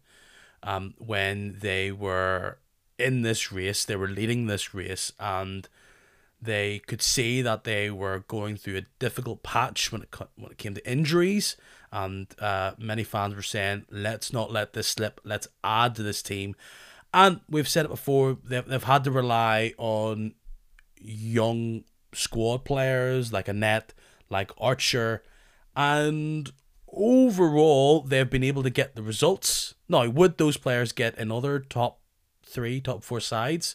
um, 0.62 0.94
when 0.98 1.58
they 1.60 1.92
were 1.92 2.58
in 2.98 3.22
this 3.22 3.52
race, 3.52 3.84
they 3.84 3.96
were 3.96 4.08
leading 4.08 4.46
this 4.46 4.74
race, 4.74 5.12
and 5.20 5.68
they 6.40 6.80
could 6.80 7.02
see 7.02 7.42
that 7.42 7.64
they 7.64 7.90
were 7.90 8.24
going 8.28 8.56
through 8.56 8.76
a 8.78 8.86
difficult 8.98 9.42
patch 9.42 9.90
when 9.90 10.02
it 10.02 10.14
when 10.36 10.52
it 10.52 10.58
came 10.58 10.74
to 10.74 10.90
injuries, 10.90 11.56
and 11.92 12.28
uh, 12.38 12.72
many 12.78 13.04
fans 13.04 13.34
were 13.34 13.42
saying, 13.42 13.86
"Let's 13.90 14.32
not 14.32 14.52
let 14.52 14.72
this 14.72 14.88
slip. 14.88 15.20
Let's 15.24 15.48
add 15.64 15.94
to 15.96 16.02
this 16.02 16.22
team." 16.22 16.54
And 17.12 17.40
we've 17.48 17.68
said 17.68 17.86
it 17.86 17.90
before; 17.90 18.38
they've 18.44 18.66
they've 18.66 18.82
had 18.82 19.04
to 19.04 19.10
rely 19.10 19.74
on 19.78 20.34
young 21.00 21.84
squad 22.14 22.64
players 22.64 23.32
like 23.32 23.48
Annette, 23.48 23.92
like 24.30 24.52
Archer, 24.58 25.22
and 25.74 26.52
overall 26.90 28.00
they've 28.00 28.30
been 28.30 28.44
able 28.44 28.62
to 28.62 28.70
get 28.70 28.94
the 28.94 29.02
results. 29.02 29.74
Now, 29.88 30.08
would 30.08 30.38
those 30.38 30.56
players 30.56 30.92
get 30.92 31.18
another 31.18 31.58
top 31.58 32.00
three, 32.44 32.80
top 32.80 33.02
four 33.02 33.20
sides? 33.20 33.74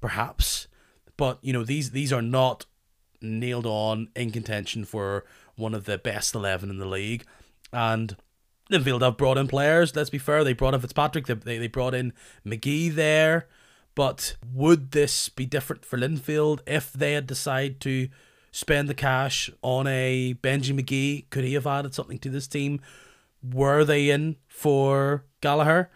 Perhaps 0.00 0.68
but 1.16 1.38
you 1.42 1.52
know 1.52 1.64
these 1.64 1.90
these 1.90 2.12
are 2.12 2.22
not 2.22 2.66
nailed 3.20 3.66
on 3.66 4.08
in 4.14 4.30
contention 4.30 4.84
for 4.84 5.24
one 5.56 5.74
of 5.74 5.84
the 5.84 5.98
best 5.98 6.34
eleven 6.34 6.70
in 6.70 6.78
the 6.78 6.86
league, 6.86 7.24
and. 7.72 8.16
Linfield 8.72 9.02
have 9.02 9.18
brought 9.18 9.36
in 9.36 9.46
players. 9.46 9.94
Let's 9.94 10.08
be 10.08 10.16
fair; 10.16 10.42
they 10.42 10.54
brought 10.54 10.72
in 10.72 10.80
Fitzpatrick. 10.80 11.26
They, 11.26 11.34
they, 11.34 11.58
they 11.58 11.66
brought 11.66 11.92
in 11.92 12.14
McGee 12.46 12.94
there. 12.94 13.46
But 13.94 14.36
would 14.52 14.90
this 14.90 15.28
be 15.28 15.46
different 15.46 15.84
for 15.84 15.98
Linfield 15.98 16.60
if 16.66 16.92
they 16.92 17.12
had 17.12 17.26
decided 17.26 17.80
to 17.80 18.08
spend 18.50 18.88
the 18.88 18.94
cash 18.94 19.50
on 19.62 19.86
a 19.86 20.34
Benji 20.42 20.78
McGee? 20.78 21.28
Could 21.30 21.44
he 21.44 21.54
have 21.54 21.66
added 21.66 21.94
something 21.94 22.18
to 22.20 22.30
this 22.30 22.48
team? 22.48 22.80
Were 23.42 23.84
they 23.84 24.10
in 24.10 24.36
for 24.48 25.24
Gallagher? 25.40 25.90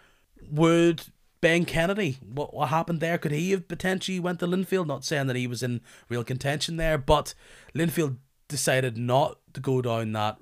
Would 0.49 1.07
Ben 1.41 1.65
Kennedy, 1.65 2.17
what 2.21 2.53
what 2.53 2.69
happened 2.69 2.99
there? 2.99 3.17
Could 3.17 3.31
he 3.31 3.51
have 3.51 3.67
potentially 3.67 4.19
went 4.19 4.39
to 4.39 4.47
Linfield? 4.47 4.87
Not 4.87 5.05
saying 5.05 5.27
that 5.27 5.35
he 5.35 5.47
was 5.47 5.63
in 5.63 5.81
real 6.09 6.23
contention 6.23 6.77
there, 6.77 6.97
but 6.97 7.33
Linfield 7.73 8.17
decided 8.47 8.97
not 8.97 9.39
to 9.53 9.61
go 9.61 9.81
down 9.81 10.11
that 10.13 10.37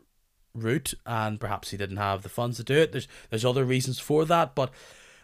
route, 0.55 0.93
and 1.05 1.39
perhaps 1.39 1.69
he 1.69 1.77
didn't 1.77 1.97
have 1.97 2.23
the 2.23 2.29
funds 2.29 2.57
to 2.57 2.63
do 2.63 2.75
it. 2.75 2.91
There's 2.91 3.07
there's 3.29 3.45
other 3.45 3.63
reasons 3.63 3.99
for 3.99 4.25
that, 4.25 4.55
but 4.55 4.71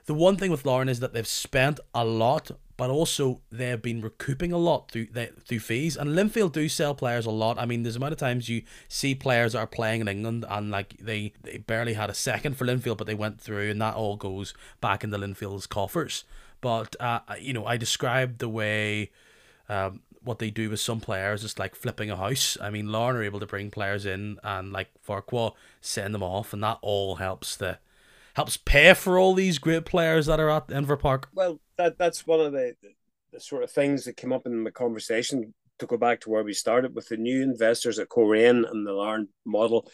the 0.05 0.13
one 0.13 0.35
thing 0.35 0.51
with 0.51 0.65
Larne 0.65 0.89
is 0.89 0.99
that 0.99 1.13
they've 1.13 1.27
spent 1.27 1.79
a 1.95 2.05
lot 2.05 2.51
but 2.75 2.89
also 2.89 3.41
they 3.51 3.67
have 3.69 3.81
been 3.81 4.01
recouping 4.01 4.51
a 4.51 4.57
lot 4.57 4.91
through 4.91 5.07
through 5.45 5.59
fees. 5.59 5.95
And 5.95 6.11
Linfield 6.11 6.53
do 6.53 6.67
sell 6.67 6.95
players 6.95 7.25
a 7.25 7.31
lot. 7.31 7.59
I 7.59 7.65
mean, 7.65 7.83
there's 7.83 7.95
a 7.95 7.99
amount 7.99 8.13
of 8.13 8.19
times 8.19 8.49
you 8.49 8.63
see 8.87 9.15
players 9.15 9.53
that 9.53 9.59
are 9.59 9.67
playing 9.67 10.01
in 10.01 10.07
England 10.07 10.45
and 10.49 10.71
like 10.71 10.97
they, 10.99 11.33
they 11.41 11.57
barely 11.57 11.93
had 11.93 12.09
a 12.09 12.13
second 12.13 12.57
for 12.57 12.65
Linfield, 12.65 12.97
but 12.97 13.07
they 13.07 13.15
went 13.15 13.39
through, 13.39 13.69
and 13.71 13.81
that 13.81 13.95
all 13.95 14.15
goes 14.15 14.53
back 14.81 15.03
into 15.03 15.17
Linfield's 15.17 15.67
coffers. 15.67 16.23
But 16.61 16.95
uh, 16.99 17.19
you 17.39 17.53
know, 17.53 17.65
I 17.65 17.77
described 17.77 18.39
the 18.39 18.49
way. 18.49 19.11
Um, 19.69 20.01
what 20.25 20.39
they 20.39 20.49
do 20.49 20.69
with 20.69 20.79
some 20.79 21.01
players 21.01 21.43
is 21.43 21.59
like 21.59 21.75
flipping 21.75 22.09
a 22.09 22.15
house. 22.15 22.57
I 22.61 22.69
mean, 22.69 22.89
Larne 22.89 23.17
are 23.17 23.23
able 23.23 23.41
to 23.41 23.45
bring 23.45 23.69
players 23.69 24.05
in 24.05 24.39
and 24.41 24.71
like 24.71 24.87
Farquhar 25.01 25.51
send 25.81 26.15
them 26.15 26.23
off, 26.23 26.53
and 26.53 26.63
that 26.63 26.79
all 26.81 27.15
helps 27.15 27.57
the 27.57 27.79
helps 28.33 28.57
pay 28.57 28.93
for 28.93 29.17
all 29.17 29.33
these 29.33 29.59
great 29.59 29.85
players 29.85 30.25
that 30.25 30.39
are 30.39 30.49
at 30.49 30.67
Inver 30.67 30.99
Park. 30.99 31.29
Well, 31.33 31.59
that 31.77 31.97
that's 31.97 32.25
one 32.27 32.39
of 32.39 32.51
the, 32.51 32.75
the, 32.81 32.89
the 33.33 33.39
sort 33.39 33.63
of 33.63 33.71
things 33.71 34.05
that 34.05 34.17
came 34.17 34.33
up 34.33 34.45
in 34.45 34.63
the 34.63 34.71
conversation 34.71 35.53
to 35.79 35.85
go 35.85 35.97
back 35.97 36.21
to 36.21 36.29
where 36.29 36.43
we 36.43 36.53
started 36.53 36.95
with 36.95 37.09
the 37.09 37.17
new 37.17 37.41
investors 37.41 37.99
at 37.99 38.09
Coleraine 38.09 38.65
and 38.65 38.85
the 38.85 38.93
Larne 38.93 39.27
model. 39.45 39.89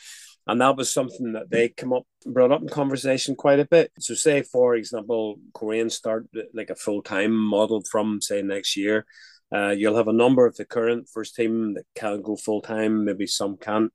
And 0.47 0.61
that 0.61 0.77
was 0.77 0.91
something 0.91 1.33
that 1.33 1.49
they 1.49 1.69
come 1.69 1.93
up 1.93 2.03
brought 2.25 2.51
up 2.51 2.61
in 2.61 2.69
conversation 2.69 3.35
quite 3.35 3.59
a 3.59 3.67
bit. 3.67 3.91
So 3.99 4.13
say 4.13 4.41
for 4.41 4.75
example, 4.75 5.39
Coleraine 5.53 5.89
start 5.89 6.27
like 6.53 6.69
a 6.69 6.75
full 6.75 7.01
time 7.01 7.35
model 7.35 7.83
from 7.89 8.21
say 8.21 8.41
next 8.41 8.75
year. 8.75 9.05
Uh, 9.53 9.69
you'll 9.69 9.97
have 9.97 10.07
a 10.07 10.13
number 10.13 10.45
of 10.45 10.55
the 10.57 10.65
current 10.65 11.09
first 11.11 11.35
team 11.35 11.73
that 11.73 11.83
can 11.95 12.21
go 12.21 12.35
full 12.35 12.61
time, 12.61 13.05
maybe 13.05 13.25
some 13.25 13.57
can't 13.57 13.91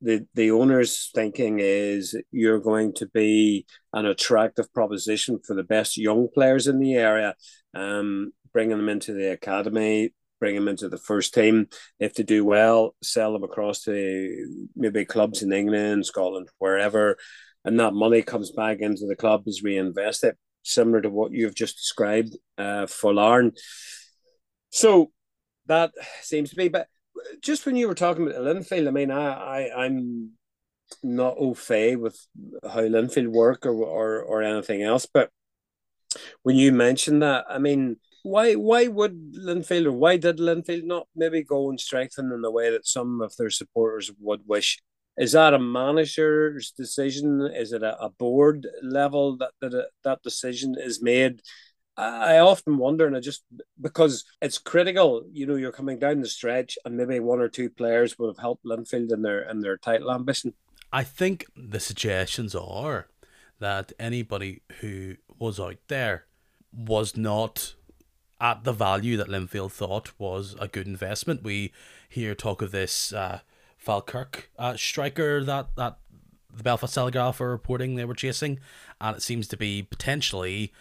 the 0.00 0.26
the 0.34 0.50
owner's 0.50 1.10
thinking 1.14 1.58
is 1.60 2.16
you're 2.30 2.60
going 2.60 2.94
to 2.94 3.06
be 3.06 3.66
an 3.92 4.06
attractive 4.06 4.72
proposition 4.72 5.38
for 5.46 5.54
the 5.54 5.62
best 5.64 5.96
young 5.96 6.28
players 6.32 6.66
in 6.66 6.78
the 6.78 6.94
area, 6.94 7.34
um, 7.74 8.32
bringing 8.52 8.76
them 8.76 8.88
into 8.88 9.12
the 9.12 9.32
academy, 9.32 10.14
bring 10.38 10.54
them 10.54 10.68
into 10.68 10.88
the 10.88 10.98
first 10.98 11.34
team. 11.34 11.68
If 11.98 12.14
they 12.14 12.22
do 12.22 12.44
well, 12.44 12.94
sell 13.02 13.32
them 13.32 13.44
across 13.44 13.82
to 13.84 14.66
maybe 14.74 15.04
clubs 15.04 15.42
in 15.42 15.52
England, 15.52 16.06
Scotland, 16.06 16.48
wherever, 16.58 17.16
and 17.64 17.78
that 17.80 17.94
money 17.94 18.22
comes 18.22 18.50
back 18.50 18.78
into 18.80 19.06
the 19.06 19.16
club 19.16 19.42
is 19.46 19.62
reinvested. 19.62 20.36
similar 20.62 21.00
to 21.00 21.10
what 21.10 21.32
you've 21.32 21.54
just 21.54 21.76
described 21.76 22.36
uh, 22.58 22.86
for 22.86 23.14
Larne. 23.14 23.52
So 24.70 25.10
that 25.66 25.92
seems 26.22 26.50
to 26.50 26.56
be. 26.56 26.68
But 26.68 26.88
just 27.40 27.66
when 27.66 27.76
you 27.76 27.88
were 27.88 27.94
talking 27.94 28.26
about 28.26 28.42
Linfield, 28.42 28.88
I 28.88 28.90
mean, 28.90 29.10
I, 29.10 29.32
I 29.32 29.84
I'm 29.84 30.32
not 31.02 31.36
au 31.38 31.54
fait 31.54 31.96
with 31.96 32.26
how 32.64 32.80
Linfield 32.80 33.28
work 33.28 33.66
or, 33.66 33.72
or 33.72 34.22
or 34.22 34.42
anything 34.42 34.82
else, 34.82 35.06
but 35.06 35.30
when 36.42 36.56
you 36.56 36.72
mentioned 36.72 37.22
that, 37.22 37.44
I 37.48 37.58
mean, 37.58 37.96
why 38.22 38.54
why 38.54 38.86
would 38.86 39.34
Linfield 39.34 39.86
or 39.86 39.92
why 39.92 40.16
did 40.16 40.38
Linfield 40.38 40.84
not 40.84 41.06
maybe 41.14 41.42
go 41.42 41.70
and 41.70 41.80
strengthen 41.80 42.32
in 42.32 42.42
the 42.42 42.50
way 42.50 42.70
that 42.70 42.86
some 42.86 43.20
of 43.20 43.36
their 43.36 43.50
supporters 43.50 44.10
would 44.18 44.42
wish? 44.46 44.80
Is 45.16 45.32
that 45.32 45.54
a 45.54 45.58
manager's 45.58 46.72
decision? 46.72 47.48
Is 47.54 47.72
it 47.72 47.82
a, 47.82 48.00
a 48.00 48.10
board 48.10 48.66
level 48.82 49.36
that 49.38 49.52
that 49.60 49.88
that 50.04 50.22
decision 50.22 50.76
is 50.78 51.02
made? 51.02 51.42
I 52.00 52.38
often 52.38 52.78
wonder, 52.78 53.06
and 53.06 53.16
I 53.16 53.20
just 53.20 53.44
because 53.80 54.24
it's 54.40 54.58
critical, 54.58 55.24
you 55.30 55.46
know, 55.46 55.56
you're 55.56 55.72
coming 55.72 55.98
down 55.98 56.20
the 56.20 56.28
stretch, 56.28 56.78
and 56.84 56.96
maybe 56.96 57.20
one 57.20 57.40
or 57.40 57.48
two 57.48 57.68
players 57.68 58.18
would 58.18 58.28
have 58.28 58.38
helped 58.38 58.64
Linfield 58.64 59.12
in 59.12 59.22
their 59.22 59.42
in 59.48 59.60
their 59.60 59.76
title 59.76 60.10
ambition. 60.10 60.54
I 60.92 61.04
think 61.04 61.46
the 61.54 61.80
suggestions 61.80 62.54
are 62.54 63.08
that 63.58 63.92
anybody 63.98 64.62
who 64.80 65.16
was 65.38 65.60
out 65.60 65.76
there 65.88 66.24
was 66.72 67.16
not 67.16 67.74
at 68.40 68.64
the 68.64 68.72
value 68.72 69.18
that 69.18 69.28
Linfield 69.28 69.70
thought 69.70 70.18
was 70.18 70.56
a 70.58 70.68
good 70.68 70.86
investment. 70.86 71.42
We 71.42 71.72
hear 72.08 72.34
talk 72.34 72.62
of 72.62 72.70
this 72.70 73.12
uh, 73.12 73.40
Falkirk 73.76 74.50
uh, 74.58 74.76
striker 74.76 75.44
that 75.44 75.76
that 75.76 75.98
the 76.52 76.62
Belfast 76.62 76.94
Telegraph 76.94 77.40
are 77.40 77.50
reporting 77.50 77.94
they 77.94 78.06
were 78.06 78.14
chasing, 78.14 78.58
and 79.00 79.16
it 79.16 79.22
seems 79.22 79.46
to 79.48 79.56
be 79.58 79.82
potentially 79.82 80.72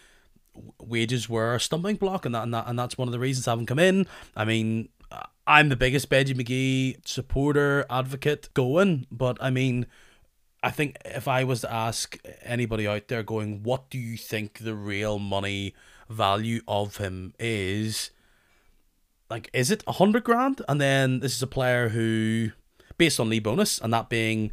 wages 0.81 1.29
were 1.29 1.55
a 1.55 1.59
stumbling 1.59 1.95
block, 1.95 2.25
and 2.25 2.35
that, 2.35 2.43
and 2.43 2.53
that 2.53 2.67
and 2.67 2.77
that's 2.77 2.97
one 2.97 3.07
of 3.07 3.11
the 3.11 3.19
reasons 3.19 3.47
I 3.47 3.51
haven't 3.51 3.67
come 3.67 3.79
in. 3.79 4.07
I 4.35 4.45
mean, 4.45 4.89
I'm 5.45 5.69
the 5.69 5.75
biggest 5.75 6.09
Benji 6.09 6.35
McGee 6.35 7.07
supporter 7.07 7.85
advocate 7.89 8.49
going, 8.53 9.07
but 9.11 9.37
I 9.41 9.49
mean. 9.49 9.85
I 10.61 10.71
think 10.71 10.97
if 11.05 11.25
I 11.25 11.45
was 11.45 11.61
to 11.61 11.73
ask 11.73 12.19
anybody 12.43 12.85
out 12.85 13.07
there 13.07 13.23
going, 13.23 13.63
what 13.63 13.89
do 13.89 13.97
you 13.97 14.17
think 14.17 14.59
the 14.59 14.75
real 14.75 15.17
money 15.17 15.73
value 16.09 16.59
of 16.67 16.97
him 16.97 17.33
is, 17.39 18.11
like, 19.29 19.49
is 19.53 19.71
it 19.71 19.85
a 19.87 19.93
hundred 19.93 20.25
grand? 20.25 20.61
And 20.67 20.81
then 20.81 21.21
this 21.21 21.33
is 21.33 21.41
a 21.41 21.47
player 21.47 21.87
who, 21.87 22.51
based 22.97 23.21
on 23.21 23.29
Lee 23.29 23.39
Bonis, 23.39 23.79
and 23.81 23.93
that 23.93 24.09
being 24.09 24.51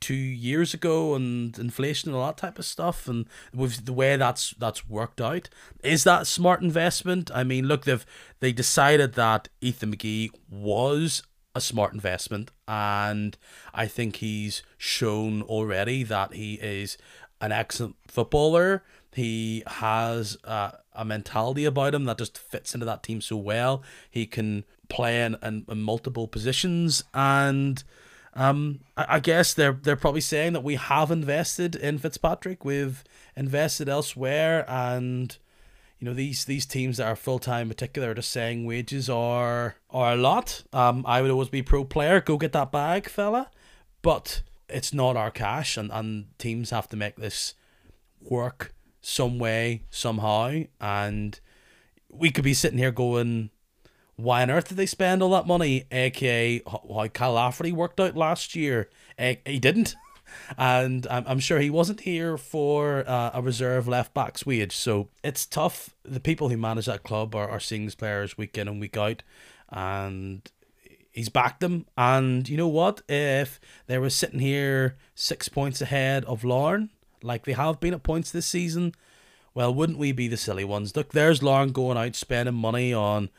two 0.00 0.14
years 0.14 0.72
ago 0.74 1.14
and 1.14 1.58
inflation 1.58 2.10
and 2.10 2.16
all 2.16 2.26
that 2.26 2.36
type 2.36 2.58
of 2.58 2.64
stuff 2.64 3.06
and 3.06 3.26
with 3.54 3.84
the 3.84 3.92
way 3.92 4.16
that's 4.16 4.54
that's 4.58 4.88
worked 4.88 5.20
out. 5.20 5.48
Is 5.82 6.04
that 6.04 6.26
smart 6.26 6.62
investment? 6.62 7.30
I 7.34 7.44
mean 7.44 7.66
look 7.66 7.84
they've 7.84 8.06
they 8.40 8.52
decided 8.52 9.14
that 9.14 9.48
ethan 9.60 9.94
mcgee 9.94 10.30
was 10.48 11.22
a 11.54 11.60
smart 11.60 11.92
investment 11.92 12.52
and 12.68 13.36
i 13.74 13.84
think 13.84 14.16
he's 14.16 14.62
shown 14.78 15.42
already 15.42 16.04
that 16.04 16.32
he 16.32 16.54
is 16.54 16.96
an 17.40 17.52
excellent 17.52 17.96
footballer. 18.06 18.84
He 19.12 19.62
has 19.66 20.36
uh, 20.44 20.72
a 20.92 21.04
mentality 21.04 21.64
about 21.64 21.94
him 21.94 22.04
that 22.04 22.18
just 22.18 22.38
fits 22.38 22.74
into 22.74 22.86
that 22.86 23.02
team 23.02 23.20
so 23.20 23.36
well. 23.36 23.82
He 24.10 24.26
can 24.26 24.64
play 24.88 25.24
in, 25.24 25.36
in, 25.42 25.64
in 25.68 25.82
multiple 25.82 26.28
positions 26.28 27.04
and 27.14 27.82
um, 28.34 28.80
I, 28.96 29.06
I 29.08 29.20
guess 29.20 29.54
they're 29.54 29.78
they're 29.80 29.96
probably 29.96 30.20
saying 30.20 30.52
that 30.52 30.64
we 30.64 30.76
have 30.76 31.10
invested 31.10 31.74
in 31.74 31.98
Fitzpatrick, 31.98 32.64
we've 32.64 33.04
invested 33.36 33.88
elsewhere, 33.88 34.64
and 34.68 35.36
you 35.98 36.06
know 36.06 36.14
these 36.14 36.44
these 36.44 36.66
teams 36.66 36.98
that 36.98 37.06
are 37.06 37.16
full 37.16 37.38
time, 37.38 37.68
particular, 37.68 38.10
are 38.10 38.14
just 38.14 38.30
saying 38.30 38.64
wages 38.64 39.10
are 39.10 39.76
are 39.90 40.12
a 40.12 40.16
lot. 40.16 40.62
Um, 40.72 41.04
I 41.06 41.22
would 41.22 41.30
always 41.30 41.48
be 41.48 41.62
pro 41.62 41.84
player, 41.84 42.20
go 42.20 42.36
get 42.36 42.52
that 42.52 42.72
bag, 42.72 43.08
fella, 43.08 43.50
but 44.02 44.42
it's 44.68 44.94
not 44.94 45.16
our 45.16 45.30
cash, 45.30 45.76
and 45.76 45.90
and 45.92 46.26
teams 46.38 46.70
have 46.70 46.88
to 46.90 46.96
make 46.96 47.16
this 47.16 47.54
work 48.20 48.74
some 49.00 49.38
way 49.38 49.82
somehow, 49.90 50.62
and 50.80 51.40
we 52.08 52.30
could 52.30 52.44
be 52.44 52.54
sitting 52.54 52.78
here 52.78 52.90
going 52.90 53.50
why 54.22 54.42
on 54.42 54.50
earth 54.50 54.68
did 54.68 54.76
they 54.76 54.86
spend 54.86 55.22
all 55.22 55.30
that 55.30 55.46
money? 55.46 55.84
AKA 55.90 56.62
how 56.66 57.08
Kyle 57.12 57.32
Lafferty 57.32 57.72
worked 57.72 58.00
out 58.00 58.16
last 58.16 58.54
year. 58.54 58.88
He 59.18 59.58
didn't. 59.58 59.94
And 60.56 61.08
I'm, 61.10 61.40
sure 61.40 61.58
he 61.58 61.70
wasn't 61.70 62.02
here 62.02 62.38
for 62.38 63.02
uh, 63.04 63.32
a 63.34 63.42
reserve 63.42 63.88
left 63.88 64.14
back's 64.14 64.46
wage. 64.46 64.76
So 64.76 65.08
it's 65.24 65.44
tough. 65.44 65.96
The 66.04 66.20
people 66.20 66.48
who 66.48 66.56
manage 66.56 66.86
that 66.86 67.02
club 67.02 67.34
are, 67.34 67.48
are 67.48 67.58
seeing 67.58 67.82
these 67.82 67.96
players 67.96 68.38
week 68.38 68.56
in 68.56 68.68
and 68.68 68.80
week 68.80 68.96
out. 68.96 69.24
And 69.70 70.48
he's 71.10 71.28
backed 71.28 71.60
them. 71.60 71.86
And 71.96 72.48
you 72.48 72.56
know 72.56 72.68
what? 72.68 73.02
If 73.08 73.60
they 73.86 73.98
were 73.98 74.10
sitting 74.10 74.40
here 74.40 74.96
six 75.14 75.48
points 75.48 75.80
ahead 75.80 76.24
of 76.26 76.44
Larne, 76.44 76.90
like 77.22 77.44
they 77.44 77.52
have 77.52 77.80
been 77.80 77.94
at 77.94 78.02
points 78.02 78.30
this 78.30 78.46
season, 78.46 78.94
well, 79.54 79.74
wouldn't 79.74 79.98
we 79.98 80.12
be 80.12 80.28
the 80.28 80.36
silly 80.36 80.64
ones? 80.64 80.94
Look, 80.94 81.12
there's 81.12 81.42
Larne 81.42 81.72
going 81.72 81.98
out 81.98 82.14
spending 82.14 82.54
money 82.54 82.92
on 82.92 83.30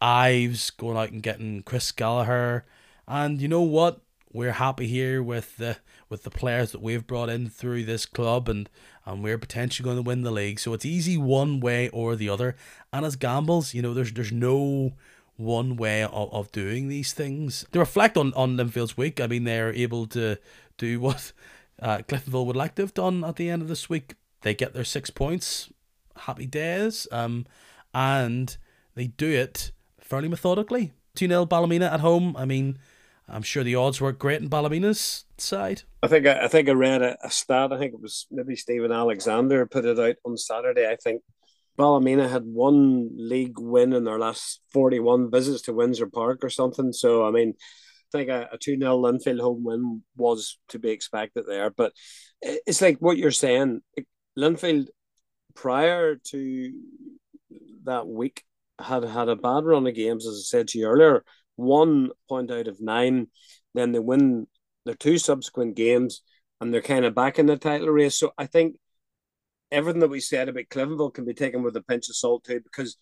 Ives 0.00 0.70
going 0.70 0.96
out 0.96 1.10
and 1.10 1.22
getting 1.22 1.62
Chris 1.62 1.92
Gallagher, 1.92 2.64
and 3.06 3.40
you 3.40 3.48
know 3.48 3.62
what? 3.62 4.00
We're 4.32 4.52
happy 4.52 4.86
here 4.86 5.22
with 5.22 5.56
the 5.56 5.78
with 6.08 6.22
the 6.22 6.30
players 6.30 6.72
that 6.72 6.80
we've 6.80 7.06
brought 7.06 7.28
in 7.28 7.48
through 7.48 7.84
this 7.84 8.06
club, 8.06 8.48
and 8.48 8.70
and 9.04 9.22
we're 9.22 9.38
potentially 9.38 9.84
going 9.84 9.96
to 9.96 10.02
win 10.02 10.22
the 10.22 10.30
league. 10.30 10.60
So 10.60 10.72
it's 10.72 10.84
easy 10.84 11.16
one 11.16 11.60
way 11.60 11.88
or 11.88 12.16
the 12.16 12.28
other. 12.28 12.56
And 12.92 13.04
as 13.04 13.16
gambles, 13.16 13.74
you 13.74 13.82
know, 13.82 13.92
there's 13.92 14.12
there's 14.12 14.32
no 14.32 14.92
one 15.36 15.76
way 15.76 16.02
of, 16.02 16.32
of 16.32 16.52
doing 16.52 16.88
these 16.88 17.12
things. 17.12 17.66
To 17.72 17.78
reflect 17.78 18.16
on 18.16 18.32
on 18.34 18.56
Linfield's 18.56 18.96
week, 18.96 19.20
I 19.20 19.26
mean, 19.26 19.44
they're 19.44 19.72
able 19.72 20.06
to 20.08 20.38
do 20.78 21.00
what 21.00 21.32
uh, 21.80 21.98
Cliftonville 21.98 22.46
would 22.46 22.56
like 22.56 22.74
to 22.76 22.82
have 22.82 22.94
done 22.94 23.24
at 23.24 23.36
the 23.36 23.50
end 23.50 23.62
of 23.62 23.68
this 23.68 23.88
week. 23.88 24.14
They 24.42 24.54
get 24.54 24.74
their 24.74 24.84
six 24.84 25.10
points. 25.10 25.70
Happy 26.16 26.46
days. 26.46 27.06
Um, 27.10 27.46
and 27.94 28.56
they 28.94 29.08
do 29.08 29.28
it 29.28 29.72
fairly 30.10 30.28
methodically. 30.28 30.92
2 31.14 31.28
0 31.28 31.46
Ballymena 31.46 31.86
at 31.86 32.00
home. 32.00 32.36
I 32.36 32.44
mean, 32.44 32.78
I'm 33.28 33.42
sure 33.42 33.62
the 33.62 33.76
odds 33.76 34.00
were 34.00 34.12
great 34.12 34.42
in 34.42 34.48
Ballymena's 34.48 35.24
side. 35.38 35.82
I 36.02 36.08
think 36.08 36.26
I, 36.26 36.44
I 36.44 36.48
think 36.48 36.68
I 36.68 36.72
read 36.72 37.00
a, 37.00 37.16
a, 37.24 37.30
stat. 37.30 37.72
I 37.72 37.78
think 37.78 37.94
it 37.94 38.00
was 38.00 38.26
maybe 38.30 38.56
Stephen 38.56 38.92
Alexander 38.92 39.64
put 39.66 39.84
it 39.84 39.98
out 39.98 40.16
on 40.24 40.36
Saturday. 40.36 40.86
I 40.88 40.96
think 40.96 41.22
Ballymena 41.76 42.28
had 42.28 42.44
one 42.44 43.10
league 43.16 43.58
win 43.58 43.92
in 43.92 44.04
their 44.04 44.18
last 44.18 44.60
41 44.72 45.30
visits 45.30 45.62
to 45.62 45.72
Windsor 45.72 46.08
Park 46.08 46.44
or 46.44 46.50
something. 46.50 46.92
So 46.92 47.24
I 47.24 47.30
mean, 47.30 47.54
I 48.12 48.18
think 48.18 48.30
a, 48.30 48.48
a 48.52 48.58
2 48.58 48.78
0 48.78 48.98
Linfield 48.98 49.40
home 49.40 49.64
win 49.64 50.02
was 50.16 50.58
to 50.68 50.80
be 50.80 50.90
expected 50.90 51.44
there. 51.46 51.70
But 51.70 51.92
it's 52.42 52.82
like 52.82 52.98
what 52.98 53.16
you're 53.16 53.30
saying. 53.30 53.80
Linfield 54.36 54.88
prior 55.54 56.16
to 56.16 56.72
that 57.84 58.06
week 58.06 58.44
had 58.80 59.04
had 59.04 59.28
a 59.28 59.36
bad 59.36 59.64
run 59.64 59.86
of 59.86 59.94
games, 59.94 60.26
as 60.26 60.36
I 60.36 60.42
said 60.42 60.68
to 60.68 60.78
you 60.78 60.86
earlier. 60.86 61.24
One 61.56 62.10
point 62.28 62.50
out 62.50 62.68
of 62.68 62.80
nine, 62.80 63.28
then 63.74 63.92
they 63.92 63.98
win 63.98 64.46
their 64.84 64.94
two 64.94 65.18
subsequent 65.18 65.76
games, 65.76 66.22
and 66.60 66.72
they're 66.72 66.82
kind 66.82 67.04
of 67.04 67.14
back 67.14 67.38
in 67.38 67.46
the 67.46 67.56
title 67.56 67.88
race. 67.88 68.16
So 68.16 68.32
I 68.38 68.46
think 68.46 68.76
everything 69.70 70.00
that 70.00 70.08
we 70.08 70.20
said 70.20 70.48
about 70.48 70.68
Cliftonville 70.70 71.14
can 71.14 71.24
be 71.24 71.34
taken 71.34 71.62
with 71.62 71.76
a 71.76 71.82
pinch 71.82 72.08
of 72.08 72.16
salt 72.16 72.44
too, 72.44 72.60
because 72.60 72.96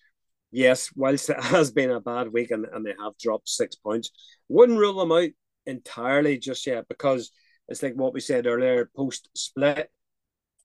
yes, 0.51 0.91
whilst 0.95 1.31
it 1.31 1.43
has 1.43 1.71
been 1.71 1.91
a 1.91 2.01
bad 2.01 2.33
week 2.33 2.51
and, 2.51 2.67
and 2.73 2.85
they 2.85 2.95
have 3.03 3.17
dropped 3.19 3.49
six 3.49 3.77
points, 3.77 4.11
wouldn't 4.49 4.79
rule 4.79 4.99
them 4.99 5.13
out 5.13 5.31
entirely 5.67 6.39
just 6.39 6.67
yet 6.67 6.89
because 6.89 7.31
it's 7.69 7.83
like 7.83 7.95
what 7.95 8.15
we 8.15 8.21
said 8.21 8.47
earlier 8.47 8.91
post 8.97 9.29
split 9.35 9.91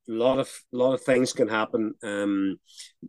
a 0.10 0.12
lot 0.12 0.40
of 0.40 0.50
a 0.74 0.78
lot 0.78 0.94
of 0.94 1.02
things 1.02 1.34
can 1.34 1.48
happen. 1.48 1.94
Um, 2.04 2.60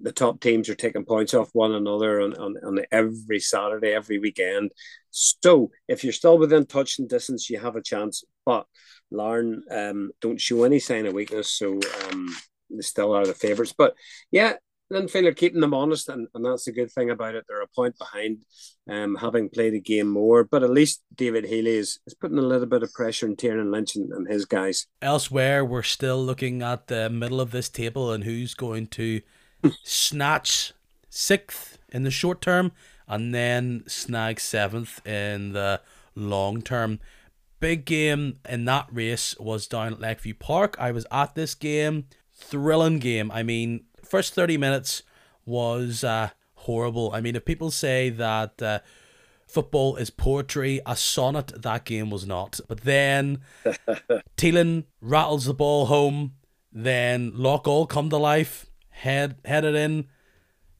the 0.01 0.13
top 0.13 0.41
teams 0.41 0.69
are 0.69 0.75
taking 0.75 1.05
points 1.05 1.35
off 1.35 1.51
one 1.53 1.73
another 1.73 2.21
on, 2.21 2.35
on, 2.35 2.57
on 2.65 2.79
every 2.93 3.41
Saturday, 3.41 3.93
every 3.93 4.19
weekend. 4.19 4.71
So 5.11 5.71
if 5.89 6.05
you're 6.05 6.13
still 6.13 6.39
within 6.39 6.67
touching 6.67 7.07
distance, 7.07 7.51
you 7.51 7.59
have 7.59 7.77
a 7.77 7.83
chance. 7.83 8.25
But 8.47 8.67
Larne 9.11 9.63
um, 9.71 10.11
don't 10.21 10.41
show 10.41 10.65
any 10.65 10.79
sign 10.79 11.07
of 11.07 11.15
weakness, 11.15 11.51
so 11.51 11.79
um, 12.11 12.35
they 12.71 12.83
still 12.83 13.13
are 13.13 13.27
the 13.27 13.35
favourites. 13.35 13.75
But 13.77 13.95
yeah, 14.31 14.55
Linfield 14.93 15.27
are 15.27 15.33
keeping 15.33 15.61
them 15.61 15.75
honest, 15.75 16.09
and, 16.09 16.29
and 16.35 16.45
that's 16.45 16.65
the 16.65 16.73
good 16.73 16.91
thing 16.91 17.11
about 17.11 17.35
it. 17.35 17.45
They're 17.49 17.63
a 17.63 17.67
point 17.67 17.99
behind, 17.99 18.45
um, 18.89 19.17
having 19.17 19.49
played 19.49 19.75
a 19.75 19.81
game 19.81 20.09
more. 20.09 20.45
But 20.45 20.63
at 20.63 20.71
least 20.71 21.03
David 21.15 21.47
Healy 21.47 21.77
is, 21.77 21.99
is 22.07 22.15
putting 22.15 22.39
a 22.39 22.43
little 22.43 22.67
bit 22.67 22.83
of 22.83 22.93
pressure 22.93 23.27
on 23.27 23.37
Tiernan 23.37 23.71
Lynch 23.71 23.97
and, 23.97 24.13
and 24.13 24.29
his 24.29 24.45
guys. 24.45 24.87
Elsewhere, 25.01 25.65
we're 25.65 25.83
still 25.83 26.23
looking 26.23 26.63
at 26.63 26.89
the 26.89 27.09
middle 27.09 27.41
of 27.41 27.51
this 27.51 27.69
table 27.69 28.13
and 28.13 28.25
who's 28.25 28.55
going 28.55 28.87
to 28.89 29.23
snatch 29.83 30.73
sixth 31.09 31.79
in 31.91 32.03
the 32.03 32.11
short 32.11 32.41
term 32.41 32.73
and 33.09 33.35
then 33.35 33.85
snag 33.87 34.41
seventh 34.41 35.05
in 35.07 35.53
the 35.53 35.81
long 36.15 36.61
term. 36.63 37.01
Big 37.61 37.85
game 37.85 38.39
in 38.47 38.67
that 38.67 38.89
race 38.93 39.35
was 39.39 39.67
down 39.67 39.95
at 39.95 40.01
Lakeview 40.01 40.35
Park. 40.35 40.77
I 40.79 40.91
was 40.93 41.07
at 41.11 41.35
this 41.35 41.55
game. 41.55 42.07
Thrilling 42.35 42.99
game. 42.99 43.31
I 43.31 43.43
mean, 43.43 43.85
first 44.15 44.35
30 44.35 44.59
minutes 44.59 45.03
was 45.45 46.05
uh, 46.05 46.31
horrible. 46.55 47.11
I 47.13 47.21
mean, 47.21 47.35
if 47.35 47.45
people 47.45 47.73
say 47.73 48.11
that 48.11 48.63
uh, 48.63 48.79
football 49.49 49.97
is 49.97 50.09
poetry, 50.09 50.81
a 50.87 50.95
sonnet 50.95 51.49
that 51.63 51.85
game 51.85 52.11
was 52.11 52.25
not. 52.25 52.61
But 52.69 52.83
then 52.83 53.41
Thielen 54.37 54.85
rattles 55.01 55.47
the 55.47 55.53
ball 55.53 55.87
home, 55.87 56.35
then 56.73 57.33
Loughgall 57.33 57.89
come 57.89 58.09
to 58.11 58.17
life, 58.17 58.67
head 58.91 59.41
headed 59.45 59.75
in, 59.75 60.07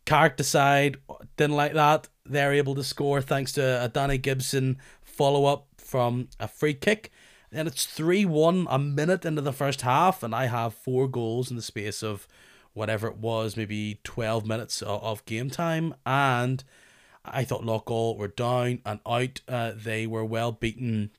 Carrick 0.05 0.37
decide, 0.37 0.99
didn't 1.37 1.57
like 1.57 1.73
that. 1.73 2.09
They're 2.25 2.53
able 2.53 2.77
to 2.77 2.85
score 2.85 3.21
thanks 3.21 3.51
to 3.55 3.83
a 3.83 3.89
Danny 3.89 4.17
Gibson 4.17 4.79
follow 5.03 5.47
up 5.47 5.67
from 5.77 6.29
a 6.39 6.47
free 6.47 6.75
kick. 6.75 7.11
And 7.51 7.67
it's 7.67 7.85
3 7.85 8.27
1 8.27 8.69
a 8.71 8.79
minute 8.79 9.25
into 9.25 9.43
the 9.43 9.53
first 9.53 9.81
half, 9.81 10.23
and 10.23 10.37
I 10.37 10.47
have 10.47 10.73
four 10.73 11.09
goals 11.09 11.51
in 11.51 11.57
the 11.57 11.63
space 11.63 12.01
of 12.01 12.29
whatever 12.75 13.09
it 13.09 13.17
was, 13.17 13.57
maybe 13.57 14.01
12 14.05 14.47
minutes 14.47 14.83
of, 14.83 15.25
game 15.25 15.49
time. 15.49 15.95
And 16.05 16.63
I 17.25 17.45
thought 17.45 17.63
Loughgall 17.63 18.19
were 18.19 18.29
down 18.29 18.81
and 18.85 19.01
out. 19.07 19.41
Uh, 19.49 19.73
they 19.75 20.07
were 20.07 20.25
well 20.25 20.53
beaten 20.53 21.11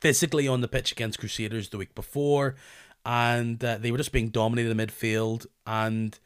physically 0.00 0.46
on 0.46 0.60
the 0.60 0.68
pitch 0.68 0.92
against 0.92 1.18
Crusaders 1.18 1.70
the 1.70 1.78
week 1.78 1.94
before, 1.94 2.56
and 3.06 3.64
uh, 3.64 3.78
they 3.78 3.90
were 3.90 3.98
just 3.98 4.12
being 4.12 4.28
dominated 4.28 4.70
in 4.70 4.76
midfield. 4.76 5.46
And 5.66 6.18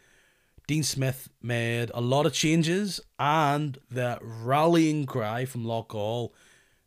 Dean 0.66 0.82
Smith 0.82 1.28
made 1.40 1.90
a 1.94 2.00
lot 2.00 2.26
of 2.26 2.32
changes, 2.32 3.00
and 3.18 3.78
the 3.90 4.18
rallying 4.20 5.06
cry 5.06 5.44
from 5.44 5.64
Loughgall 5.64 6.32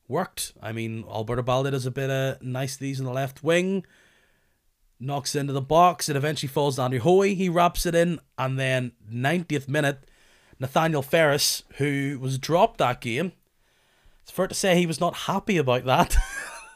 worked. 0.07 0.53
I 0.61 0.73
mean, 0.73 1.05
Alberto 1.07 1.43
Balde 1.43 1.71
does 1.71 1.85
a 1.85 1.91
bit 1.91 2.09
of 2.09 2.41
niceties 2.41 2.99
in 2.99 3.05
the 3.05 3.13
left 3.13 3.43
wing, 3.43 3.85
knocks 4.99 5.35
into 5.35 5.53
the 5.53 5.61
box. 5.61 6.09
It 6.09 6.15
eventually 6.15 6.49
falls 6.49 6.75
down 6.75 6.91
to 6.91 6.97
Hoy. 6.97 7.35
He 7.35 7.49
wraps 7.49 7.85
it 7.85 7.95
in, 7.95 8.19
and 8.37 8.59
then 8.59 8.91
90th 9.11 9.67
minute, 9.67 10.09
Nathaniel 10.59 11.01
Ferris, 11.01 11.63
who 11.77 12.17
was 12.21 12.37
dropped 12.37 12.77
that 12.79 13.01
game, 13.01 13.31
it's 14.29 14.31
fair 14.31 14.47
to 14.47 14.53
say 14.53 14.75
he 14.75 14.85
was 14.85 14.99
not 14.99 15.15
happy 15.15 15.57
about 15.57 15.85
that. 15.85 16.15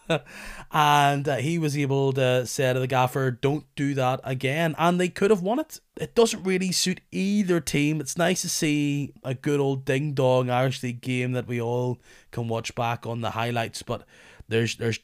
and 0.71 1.27
uh, 1.27 1.35
he 1.35 1.59
was 1.59 1.77
able 1.77 2.11
to 2.13 2.47
say 2.47 2.73
to 2.73 2.79
the 2.79 2.87
gaffer, 2.87 3.29
"Don't 3.29 3.65
do 3.75 3.93
that 3.93 4.21
again." 4.23 4.73
And 4.79 4.99
they 4.99 5.09
could 5.09 5.29
have 5.29 5.43
won 5.43 5.59
it. 5.59 5.79
It 5.95 6.15
doesn't 6.15 6.43
really 6.43 6.71
suit 6.71 7.01
either 7.11 7.59
team. 7.59 8.01
It's 8.01 8.17
nice 8.17 8.41
to 8.41 8.49
see 8.49 9.13
a 9.23 9.35
good 9.35 9.59
old 9.59 9.85
ding 9.85 10.13
dong 10.13 10.49
Irish 10.49 10.81
League 10.81 11.01
game 11.01 11.33
that 11.33 11.47
we 11.47 11.61
all 11.61 11.99
can 12.31 12.47
watch 12.47 12.73
back 12.73 13.05
on 13.05 13.21
the 13.21 13.31
highlights. 13.31 13.83
But 13.83 14.03
there's 14.47 14.75
there's 14.77 14.99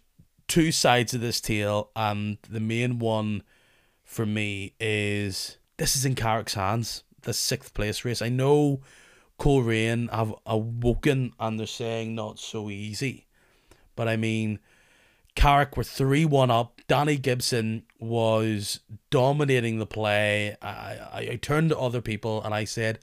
two 0.50 0.72
sides 0.74 1.14
of 1.14 1.22
this 1.22 1.40
tale, 1.40 1.92
and 1.96 2.38
the 2.50 2.60
main 2.60 3.00
one 3.00 3.44
for 4.04 4.26
me 4.26 4.74
is 4.80 5.58
this 5.78 5.96
is 5.96 6.04
in 6.04 6.16
Carrick's 6.16 6.56
hands. 6.56 7.04
The 7.22 7.34
sixth 7.34 7.74
place 7.74 8.04
race. 8.04 8.22
I 8.22 8.30
know 8.30 8.82
Coleraine 9.38 10.10
have 10.10 10.34
awoken 10.46 11.32
and 11.40 11.58
they're 11.58 11.68
saying 11.68 12.16
not 12.16 12.40
so 12.40 12.70
easy, 12.70 13.28
but 13.96 14.08
I 14.08 14.18
mean 14.18 14.60
Carrick 15.36 15.78
were 15.78 15.84
3 15.84 16.26
1 16.26 16.52
up. 16.52 16.82
Danny 16.88 17.18
Gibson 17.18 17.84
was 18.00 18.80
dominating 19.10 19.80
the 19.80 19.86
play. 19.86 20.58
I, 20.62 20.68
I, 20.68 21.28
I 21.32 21.40
turned 21.42 21.70
to 21.70 21.78
other 21.78 22.02
people 22.02 22.44
and 22.44 22.54
I 22.54 22.64
said, 22.66 23.00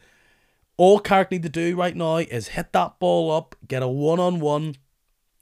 all 0.76 0.98
Carrick 0.98 1.30
need 1.30 1.44
to 1.44 1.48
do 1.48 1.76
right 1.76 1.96
now 1.96 2.16
is 2.16 2.48
hit 2.48 2.72
that 2.72 2.98
ball 2.98 3.30
up, 3.30 3.54
get 3.66 3.82
a 3.82 3.88
one 3.88 4.20
on 4.20 4.40
one, 4.40 4.76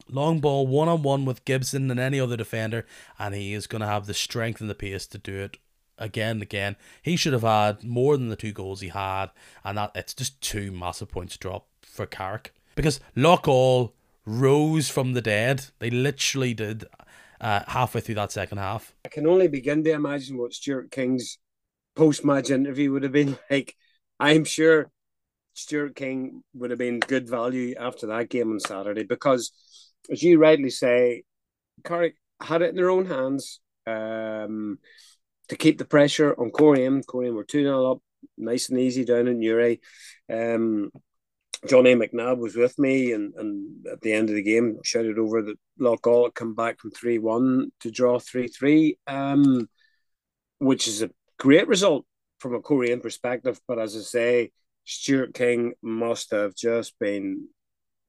long 0.09 0.41
ball, 0.41 0.67
one 0.67 0.89
on 0.89 1.03
one 1.03 1.25
with 1.25 1.45
Gibson 1.45 1.91
and 1.91 2.01
any 2.01 2.21
other 2.21 2.37
defender, 2.37 2.87
and 3.19 3.35
he 3.35 3.55
is 3.55 3.67
going 3.67 3.81
to 3.81 3.87
have 3.87 4.07
the 4.07 4.15
strength 4.15 4.61
and 4.61 4.71
the 4.71 4.75
pace 4.75 5.07
to 5.09 5.19
do 5.19 5.37
it 5.39 5.59
again 5.99 6.33
and 6.33 6.43
again. 6.43 6.77
He 7.03 7.17
should 7.17 7.33
have 7.33 7.43
had 7.43 7.85
more 7.85 8.17
than 8.17 8.29
the 8.29 8.37
two 8.37 8.53
goals 8.53 8.81
he 8.81 8.89
had, 8.89 9.31
and 9.65 9.79
that 9.79 9.93
it's 9.95 10.15
just 10.15 10.41
two 10.41 10.73
massive 10.73 11.11
points 11.11 11.37
drop 11.37 11.67
for 11.83 12.07
Carrick. 12.07 12.55
Because 12.75 13.01
Loughgall 13.17 13.93
rose 14.27 14.89
from 14.89 15.13
the 15.13 15.21
dead. 15.21 15.67
They 15.79 15.91
literally 15.91 16.55
did 16.55 16.85
uh, 17.41 17.61
halfway 17.69 18.01
through 18.01 18.17
that 18.17 18.33
second 18.33 18.59
half. 18.59 18.95
I 19.05 19.09
can 19.09 19.27
only 19.27 19.49
begin 19.49 19.85
to 19.85 19.93
imagine 19.93 20.37
what 20.39 20.55
Stuart 20.55 20.91
King's 20.91 21.39
post 21.95 22.25
match 22.25 22.51
interview 22.51 22.93
would 22.93 23.03
have 23.03 23.13
been 23.13 23.39
like. 23.51 23.77
I'm 24.21 24.45
sure 24.45 24.91
Stuart 25.55 25.97
King 25.97 26.43
would 26.55 26.71
have 26.71 26.79
been 26.79 27.01
good 27.01 27.29
value 27.29 27.75
after 27.79 28.07
that 28.07 28.29
game 28.29 28.53
on 28.53 28.61
Saturday 28.61 29.03
because, 29.03 29.51
as 30.11 30.23
you 30.23 30.39
rightly 30.39 30.71
say, 30.71 31.25
Carrick 31.85 32.17
had 32.41 32.63
it 32.63 32.71
in 32.71 32.77
their 32.77 32.91
own 32.91 33.07
hands 33.07 33.61
um, 33.87 34.79
to 35.49 35.57
keep 35.57 35.79
the 35.79 35.85
pressure 35.85 36.35
on 36.39 36.51
Coleraine. 36.51 37.03
Coleraine 37.03 37.35
were 37.35 37.45
2 37.45 37.63
0 37.63 37.93
up, 37.93 37.99
nice 38.37 38.69
and 38.69 38.79
easy 38.79 39.05
down 39.05 39.29
in 39.29 39.39
Newry. 39.39 39.81
Um, 40.31 40.91
Johnny 41.69 41.95
McNabb 41.95 42.39
was 42.39 42.57
with 42.57 42.79
me, 42.79 43.13
and, 43.13 43.33
and 43.35 43.87
at 43.87 44.01
the 44.03 44.13
end 44.13 44.29
of 44.29 44.35
the 44.35 44.43
game, 44.43 44.79
shouted 44.85 45.19
over 45.19 45.43
that 45.43 45.57
Loughgall 45.81 46.25
had 46.25 46.35
come 46.35 46.55
back 46.55 46.79
from 46.79 46.91
3 46.91 47.19
1 47.19 47.73
to 47.81 47.91
draw 47.91 48.19
3 48.19 48.49
3, 48.49 48.99
um, 49.07 49.69
which 50.59 50.89
is 50.89 51.03
a 51.03 51.11
great 51.39 51.67
result 51.69 52.05
from 52.39 52.55
a 52.55 52.61
Coleraine 52.61 53.01
perspective. 53.01 53.59
But 53.67 53.79
as 53.79 53.97
I 53.97 54.01
say, 54.01 54.53
Stuart 54.85 55.33
King 55.33 55.73
must 55.83 56.31
have 56.33 56.55
just 56.55 56.99
been 56.99 57.49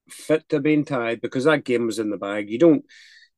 fit 0.10 0.48
to 0.50 0.60
being 0.60 0.86
tied 0.86 1.22
because 1.22 1.46
that 1.46 1.66
game 1.66 1.86
was 1.86 2.00
in 2.00 2.10
the 2.10 2.18
bag. 2.18 2.50
You 2.50 2.60
don't 2.60 2.86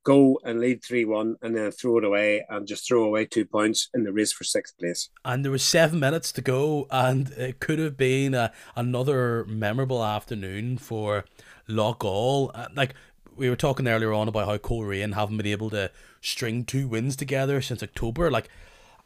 go 0.08 0.40
and 0.46 0.62
lead 0.62 0.82
3 0.84 1.04
1 1.04 1.36
and 1.42 1.58
then 1.58 1.70
throw 1.70 1.98
it 1.98 2.06
away 2.06 2.46
and 2.50 2.66
just 2.66 2.88
throw 2.88 3.04
away 3.04 3.26
two 3.26 3.46
points 3.46 3.90
in 3.94 4.06
the 4.06 4.14
race 4.14 4.32
for 4.32 4.46
sixth 4.46 4.78
place. 4.78 5.10
And 5.26 5.44
there 5.44 5.52
was 5.52 5.64
seven 5.64 6.00
minutes 6.00 6.32
to 6.34 6.42
go, 6.42 6.88
and 6.90 7.30
it 7.32 7.60
could 7.60 7.80
have 7.80 7.98
been 7.98 8.34
a, 8.34 8.54
another 8.76 9.44
memorable 9.46 10.04
afternoon 10.04 10.78
for 10.78 11.26
Loughgall. 11.68 12.52
Uh, 12.54 12.68
like, 12.74 12.94
we 13.36 13.50
were 13.50 13.58
talking 13.58 13.86
earlier 13.86 14.14
on 14.14 14.30
about 14.30 14.48
how 14.48 14.58
Coleraine 14.58 15.12
haven't 15.12 15.38
been 15.38 15.46
able 15.46 15.70
to 15.72 15.92
string 16.22 16.64
two 16.64 16.88
wins 16.88 17.18
together 17.18 17.62
since 17.62 17.84
October. 17.84 18.32
Like, 18.32 18.48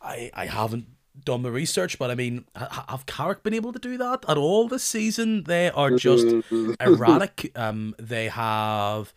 I, 0.04 0.30
I 0.36 0.46
haven't 0.46 0.86
done 1.24 1.44
the 1.44 1.52
research, 1.52 2.00
but 2.00 2.10
I 2.10 2.16
mean, 2.16 2.46
have 2.56 3.06
Carrick 3.06 3.44
been 3.44 3.54
able 3.54 3.74
to 3.74 3.80
do 3.80 3.98
that 3.98 4.26
at 4.28 4.38
all 4.38 4.68
this 4.68 4.84
season? 4.84 5.44
They 5.44 5.70
are 5.70 5.92
just 5.92 6.28
erratic. 6.80 7.52
Um, 7.56 7.96
they 8.00 8.30
have 8.30 9.14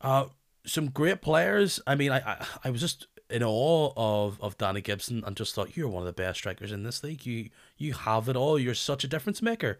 uh, 0.00 0.26
some 0.66 0.90
great 0.90 1.22
players. 1.22 1.80
I 1.86 1.94
mean, 1.94 2.12
I, 2.12 2.18
I, 2.18 2.46
I 2.64 2.70
was 2.70 2.80
just 2.80 3.06
in 3.30 3.42
awe 3.42 3.92
of, 3.96 4.40
of 4.40 4.58
Danny 4.58 4.82
Gibson 4.82 5.24
and 5.26 5.36
just 5.36 5.54
thought 5.54 5.76
you're 5.76 5.88
one 5.88 6.02
of 6.02 6.06
the 6.06 6.12
best 6.12 6.38
strikers 6.38 6.70
in 6.70 6.82
this 6.82 7.02
league. 7.02 7.24
You 7.24 7.48
you 7.78 7.94
have 7.94 8.28
it 8.28 8.36
all. 8.36 8.58
You're 8.58 8.74
such 8.74 9.04
a 9.04 9.08
difference 9.08 9.40
maker. 9.40 9.78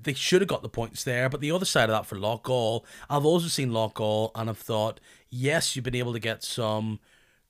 They 0.00 0.14
should 0.14 0.42
have 0.42 0.48
got 0.48 0.62
the 0.62 0.68
points 0.68 1.02
there, 1.04 1.28
but 1.28 1.40
the 1.40 1.50
other 1.50 1.64
side 1.64 1.88
of 1.88 1.90
that 1.90 2.06
for 2.06 2.16
Loughgall, 2.16 2.84
I've 3.08 3.24
also 3.24 3.48
seen 3.48 3.70
Loughgall 3.70 4.30
and 4.34 4.50
I've 4.50 4.58
thought, 4.58 5.00
yes, 5.30 5.74
you've 5.74 5.84
been 5.84 5.94
able 5.94 6.12
to 6.12 6.20
get 6.20 6.44
some 6.44 7.00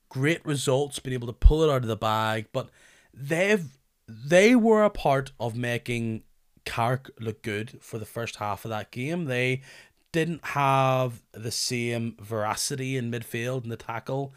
great 0.08 0.44
results, 0.46 0.98
been 0.98 1.12
able 1.12 1.26
to 1.26 1.32
pull 1.32 1.62
it 1.62 1.70
out 1.70 1.82
of 1.82 1.88
the 1.88 1.96
bag, 1.96 2.46
but 2.52 2.70
they've 3.18 3.64
they 4.08 4.56
were 4.56 4.84
a 4.84 4.90
part 4.90 5.32
of 5.38 5.54
making 5.54 6.22
Carrick 6.64 7.10
look 7.20 7.42
good 7.42 7.78
for 7.80 7.98
the 7.98 8.06
first 8.06 8.36
half 8.36 8.64
of 8.64 8.70
that 8.70 8.90
game. 8.90 9.26
They 9.26 9.62
didn't 10.12 10.44
have 10.46 11.22
the 11.32 11.50
same 11.50 12.16
veracity 12.20 12.96
in 12.96 13.10
midfield 13.10 13.62
and 13.62 13.72
the 13.72 13.76
tackle. 13.76 14.32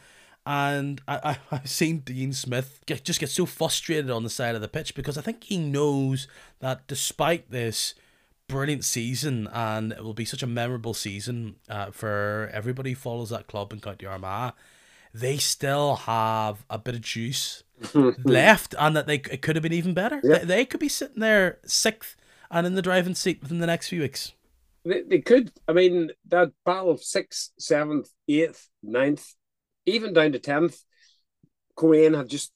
And 0.46 1.02
I, 1.08 1.38
I, 1.52 1.56
have 1.56 1.70
seen 1.70 2.00
Dean 2.00 2.34
Smith 2.34 2.82
get, 2.86 3.06
just 3.06 3.20
get 3.20 3.30
so 3.30 3.46
frustrated 3.46 4.10
on 4.10 4.24
the 4.24 4.30
side 4.30 4.56
of 4.56 4.62
the 4.62 4.68
pitch 4.68 4.96
because 4.96 5.18
I 5.18 5.22
think 5.22 5.44
he 5.44 5.58
knows 5.58 6.28
that 6.60 6.88
despite 6.88 7.52
this 7.52 7.96
brilliant 8.48 8.84
season 8.84 9.48
and 9.54 9.94
it 9.94 10.04
will 10.04 10.14
be 10.14 10.26
such 10.26 10.44
a 10.44 10.48
memorable 10.48 10.94
season 10.94 11.56
uh, 11.70 11.92
for 11.92 12.50
everybody 12.54 12.92
who 12.92 12.96
follows 12.98 13.30
that 13.30 13.48
club 13.48 13.72
in 13.72 13.80
County 13.80 14.06
Armagh, 14.06 14.54
they 15.14 15.38
still 15.38 15.96
have 15.96 16.66
a 16.70 16.78
bit 16.78 16.96
of 16.96 17.02
juice 17.02 17.64
left 18.24 18.76
and 18.78 18.96
that 18.96 19.08
they 19.08 19.16
it 19.16 19.42
could 19.42 19.56
have 19.56 19.64
been 19.64 19.74
even 19.74 19.94
better. 19.94 20.20
Yeah. 20.24 20.40
They, 20.40 20.46
they 20.46 20.66
could 20.66 20.80
be 20.80 20.90
sitting 20.90 21.20
there 21.20 21.60
sixth 21.66 22.16
and 22.50 22.68
in 22.68 22.76
the 22.76 22.82
driving 22.82 23.16
seat 23.16 23.42
within 23.42 23.60
the 23.60 23.68
next 23.68 23.88
few 23.88 24.02
weeks. 24.02 24.34
They, 24.84 25.02
they 25.04 25.20
could. 25.20 25.52
I 25.68 25.74
mean, 25.74 26.12
that 26.28 26.52
battle 26.66 26.92
of 26.92 27.04
sixth, 27.04 27.52
seventh, 27.60 28.10
eighth, 28.28 28.68
ninth, 28.84 29.26
even 29.86 30.14
down 30.14 30.34
to 30.34 30.40
tenth, 30.40 30.78
Coleraine 31.76 32.16
have 32.16 32.28
just 32.28 32.52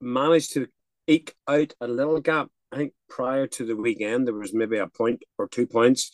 managed 0.00 0.52
to 0.54 0.68
eke 1.06 1.34
out 1.48 1.74
a 1.80 1.86
little 1.86 2.20
gap. 2.20 2.48
I 2.72 2.76
think 2.76 2.92
prior 3.08 3.46
to 3.46 3.64
the 3.64 3.76
weekend, 3.76 4.26
there 4.26 4.34
was 4.34 4.52
maybe 4.52 4.78
a 4.78 4.88
point 4.88 5.22
or 5.38 5.48
two 5.48 5.66
points 5.66 6.10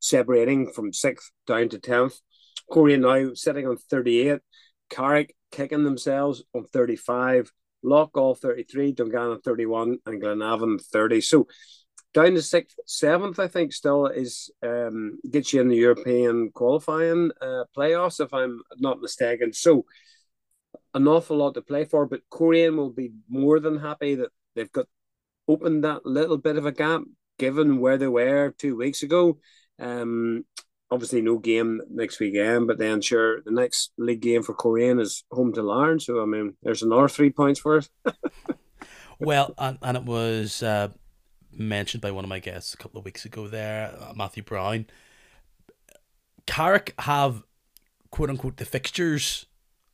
separating 0.00 0.70
from 0.72 0.92
sixth 0.92 1.30
down 1.46 1.68
to 1.70 1.78
tenth. 1.78 2.20
Coleraine 2.70 3.00
now 3.00 3.34
sitting 3.34 3.66
on 3.66 3.76
38, 3.76 4.40
Carrick 4.90 5.34
kicking 5.50 5.84
themselves 5.84 6.42
on 6.54 6.64
35, 6.64 7.50
Loughgall 7.84 8.38
33, 8.38 8.92
Dungannon 8.92 9.40
31, 9.40 9.98
and 10.06 10.22
Glenavon 10.22 10.80
30. 10.80 11.20
So 11.20 11.46
down 12.14 12.34
to 12.34 12.42
sixth, 12.42 12.76
seventh, 12.86 13.38
I 13.38 13.46
think 13.46 13.72
still 13.72 14.06
is 14.06 14.50
um, 14.62 15.18
gets 15.30 15.52
you 15.52 15.60
in 15.60 15.68
the 15.68 15.76
European 15.76 16.50
qualifying 16.54 17.30
uh, 17.40 17.64
playoffs, 17.76 18.24
if 18.24 18.32
I'm 18.32 18.62
not 18.78 19.00
mistaken. 19.00 19.52
So 19.52 19.84
an 20.94 21.06
awful 21.06 21.36
lot 21.36 21.54
to 21.54 21.62
play 21.62 21.84
for, 21.84 22.06
but 22.06 22.22
Coleraine 22.30 22.76
will 22.76 22.90
be 22.90 23.12
more 23.28 23.60
than 23.60 23.78
happy 23.78 24.14
that 24.14 24.30
they've 24.54 24.72
got 24.72 24.86
opened 25.46 25.84
that 25.84 26.06
little 26.06 26.38
bit 26.38 26.56
of 26.56 26.66
a 26.66 26.72
gap 26.72 27.02
given 27.38 27.78
where 27.78 27.98
they 27.98 28.08
were 28.08 28.54
two 28.56 28.76
weeks 28.76 29.02
ago. 29.02 29.38
Um, 29.78 30.44
obviously 30.90 31.20
no 31.22 31.38
game 31.38 31.80
next 31.90 32.20
weekend, 32.20 32.66
but 32.66 32.78
then 32.78 33.00
sure 33.00 33.40
the 33.42 33.50
next 33.50 33.92
league 33.98 34.20
game 34.20 34.42
for 34.42 34.54
Coleraine 34.54 35.00
is 35.00 35.24
home 35.30 35.52
to 35.54 35.62
Larne. 35.62 36.00
So 36.00 36.22
I 36.22 36.26
mean, 36.26 36.54
there's 36.62 36.82
another 36.82 37.08
three 37.08 37.30
points 37.30 37.60
for 37.60 37.78
us. 37.78 37.90
well, 39.18 39.54
and, 39.58 39.78
and 39.82 39.96
it 39.96 40.04
was 40.04 40.62
uh, 40.62 40.88
mentioned 41.52 42.02
by 42.02 42.10
one 42.10 42.24
of 42.24 42.28
my 42.28 42.38
guests 42.38 42.74
a 42.74 42.76
couple 42.76 42.98
of 42.98 43.04
weeks 43.04 43.24
ago. 43.24 43.48
There, 43.48 43.94
uh, 44.00 44.12
Matthew 44.14 44.42
Brown. 44.42 44.86
Carrick 46.46 46.94
have 47.00 47.42
quote 48.10 48.30
unquote 48.30 48.56
the 48.56 48.64
fixtures 48.64 49.46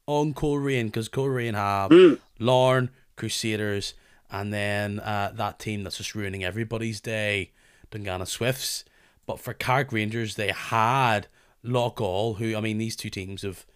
on 0.07 0.35
Coleraine 0.35 0.87
because 0.87 1.09
Coleraine 1.09 1.55
have 1.55 1.91
mm. 1.91 2.19
Larne, 2.39 2.91
Crusaders, 3.17 3.95
and 4.31 4.53
then 4.53 5.01
uh, 5.01 5.33
that 5.35 5.59
team 5.59 5.85
that's 5.85 5.97
just 5.97 6.15
ruining 6.15 6.45
everybody's 6.45 7.01
day, 7.01 7.53
Dungannon 7.91 8.27
Swifts. 8.27 8.85
But 9.27 9.41
for 9.41 9.55
Carrick 9.55 9.93
Rangers, 9.93 10.35
they 10.35 10.51
had 10.51 11.29
Loughgall, 11.65 12.39
who 12.39 12.57
I 12.57 12.61
mean, 12.61 12.79
these 12.79 12.97
two 12.97 13.11
teams 13.11 13.43
have 13.43 13.67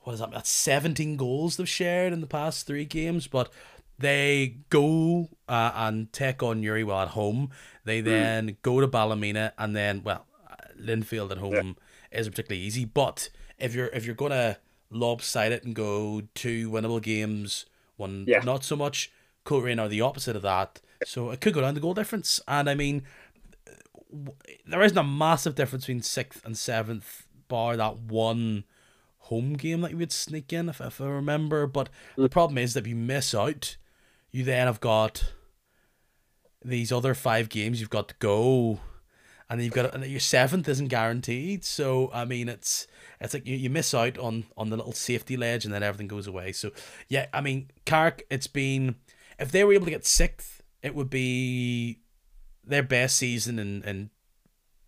what 0.00 0.14
is 0.14 0.20
that? 0.20 0.30
That's 0.30 0.50
seventeen 0.50 1.16
goals 1.16 1.56
they've 1.56 1.68
shared 1.68 2.12
in 2.12 2.20
the 2.20 2.26
past 2.26 2.66
three 2.66 2.84
games, 2.84 3.26
but 3.26 3.52
they 3.98 4.58
go 4.70 5.28
uh, 5.48 5.72
and 5.74 6.12
take 6.12 6.42
on 6.42 6.62
Uriwell 6.62 7.02
at 7.02 7.08
home. 7.08 7.50
They 7.84 8.00
hmm. 8.00 8.06
then 8.06 8.48
mm. 8.48 8.56
go 8.62 8.80
to 8.80 8.88
Ballymena, 8.88 9.52
and 9.58 9.76
then 9.76 10.02
well, 10.04 10.26
Linfield 10.80 11.30
at 11.30 11.38
home 11.38 11.76
yeah. 12.12 12.18
isn't 12.20 12.32
particularly 12.32 12.64
easy. 12.64 12.84
But 12.84 13.28
if 13.58 13.74
you're 13.74 13.88
if 13.88 14.06
you're 14.06 14.14
gonna 14.14 14.58
lopside 14.90 15.52
it 15.52 15.64
and 15.64 15.74
go 15.74 16.22
two 16.34 16.70
winnable 16.70 17.02
games, 17.02 17.66
one 17.96 18.24
yeah. 18.26 18.40
not 18.40 18.64
so 18.64 18.76
much, 18.76 19.12
Coleraine 19.44 19.80
are 19.80 19.88
the 19.88 20.00
opposite 20.00 20.36
of 20.36 20.42
that. 20.42 20.80
So 21.04 21.30
it 21.30 21.40
could 21.40 21.54
go 21.54 21.60
down 21.60 21.74
the 21.74 21.80
goal 21.80 21.94
difference, 21.94 22.40
and 22.48 22.68
I 22.68 22.74
mean 22.74 23.02
there 24.66 24.82
isn't 24.82 24.98
a 24.98 25.04
massive 25.04 25.54
difference 25.54 25.84
between 25.84 26.02
sixth 26.02 26.44
and 26.44 26.56
seventh, 26.56 27.26
bar 27.48 27.76
that 27.76 27.98
one 27.98 28.64
home 29.18 29.54
game 29.54 29.82
that 29.82 29.90
you 29.90 29.98
would 29.98 30.12
sneak 30.12 30.52
in, 30.52 30.68
if, 30.68 30.80
if 30.80 31.00
I 31.00 31.06
remember. 31.06 31.66
But 31.66 31.88
mm. 32.16 32.22
the 32.22 32.28
problem 32.28 32.58
is 32.58 32.74
that 32.74 32.80
if 32.80 32.86
you 32.86 32.96
miss 32.96 33.34
out, 33.34 33.76
you 34.30 34.44
then 34.44 34.66
have 34.66 34.80
got 34.80 35.32
these 36.64 36.90
other 36.90 37.14
five 37.14 37.48
games 37.48 37.80
you've 37.80 37.90
got 37.90 38.08
to 38.08 38.14
go, 38.18 38.80
and 39.48 39.62
you've 39.62 39.72
got 39.72 39.94
and 39.94 40.04
your 40.04 40.20
seventh 40.20 40.68
isn't 40.68 40.88
guaranteed. 40.88 41.64
So 41.64 42.10
I 42.12 42.24
mean, 42.24 42.48
it's 42.48 42.86
it's 43.20 43.34
like 43.34 43.46
you, 43.46 43.56
you 43.56 43.70
miss 43.70 43.94
out 43.94 44.18
on 44.18 44.44
on 44.56 44.70
the 44.70 44.76
little 44.76 44.92
safety 44.92 45.36
ledge, 45.36 45.64
and 45.64 45.72
then 45.72 45.82
everything 45.82 46.08
goes 46.08 46.26
away. 46.26 46.52
So 46.52 46.70
yeah, 47.08 47.26
I 47.32 47.40
mean, 47.40 47.70
Carrick, 47.84 48.26
it's 48.30 48.46
been 48.46 48.96
if 49.38 49.50
they 49.52 49.64
were 49.64 49.72
able 49.72 49.86
to 49.86 49.90
get 49.90 50.06
sixth, 50.06 50.62
it 50.82 50.94
would 50.94 51.10
be 51.10 52.00
their 52.68 52.82
best 52.82 53.16
season 53.16 53.58
in, 53.58 53.82
in 53.82 54.10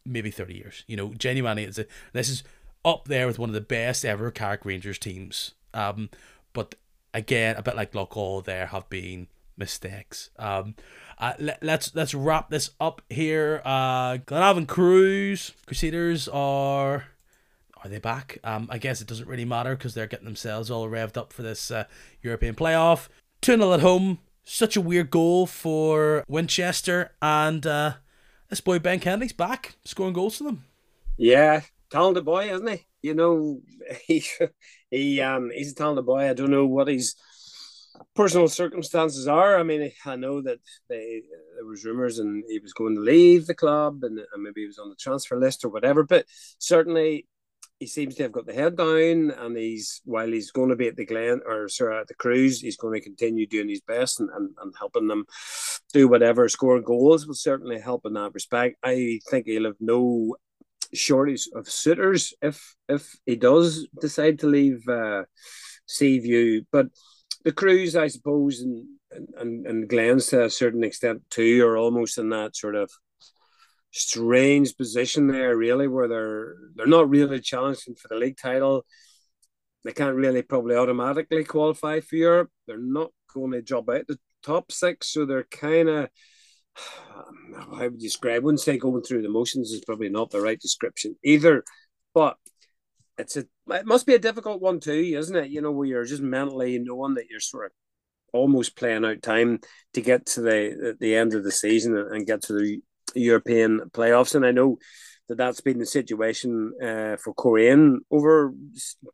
maybe 0.05 0.31
30 0.31 0.55
years. 0.55 0.85
You 0.87 0.97
know, 0.97 1.14
genuinely, 1.14 1.64
it's 1.64 1.78
a, 1.78 1.87
this 2.12 2.28
is 2.28 2.43
up 2.85 3.07
there 3.07 3.26
with 3.26 3.39
one 3.39 3.51
of 3.51 3.55
the 3.55 3.61
best 3.61 4.05
ever 4.05 4.31
Carrick 4.31 4.64
Rangers 4.64 4.99
teams. 4.99 5.55
Um, 5.74 6.11
but 6.53 6.74
again, 7.14 7.57
a 7.57 7.62
bit 7.62 7.76
like 7.76 7.93
Loughgall, 7.93 8.45
there 8.45 8.66
have 8.66 8.89
been 8.89 9.28
mistakes. 9.57 10.31
Um, 10.39 10.74
uh, 11.18 11.35
let, 11.39 11.62
let's 11.62 11.95
let's 11.95 12.14
wrap 12.14 12.51
this 12.51 12.70
up 12.81 13.03
here. 13.11 13.61
Uh, 13.64 14.16
Glenavon 14.16 14.66
Crews 14.66 15.53
Crusaders 15.66 16.28
are 16.28 17.05
are 17.83 17.89
they 17.89 17.99
back? 17.99 18.39
Um, 18.43 18.68
I 18.70 18.78
guess 18.78 19.01
it 19.01 19.07
doesn't 19.07 19.28
really 19.28 19.45
matter 19.45 19.76
because 19.76 19.95
they're 19.95 20.07
getting 20.07 20.24
themselves 20.24 20.70
all 20.70 20.89
revved 20.89 21.16
up 21.16 21.33
for 21.33 21.43
this 21.43 21.70
uh, 21.70 21.85
European 22.22 22.55
playoff. 22.55 23.09
2 23.43 23.57
0 23.57 23.72
at 23.72 23.81
home 23.81 24.18
such 24.51 24.77
a 24.77 24.81
weird 24.81 25.11
goal 25.11 25.47
for 25.47 26.25
Winchester, 26.29 27.13
and 27.23 27.67
uh, 27.67 27.95
this 28.49 28.61
boy 28.61 28.79
Ben 28.79 28.99
Kennedy's 28.99 29.33
back 29.33 29.77
scoring 29.85 30.13
goals 30.13 30.39
for 30.39 30.45
them. 30.45 30.65
Yeah, 31.17 31.63
talented 31.91 32.25
boy, 32.25 32.53
isn't 32.53 32.69
he? 32.69 32.87
You 33.03 33.15
know, 33.15 33.61
he 34.07 34.25
he 34.91 35.21
um 35.21 35.51
he's 35.55 35.73
a 35.73 35.75
talented 35.75 36.07
boy. 36.07 36.29
I 36.29 36.35
don't 36.35 36.51
know 36.51 36.67
what 36.67 36.89
his 36.89 37.15
personal 38.15 38.49
circumstances 38.49 39.29
are. 39.29 39.59
I 39.59 39.63
mean, 39.63 39.93
I 40.05 40.17
know 40.17 40.43
that 40.43 40.59
they, 40.89 41.23
there 41.55 41.67
was 41.67 41.85
rumors 41.85 42.19
and 42.19 42.43
he 42.49 42.59
was 42.59 42.73
going 42.73 42.95
to 42.97 43.01
leave 43.01 43.47
the 43.47 43.55
club, 43.55 44.03
and, 44.03 44.19
and 44.19 44.43
maybe 44.43 44.63
he 44.63 44.67
was 44.67 44.79
on 44.79 44.89
the 44.89 44.97
transfer 44.97 45.39
list 45.39 45.65
or 45.65 45.69
whatever. 45.69 46.03
But 46.03 46.27
certainly, 46.59 47.27
he 47.81 47.87
seems 47.87 48.14
to 48.14 48.24
have 48.24 48.33
got 48.33 48.47
the 48.47 48.53
head 48.53 48.76
down, 48.76 49.31
and 49.31 49.57
he's 49.57 50.03
while 50.05 50.31
he's 50.31 50.51
going 50.51 50.68
to 50.68 50.76
be 50.76 50.87
at 50.87 50.97
the 50.97 51.07
Glen 51.07 51.41
or 51.47 51.66
sorry 51.68 51.99
at 51.99 52.09
the 52.09 52.14
Crues, 52.14 52.61
he's 52.61 52.76
going 52.76 52.93
to 52.93 53.05
continue 53.05 53.47
doing 53.47 53.70
his 53.70 53.81
best 53.81 54.20
and, 54.20 54.28
and, 54.31 54.51
and 54.62 54.74
helping 54.78 55.09
them 55.09 55.24
do 55.93 56.07
whatever. 56.07 56.47
Scoring 56.49 56.85
goals 56.85 57.26
will 57.26 57.35
certainly 57.35 57.81
help 57.81 58.05
in 58.05 58.12
that 58.12 58.35
respect. 58.35 58.76
I 58.83 59.18
think 59.31 59.47
he'll 59.47 59.64
have 59.64 59.81
no 59.81 60.37
shortage 60.93 61.49
of 61.55 61.68
suitors 61.68 62.35
if 62.43 62.76
if 62.89 63.16
he 63.24 63.37
does 63.37 63.89
decide 63.99 64.41
to 64.41 64.47
leave 64.47 64.87
uh, 64.87 65.24
Seaview. 65.87 66.62
But 66.70 66.89
the 67.45 67.53
Crues, 67.53 67.97
I 67.97 68.09
suppose, 68.09 68.61
and 68.61 68.87
and 69.39 69.66
and 69.66 69.89
Glens 69.89 70.26
to 70.28 70.45
a 70.45 70.51
certain 70.51 70.85
extent 70.85 71.22
too, 71.31 71.66
are 71.66 71.78
almost 71.78 72.18
in 72.18 72.28
that 72.28 72.57
sort 72.57 72.74
of 72.74 72.91
strange 73.91 74.76
position 74.76 75.26
there, 75.26 75.57
really, 75.57 75.88
where 75.88 76.09
they're 76.09 76.57
they're 76.74 76.86
not 76.86 77.11
really 77.11 77.41
challenging 77.41 77.95
for 77.95 78.09
the 78.09 78.16
league 78.16 78.36
title. 78.36 78.84
They 79.84 79.93
can't 79.93 80.16
really 80.16 80.43
probably 80.43 80.76
automatically 80.76 81.45
qualify 81.45 82.01
for 82.01 82.16
Europe. 82.16 82.51
They're 82.66 82.78
not 82.78 83.11
going 83.32 83.53
to 83.53 83.62
drop 83.62 83.88
out 83.88 84.07
the 84.07 84.18
top 84.43 84.72
six, 84.72 85.12
so 85.12 85.24
they're 85.24 85.45
kind 85.45 85.88
of 85.88 86.09
how 86.76 87.84
would 87.84 87.95
you 87.95 88.09
describe? 88.09 88.36
I 88.36 88.38
wouldn't 88.41 88.61
say 88.61 88.78
going 88.78 89.03
through 89.03 89.22
the 89.22 89.28
motions 89.28 89.70
is 89.70 89.84
probably 89.84 90.09
not 90.09 90.30
the 90.30 90.41
right 90.41 90.61
description 90.61 91.16
either, 91.24 91.64
but 92.14 92.36
it's 93.18 93.36
a 93.36 93.45
it 93.68 93.86
must 93.86 94.07
be 94.07 94.14
a 94.14 94.18
difficult 94.18 94.61
one 94.61 94.80
too, 94.80 94.93
isn't 95.16 95.36
it? 95.36 95.51
You 95.51 95.61
know, 95.61 95.72
where 95.72 95.86
you're 95.86 96.05
just 96.05 96.22
mentally 96.22 96.78
knowing 96.78 97.14
that 97.14 97.26
you're 97.30 97.41
sort 97.41 97.66
of 97.66 97.72
almost 98.32 98.76
playing 98.76 99.05
out 99.05 99.22
time 99.22 99.61
to 99.95 100.01
get 100.01 100.24
to 100.24 100.41
the 100.41 100.91
at 100.91 101.01
the 101.01 101.16
end 101.16 101.34
of 101.34 101.45
the 101.45 101.53
season 101.53 101.97
and 101.97 102.26
get 102.26 102.43
to 102.43 102.53
the 102.53 102.80
European 103.15 103.81
playoffs. 103.91 104.35
And 104.35 104.45
I 104.45 104.51
know 104.51 104.79
that 105.29 105.37
that's 105.37 105.61
been 105.61 105.79
the 105.79 105.87
situation 105.87 106.73
uh, 106.83 107.17
for 107.17 107.35
Coleraine 107.35 108.01
over 108.11 108.53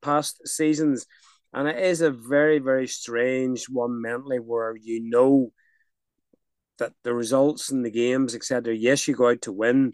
past 0.02 0.46
seasons. 0.48 1.06
And 1.52 1.68
it 1.68 1.78
is 1.78 2.00
a 2.00 2.10
very, 2.10 2.58
very 2.58 2.86
strange 2.86 3.66
one 3.68 4.00
mentally 4.00 4.38
where 4.38 4.74
you 4.76 5.08
know 5.08 5.52
that 6.78 6.92
the 7.04 7.14
results 7.14 7.70
in 7.70 7.82
the 7.82 7.90
games, 7.90 8.34
etc. 8.34 8.74
Yes, 8.74 9.06
you 9.06 9.14
go 9.14 9.30
out 9.30 9.42
to 9.42 9.52
win, 9.52 9.92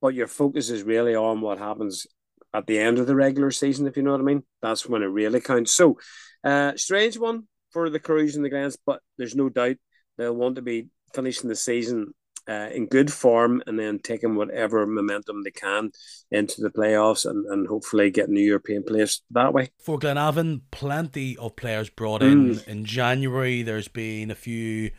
but 0.00 0.14
your 0.14 0.26
focus 0.26 0.70
is 0.70 0.82
really 0.82 1.14
on 1.14 1.40
what 1.40 1.58
happens 1.58 2.06
at 2.54 2.66
the 2.66 2.78
end 2.78 2.98
of 2.98 3.06
the 3.06 3.14
regular 3.14 3.50
season, 3.50 3.86
if 3.86 3.96
you 3.96 4.02
know 4.02 4.12
what 4.12 4.20
I 4.20 4.24
mean. 4.24 4.42
That's 4.60 4.86
when 4.86 5.02
it 5.02 5.06
really 5.06 5.40
counts. 5.40 5.72
So, 5.72 5.98
uh, 6.44 6.72
strange 6.76 7.18
one 7.18 7.44
for 7.70 7.88
the 7.88 8.00
Crues 8.00 8.36
and 8.36 8.44
the 8.44 8.50
Glens, 8.50 8.76
but 8.84 9.00
there's 9.16 9.34
no 9.34 9.48
doubt 9.48 9.76
they'll 10.18 10.34
want 10.34 10.56
to 10.56 10.62
be 10.62 10.88
finishing 11.14 11.48
the 11.48 11.56
season 11.56 12.12
uh, 12.48 12.68
in 12.72 12.86
good 12.86 13.12
form 13.12 13.62
and 13.66 13.78
then 13.78 13.98
taking 13.98 14.34
whatever 14.34 14.86
momentum 14.86 15.42
they 15.42 15.50
can 15.50 15.90
into 16.30 16.60
the 16.60 16.70
playoffs 16.70 17.28
and, 17.28 17.46
and 17.46 17.66
hopefully 17.66 18.10
getting 18.10 18.34
the 18.34 18.42
European 18.42 18.82
place 18.82 19.20
that 19.30 19.52
way. 19.52 19.70
For 19.78 19.98
Glenavon, 19.98 20.62
plenty 20.70 21.36
of 21.36 21.56
players 21.56 21.88
brought 21.88 22.22
in 22.22 22.56
mm. 22.56 22.68
in 22.68 22.84
January. 22.84 23.62
There's 23.62 23.88
been 23.88 24.30
a 24.30 24.34
few 24.34 24.90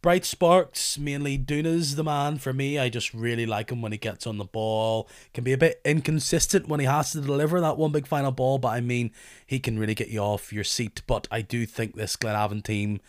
bright 0.00 0.24
sparks, 0.24 0.96
mainly 0.98 1.36
Duna's 1.36 1.96
the 1.96 2.04
man 2.04 2.38
for 2.38 2.52
me. 2.52 2.78
I 2.78 2.88
just 2.88 3.12
really 3.12 3.46
like 3.46 3.70
him 3.70 3.82
when 3.82 3.92
he 3.92 3.98
gets 3.98 4.26
on 4.26 4.38
the 4.38 4.44
ball. 4.44 5.08
Can 5.34 5.44
be 5.44 5.52
a 5.52 5.58
bit 5.58 5.80
inconsistent 5.84 6.68
when 6.68 6.80
he 6.80 6.86
has 6.86 7.12
to 7.12 7.20
deliver 7.20 7.60
that 7.60 7.76
one 7.76 7.92
big 7.92 8.06
final 8.06 8.30
ball, 8.30 8.58
but 8.58 8.68
I 8.68 8.80
mean, 8.80 9.10
he 9.46 9.58
can 9.58 9.78
really 9.78 9.94
get 9.94 10.08
you 10.08 10.20
off 10.20 10.52
your 10.52 10.64
seat. 10.64 11.02
But 11.06 11.26
I 11.30 11.42
do 11.42 11.66
think 11.66 11.96
this 11.96 12.16
Glenavon 12.16 12.62
team 12.62 13.00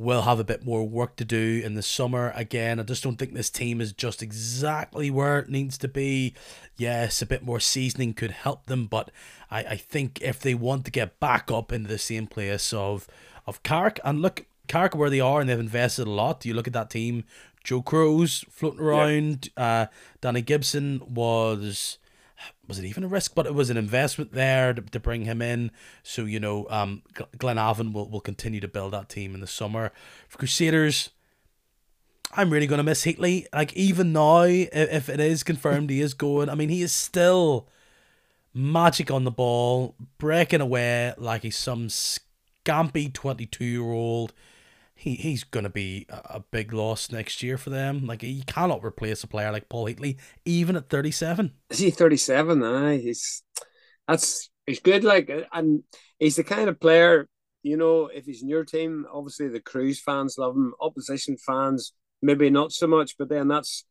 will 0.00 0.22
have 0.22 0.40
a 0.40 0.44
bit 0.44 0.64
more 0.64 0.88
work 0.88 1.14
to 1.16 1.24
do 1.26 1.60
in 1.62 1.74
the 1.74 1.82
summer. 1.82 2.32
Again, 2.34 2.80
I 2.80 2.84
just 2.84 3.02
don't 3.02 3.16
think 3.16 3.34
this 3.34 3.50
team 3.50 3.82
is 3.82 3.92
just 3.92 4.22
exactly 4.22 5.10
where 5.10 5.38
it 5.38 5.50
needs 5.50 5.76
to 5.78 5.88
be. 5.88 6.34
Yes, 6.78 7.20
a 7.20 7.26
bit 7.26 7.42
more 7.42 7.60
seasoning 7.60 8.14
could 8.14 8.30
help 8.30 8.64
them, 8.64 8.86
but 8.86 9.10
I, 9.50 9.58
I 9.60 9.76
think 9.76 10.18
if 10.22 10.40
they 10.40 10.54
want 10.54 10.86
to 10.86 10.90
get 10.90 11.20
back 11.20 11.50
up 11.50 11.70
into 11.70 11.88
the 11.88 11.98
same 11.98 12.26
place 12.26 12.72
of 12.72 13.06
of 13.46 13.62
Carrick, 13.62 14.00
and 14.04 14.22
look, 14.22 14.46
Carrick 14.68 14.94
where 14.94 15.10
they 15.10 15.20
are 15.20 15.40
and 15.40 15.50
they've 15.50 15.58
invested 15.58 16.06
a 16.06 16.10
lot. 16.10 16.44
You 16.46 16.54
look 16.54 16.66
at 16.66 16.72
that 16.72 16.90
team, 16.90 17.24
Joe 17.62 17.82
Crow's 17.82 18.44
floating 18.48 18.80
around, 18.80 19.50
uh, 19.56 19.86
Danny 20.20 20.40
Gibson 20.40 21.02
was 21.06 21.98
was 22.70 22.78
it 22.78 22.84
even 22.86 23.02
a 23.02 23.08
risk? 23.08 23.34
But 23.34 23.46
it 23.46 23.54
was 23.54 23.68
an 23.68 23.76
investment 23.76 24.32
there 24.32 24.72
to, 24.72 24.80
to 24.80 25.00
bring 25.00 25.24
him 25.24 25.42
in. 25.42 25.72
So 26.04 26.24
you 26.24 26.38
know, 26.38 26.66
um, 26.70 27.02
Glenavon 27.14 27.92
will 27.92 28.08
will 28.08 28.20
continue 28.20 28.60
to 28.60 28.68
build 28.68 28.92
that 28.92 29.08
team 29.08 29.34
in 29.34 29.40
the 29.40 29.46
summer. 29.48 29.92
For 30.28 30.38
Crusaders, 30.38 31.10
I'm 32.32 32.50
really 32.50 32.68
gonna 32.68 32.84
miss 32.84 33.04
Heatley. 33.04 33.46
Like 33.52 33.72
even 33.74 34.12
now, 34.12 34.42
if 34.44 35.08
it 35.08 35.18
is 35.18 35.42
confirmed 35.42 35.90
he 35.90 36.00
is 36.00 36.14
going, 36.14 36.48
I 36.48 36.54
mean 36.54 36.68
he 36.68 36.80
is 36.80 36.92
still 36.92 37.68
magic 38.54 39.10
on 39.10 39.24
the 39.24 39.32
ball, 39.32 39.96
breaking 40.18 40.60
away 40.60 41.12
like 41.18 41.42
he's 41.42 41.56
some 41.56 41.88
scampy 41.88 43.12
twenty 43.12 43.46
two 43.46 43.64
year 43.64 43.82
old. 43.82 44.32
He 45.00 45.14
he's 45.14 45.44
going 45.44 45.64
to 45.64 45.70
be 45.70 46.06
a 46.10 46.40
big 46.50 46.74
loss 46.74 47.10
next 47.10 47.42
year 47.42 47.56
for 47.56 47.70
them. 47.70 48.06
Like 48.06 48.22
you 48.22 48.42
cannot 48.46 48.84
replace 48.84 49.24
a 49.24 49.26
player 49.26 49.50
like 49.50 49.70
Paul 49.70 49.86
Heatley 49.86 50.18
even 50.44 50.76
at 50.76 50.90
37. 50.90 51.52
Is 51.70 51.78
he 51.78 51.90
37? 51.90 52.62
Aye, 52.62 52.98
he's 52.98 53.42
that's 54.06 54.50
he's 54.66 54.80
good. 54.80 55.02
Like 55.02 55.30
uh, 55.30 55.42
and 55.54 55.84
he's 56.18 56.36
the 56.36 56.44
kind 56.44 56.68
of 56.68 56.78
player 56.78 57.26
you 57.62 57.78
know 57.78 58.10
if 58.12 58.26
he's 58.26 58.42
in 58.42 58.48
your 58.48 58.64
team, 58.64 59.06
obviously 59.10 59.48
the 59.48 59.60
Crues 59.60 60.00
fans 60.00 60.36
love 60.36 60.54
him, 60.54 60.74
opposition 60.80 61.38
fans 61.38 61.94
maybe 62.22 62.50
not 62.50 62.72
so 62.72 62.86
much, 62.86 63.16
but 63.18 63.28
then 63.28 63.48
that's 63.48 63.84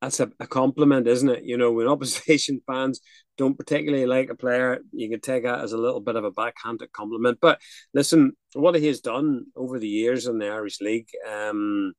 that's 0.00 0.20
a, 0.20 0.30
a 0.40 0.46
compliment, 0.46 1.06
isn't 1.06 1.28
it? 1.28 1.44
You 1.44 1.56
know, 1.56 1.72
when 1.72 1.86
opposition 1.88 2.62
fans 2.66 3.00
don't 3.36 3.56
particularly 3.58 4.06
like 4.06 4.30
a 4.30 4.34
player, 4.34 4.80
you 4.92 5.08
can 5.08 5.20
take 5.20 5.44
that 5.44 5.60
as 5.60 5.72
a 5.72 5.78
little 5.78 6.00
bit 6.00 6.16
of 6.16 6.24
a 6.24 6.30
backhanded 6.30 6.92
compliment. 6.92 7.38
But 7.40 7.60
listen, 7.94 8.32
what 8.54 8.74
he 8.74 8.86
has 8.86 9.00
done 9.00 9.46
over 9.54 9.78
the 9.78 9.88
years 9.88 10.26
in 10.26 10.38
the 10.38 10.48
Irish 10.48 10.80
League, 10.80 11.08
um, 11.30 11.92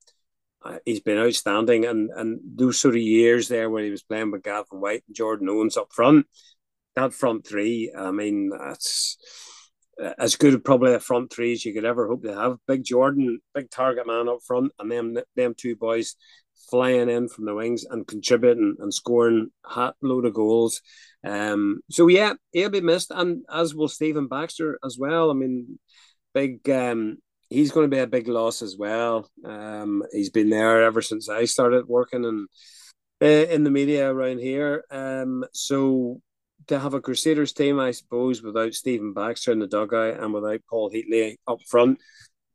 uh, 0.62 0.78
he's 0.84 1.00
been 1.00 1.18
outstanding. 1.18 1.84
And 1.84 2.10
and 2.10 2.40
those 2.44 2.80
sort 2.80 2.94
of 2.94 3.00
years 3.00 3.48
there 3.48 3.70
where 3.70 3.84
he 3.84 3.90
was 3.90 4.02
playing 4.02 4.30
with 4.30 4.42
Gavin 4.42 4.80
Whyte 4.80 5.04
and 5.06 5.16
Jordan 5.16 5.48
Owens 5.48 5.76
up 5.76 5.92
front, 5.92 6.26
that 6.96 7.12
front 7.12 7.46
three, 7.46 7.92
I 7.96 8.10
mean, 8.10 8.50
that's 8.50 9.16
as 10.18 10.36
good 10.36 10.64
probably 10.64 10.94
a 10.94 11.00
front 11.00 11.32
three 11.32 11.52
as 11.52 11.64
you 11.64 11.74
could 11.74 11.84
ever 11.84 12.06
hope 12.06 12.22
to 12.22 12.34
have. 12.34 12.58
Big 12.66 12.84
Jordan, 12.84 13.40
big 13.54 13.70
target 13.70 14.06
man 14.06 14.28
up 14.28 14.40
front, 14.46 14.72
and 14.78 14.90
them 14.90 15.16
them 15.36 15.54
two 15.56 15.76
boys 15.76 16.16
flying 16.70 17.08
in 17.08 17.28
from 17.28 17.44
the 17.44 17.54
wings 17.54 17.84
and 17.84 18.06
contributing 18.06 18.76
and 18.78 18.92
scoring 18.92 19.50
hat 19.68 19.94
load 20.02 20.24
of 20.24 20.34
goals. 20.34 20.80
Um, 21.24 21.80
so 21.90 22.08
yeah, 22.08 22.34
he'll 22.52 22.70
be 22.70 22.80
missed, 22.80 23.10
and 23.10 23.44
as 23.52 23.74
will 23.74 23.88
Stephen 23.88 24.28
Baxter 24.28 24.78
as 24.84 24.96
well. 24.98 25.30
I 25.30 25.34
mean, 25.34 25.78
big. 26.34 26.68
Um, 26.70 27.18
he's 27.50 27.72
going 27.72 27.90
to 27.90 27.94
be 27.94 28.00
a 28.00 28.06
big 28.06 28.28
loss 28.28 28.62
as 28.62 28.76
well. 28.76 29.30
Um, 29.44 30.02
he's 30.12 30.30
been 30.30 30.50
there 30.50 30.84
ever 30.84 31.02
since 31.02 31.28
I 31.28 31.46
started 31.46 31.88
working 31.88 32.24
and 32.24 32.48
uh, 33.22 33.52
in 33.52 33.64
the 33.64 33.70
media 33.70 34.12
around 34.12 34.38
here. 34.38 34.84
Um, 34.90 35.44
so 35.52 36.20
to 36.66 36.78
have 36.78 36.94
a 36.94 37.00
Crusaders 37.00 37.52
team, 37.52 37.80
I 37.80 37.92
suppose, 37.92 38.42
without 38.42 38.74
Stephen 38.74 39.12
Baxter 39.12 39.52
in 39.52 39.58
the 39.58 39.66
dugout 39.66 40.20
and 40.20 40.34
without 40.34 40.60
Paul 40.68 40.90
Heatley 40.90 41.36
up 41.46 41.60
front, 41.66 41.98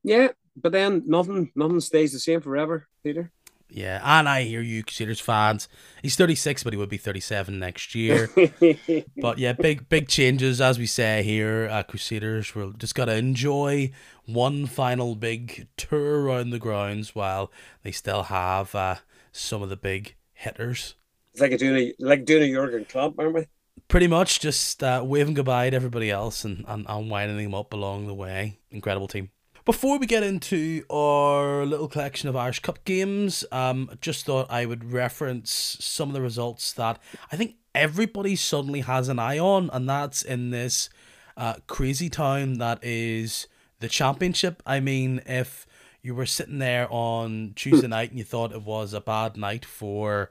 yeah. 0.03 0.29
But 0.55 0.71
then 0.71 1.03
nothing, 1.07 1.51
nothing 1.55 1.79
stays 1.79 2.13
the 2.13 2.19
same 2.19 2.41
forever, 2.41 2.87
Peter. 3.03 3.31
Yeah, 3.75 4.01
and 4.03 4.29
I 4.29 4.43
hear 4.43 4.61
you, 4.61 4.83
Crusaders 4.83 5.19
fans. 5.19 5.67
He's 6.03 6.15
36, 6.15 6.63
but 6.63 6.73
he 6.73 6.77
would 6.77 6.89
be 6.89 6.97
37 6.97 7.57
next 7.57 7.95
year. 7.95 8.29
but 9.17 9.39
yeah, 9.39 9.53
big 9.53 9.89
big 9.89 10.07
changes 10.07 10.61
as 10.61 10.77
we 10.77 10.85
say 10.85 11.23
here. 11.23 11.67
Uh, 11.71 11.81
Crusaders, 11.81 12.53
we're 12.53 12.71
just 12.73 12.93
gotta 12.93 13.15
enjoy 13.15 13.91
one 14.27 14.67
final 14.67 15.15
big 15.15 15.67
tour 15.75 16.21
around 16.21 16.51
the 16.51 16.59
grounds 16.59 17.15
while 17.15 17.51
they 17.81 17.91
still 17.91 18.23
have 18.23 18.75
uh, 18.75 18.97
some 19.31 19.63
of 19.63 19.69
the 19.69 19.75
big 19.75 20.15
hitters. 20.33 20.93
It's 21.31 21.41
like 21.41 21.57
doing 21.57 21.75
a 21.75 21.93
like 21.97 22.25
doing 22.25 22.43
a 22.43 22.53
Jurgen 22.53 22.85
Klopp, 22.85 23.17
aren't 23.17 23.33
we? 23.33 23.47
Pretty 23.87 24.07
much, 24.07 24.39
just 24.39 24.83
uh, 24.83 25.01
waving 25.03 25.33
goodbye 25.33 25.71
to 25.71 25.75
everybody 25.75 26.11
else 26.11 26.45
and, 26.45 26.63
and, 26.67 26.85
and 26.87 27.09
winding 27.09 27.37
them 27.37 27.55
up 27.55 27.73
along 27.73 28.05
the 28.05 28.13
way. 28.13 28.59
Incredible 28.69 29.07
team. 29.07 29.31
Before 29.65 29.97
we 29.97 30.07
get 30.07 30.23
into 30.23 30.83
our 30.89 31.65
little 31.65 31.87
collection 31.87 32.27
of 32.27 32.35
Irish 32.35 32.59
Cup 32.59 32.83
games, 32.83 33.45
um, 33.49 33.89
just 34.01 34.25
thought 34.25 34.51
I 34.51 34.65
would 34.65 34.91
reference 34.91 35.77
some 35.79 36.09
of 36.09 36.13
the 36.13 36.21
results 36.21 36.73
that 36.73 36.99
I 37.31 37.37
think 37.37 37.55
everybody 37.73 38.35
suddenly 38.35 38.81
has 38.81 39.07
an 39.07 39.19
eye 39.19 39.39
on, 39.39 39.69
and 39.71 39.87
that's 39.87 40.21
in 40.21 40.49
this 40.49 40.89
uh, 41.37 41.55
crazy 41.65 42.09
town 42.09 42.55
that 42.55 42.79
is 42.81 43.47
the 43.79 43.87
championship. 43.87 44.61
I 44.65 44.81
mean, 44.81 45.21
if 45.25 45.65
you 46.01 46.13
were 46.13 46.25
sitting 46.25 46.59
there 46.59 46.89
on 46.91 47.53
Tuesday 47.55 47.87
night 47.87 48.09
and 48.09 48.19
you 48.19 48.25
thought 48.25 48.51
it 48.51 48.63
was 48.63 48.93
a 48.93 48.99
bad 48.99 49.37
night 49.37 49.63
for 49.63 50.29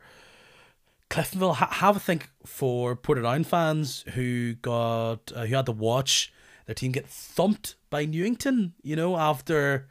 Cliftonville, 1.08 1.54
ha- 1.54 1.70
have 1.70 1.96
a 1.96 2.00
think 2.00 2.28
for 2.44 2.94
Portadown 2.94 3.46
fans 3.46 4.04
who 4.12 4.56
got 4.56 5.32
uh, 5.34 5.46
who 5.46 5.56
had 5.56 5.64
to 5.64 5.72
watch 5.72 6.34
their 6.66 6.74
team 6.74 6.92
get 6.92 7.06
thumped 7.06 7.76
by 7.90 8.04
Newington, 8.04 8.74
you 8.82 8.96
know, 8.96 9.16
after 9.16 9.88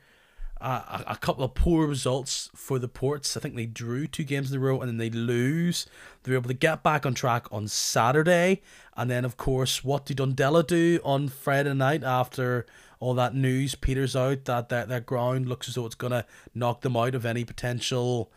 a, 0.62 1.04
a 1.08 1.18
couple 1.18 1.44
of 1.44 1.54
poor 1.54 1.88
results 1.88 2.50
for 2.56 2.80
the 2.80 2.88
Ports. 2.88 3.36
I 3.36 3.40
think 3.40 3.56
they 3.56 3.66
drew 3.66 4.08
two 4.08 4.24
games 4.24 4.52
in 4.52 4.58
a 4.58 4.60
row 4.60 4.80
and 4.80 4.90
then 4.90 4.98
they 4.98 5.10
lose. 5.10 5.86
They 6.24 6.32
were 6.32 6.38
able 6.38 6.50
to 6.50 6.54
get 6.54 6.84
back 6.84 7.06
on 7.06 7.14
track 7.14 7.48
on 7.52 7.68
Saturday. 7.68 8.62
And 8.96 9.10
then, 9.10 9.26
of 9.26 9.38
course, 9.38 9.84
what 9.84 10.06
did 10.06 10.18
Dundela 10.18 10.66
do 10.66 11.00
on 11.04 11.30
Friday 11.30 11.74
night 11.74 12.04
after 12.04 12.66
all 13.00 13.16
that 13.16 13.34
news 13.34 13.74
peters 13.74 14.16
out 14.16 14.46
that 14.46 14.70
their, 14.70 14.86
their 14.86 15.00
ground 15.00 15.50
looks 15.50 15.68
as 15.68 15.76
though 15.76 15.86
it's 15.86 15.96
going 15.96 16.12
to 16.12 16.26
knock 16.54 16.82
them 16.82 16.96
out 16.96 17.16
of 17.16 17.26
any 17.26 17.44
potential 17.44 18.32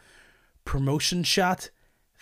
promotion 0.65 1.23
chat? 1.23 1.71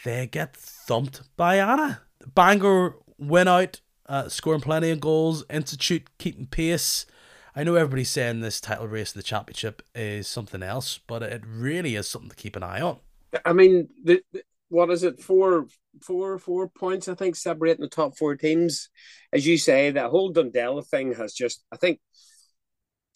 They 0.05 0.27
get 0.27 0.57
thumped 0.57 1.23
by 1.37 1.59
Annagh. 1.59 2.01
Bangor 2.35 2.97
went 3.19 3.49
out 3.49 3.81
uh, 4.07 4.29
scoring 4.29 4.61
plenty 4.61 4.91
of 4.91 5.01
goals. 5.01 5.45
Institute 5.51 6.11
keeping 6.19 6.47
pace. 6.47 7.07
I 7.55 7.65
know 7.65 7.75
everybody's 7.75 8.11
saying 8.11 8.41
this 8.41 8.61
title 8.61 8.89
race 8.89 9.11
of 9.11 9.17
the 9.17 9.23
championship 9.23 9.83
is 9.95 10.27
something 10.27 10.63
else, 10.63 10.99
but 11.07 11.23
it 11.23 11.43
really 11.47 11.97
is 11.97 12.09
something 12.09 12.31
to 12.31 12.37
keep 12.37 12.57
an 12.57 12.63
eye 12.63 12.81
on. 12.81 12.99
I 13.45 13.53
mean, 13.53 13.89
the, 14.03 14.23
what 14.69 14.91
is 14.91 15.03
it? 15.03 15.21
Four, 15.21 15.67
four, 16.01 16.39
four 16.39 16.69
points, 16.69 17.09
I 17.09 17.15
think, 17.15 17.37
separating 17.37 17.83
the 17.83 17.89
top 17.89 18.17
four 18.17 18.37
teams. 18.37 18.89
As 19.33 19.47
you 19.47 19.59
say, 19.59 19.91
that 19.91 20.11
whole 20.11 20.33
Dundela 20.33 20.87
thing 20.87 21.15
has 21.15 21.35
just, 21.35 21.63
I 21.71 21.77
think, 21.77 22.01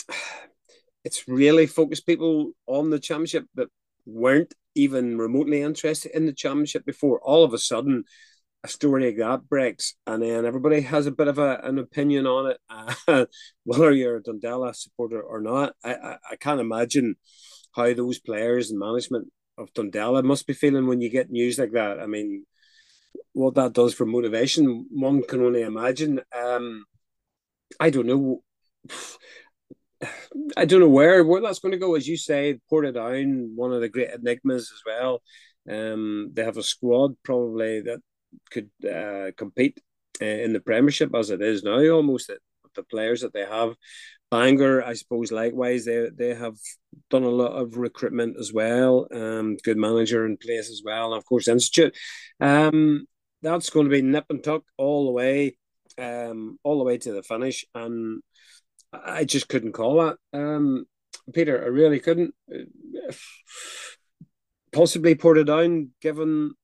it's 1.05 1.27
really 1.27 1.67
focused 1.67 2.07
people 2.07 2.53
on 2.67 2.91
the 2.91 2.99
championship 2.99 3.47
that 3.55 3.69
weren't 4.05 4.53
even 4.75 5.17
remotely 5.19 5.63
interested 5.63 6.13
in 6.15 6.27
the 6.27 6.33
championship 6.33 6.85
before. 6.85 7.21
All 7.23 7.43
of 7.43 7.55
a 7.55 7.59
sudden, 7.59 8.05
a 8.67 8.69
story 8.69 9.07
like 9.07 9.19
that 9.19 9.49
breaks, 9.49 9.95
and 10.07 10.23
then 10.23 10.45
everybody 10.45 10.81
has 10.83 11.07
a 11.07 11.13
bit 11.13 11.29
of 11.29 11.39
a, 11.39 11.61
an 11.63 11.79
opinion 11.79 12.27
on 12.27 12.51
it, 12.51 12.59
uh, 12.69 13.27
whether 13.65 13.93
you're 13.93 14.17
a 14.17 14.23
Dundela 14.23 14.75
supporter 14.75 15.23
or 15.23 15.41
not. 15.41 15.75
I, 15.85 15.95
I, 15.95 16.17
I 16.33 16.37
can't 16.37 16.61
imagine 16.61 17.15
how 17.75 17.93
those 17.95 18.19
players 18.19 18.71
and 18.71 18.81
management 18.81 19.29
of 19.57 19.73
Dundela 19.73 20.25
must 20.25 20.47
be 20.47 20.53
feeling 20.53 20.87
when 20.87 21.01
you 21.01 21.09
get 21.09 21.31
news 21.31 21.59
like 21.59 21.73
that. 21.73 22.01
I 22.01 22.07
mean, 22.07 22.45
what 23.33 23.55
that 23.55 23.73
does 23.73 23.95
for 23.95 24.05
motivation, 24.05 24.87
one 24.91 25.23
can 25.23 25.43
only 25.43 25.63
imagine. 25.63 26.21
Um, 26.37 26.85
I 27.79 27.91
don't 27.91 28.07
know. 28.07 28.43
I 30.57 30.67
don't 30.67 30.81
know 30.81 30.89
where 30.89 31.25
where 31.25 31.41
that's 31.41 31.61
going 31.61 31.73
to 31.73 31.79
go. 31.79 31.95
As 31.95 32.07
you 32.07 32.19
say, 32.19 32.59
Portadown, 32.71 33.55
one 33.55 33.73
of 33.73 33.81
the 33.81 33.89
great 33.89 34.11
enigmas 34.11 34.71
as 34.75 34.83
well. 34.85 35.23
Um, 35.69 36.31
they 36.35 36.45
have 36.45 36.59
a 36.59 36.63
squad 36.63 37.17
probably 37.25 37.81
that 37.81 38.01
could 38.51 38.71
uh, 38.85 39.33
compete 39.37 39.81
uh, 40.21 40.25
in 40.25 40.53
the 40.53 40.61
Premiership 40.61 41.15
as 41.15 41.31
it 41.31 41.43
is 41.43 41.63
now, 41.63 41.79
almost 41.89 42.31
the 42.75 42.83
players 42.85 43.23
that 43.23 43.33
they 43.33 43.45
have. 43.45 43.75
Bangor, 44.31 44.83
I 44.83 44.95
suppose, 44.95 45.31
likewise, 45.31 45.85
they 45.85 46.09
they 46.15 46.35
have 46.35 46.57
done 47.11 47.23
a 47.23 47.29
lot 47.29 47.53
of 47.53 47.77
recruitment 47.77 48.37
as 48.39 48.53
well. 48.53 49.07
Um, 49.13 49.57
good 49.63 49.77
manager 49.77 50.27
in 50.27 50.37
place 50.37 50.69
as 50.69 50.83
well, 50.85 51.13
and 51.13 51.19
of 51.19 51.25
course, 51.25 51.49
Institute. 51.49 51.97
Um, 52.41 53.07
that's 53.43 53.71
going 53.71 53.87
to 53.87 53.91
be 53.91 54.03
nip 54.03 54.27
and 54.31 54.43
tuck 54.43 54.63
all 54.77 55.07
the 55.07 55.13
way, 55.13 55.57
um, 55.99 56.59
all 56.65 56.79
the 56.79 56.85
way 56.85 56.99
to 56.99 57.13
the 57.13 57.23
finish, 57.23 57.65
and 57.75 58.23
I 58.93 59.25
just 59.25 59.49
couldn't 59.49 59.73
call 59.73 60.03
that. 60.03 60.17
Um, 60.33 60.87
Peter, 61.33 61.63
I 61.63 61.69
really 61.69 62.01
couldn't. 62.01 62.35
Possibly 64.73 65.15
Portadown, 65.15 65.89
given 66.03 66.55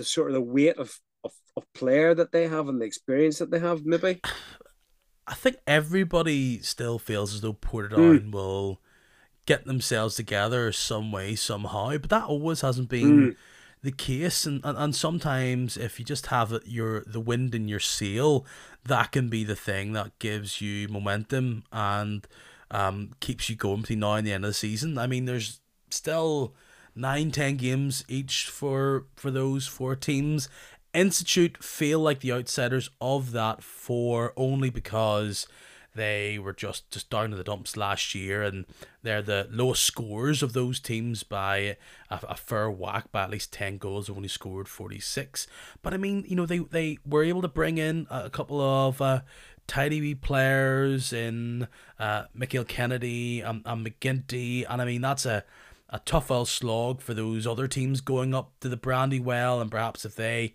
the 0.00 0.04
sort 0.04 0.28
of 0.28 0.34
the 0.34 0.40
weight 0.40 0.78
of 0.78 0.98
of, 1.22 1.32
of 1.54 1.70
player 1.74 2.14
that 2.14 2.32
they 2.32 2.48
have 2.48 2.68
and 2.68 2.80
the 2.80 2.86
experience 2.86 3.38
that 3.38 3.50
they 3.50 3.58
have, 3.58 3.84
maybe? 3.84 4.20
I 5.26 5.34
think 5.34 5.56
everybody 5.66 6.60
still 6.60 6.98
feels 6.98 7.34
as 7.34 7.42
though 7.42 7.52
Portadown 7.52 8.18
mm. 8.18 8.32
will 8.32 8.80
get 9.44 9.66
themselves 9.66 10.16
together 10.16 10.72
some 10.72 11.12
way, 11.12 11.34
somehow, 11.34 11.98
but 11.98 12.08
that 12.08 12.24
always 12.24 12.62
hasn't 12.62 12.88
been 12.88 13.20
mm. 13.20 13.36
the 13.82 13.92
case. 13.92 14.46
And, 14.46 14.62
and 14.64 14.78
and 14.78 14.96
sometimes 14.96 15.76
if 15.76 15.98
you 15.98 16.04
just 16.06 16.28
have 16.28 16.52
it, 16.54 16.62
your 16.64 17.04
the 17.06 17.20
wind 17.20 17.54
in 17.54 17.68
your 17.68 17.80
sail, 17.80 18.46
that 18.86 19.12
can 19.12 19.28
be 19.28 19.44
the 19.44 19.56
thing 19.56 19.92
that 19.92 20.18
gives 20.18 20.62
you 20.62 20.88
momentum 20.88 21.64
and 21.70 22.26
um 22.70 23.10
keeps 23.20 23.50
you 23.50 23.56
going 23.56 23.82
between 23.82 24.00
now 24.00 24.14
and 24.14 24.26
the 24.26 24.32
end 24.32 24.44
of 24.44 24.50
the 24.50 24.54
season. 24.54 24.96
I 24.96 25.06
mean, 25.06 25.26
there's 25.26 25.60
still 25.90 26.54
nine, 27.00 27.30
ten 27.30 27.56
games 27.56 28.04
each 28.08 28.46
for 28.46 29.06
for 29.16 29.30
those 29.30 29.66
four 29.66 29.96
teams. 29.96 30.48
Institute 30.92 31.62
feel 31.62 32.00
like 32.00 32.20
the 32.20 32.32
outsiders 32.32 32.90
of 33.00 33.30
that 33.32 33.62
four 33.62 34.32
only 34.36 34.70
because 34.70 35.46
they 35.94 36.38
were 36.38 36.52
just, 36.52 36.88
just 36.90 37.10
down 37.10 37.30
to 37.30 37.36
the 37.36 37.44
dumps 37.44 37.76
last 37.76 38.14
year 38.14 38.42
and 38.42 38.64
they're 39.02 39.22
the 39.22 39.48
lowest 39.50 39.82
scores 39.82 40.42
of 40.42 40.52
those 40.52 40.78
teams 40.78 41.22
by 41.22 41.76
a, 42.10 42.20
a 42.28 42.36
fair 42.36 42.70
whack 42.70 43.10
by 43.10 43.24
at 43.24 43.30
least 43.30 43.52
10 43.52 43.78
goals 43.78 44.08
only 44.08 44.28
scored 44.28 44.68
46 44.68 45.48
but 45.82 45.92
i 45.92 45.96
mean 45.96 46.24
you 46.28 46.36
know 46.36 46.46
they, 46.46 46.58
they 46.58 46.98
were 47.04 47.24
able 47.24 47.42
to 47.42 47.48
bring 47.48 47.76
in 47.76 48.06
a 48.08 48.30
couple 48.30 48.60
of 48.60 49.02
uh, 49.02 49.20
tidy 49.70 50.00
wee 50.00 50.16
players 50.16 51.12
in 51.12 51.68
uh, 52.00 52.24
Michael 52.34 52.64
Kennedy 52.64 53.40
and, 53.40 53.62
and 53.64 53.86
McGinty, 53.86 54.66
and 54.68 54.82
I 54.82 54.84
mean 54.84 55.00
that's 55.00 55.24
a 55.24 55.44
a 55.90 55.98
tough 56.00 56.30
old 56.30 56.48
slog 56.48 57.00
for 57.02 57.14
those 57.14 57.46
other 57.46 57.68
teams 57.68 58.00
going 58.00 58.34
up 58.34 58.52
to 58.60 58.68
the 58.68 58.76
Brandywell, 58.76 59.60
and 59.60 59.70
perhaps 59.70 60.04
if 60.04 60.14
they 60.14 60.54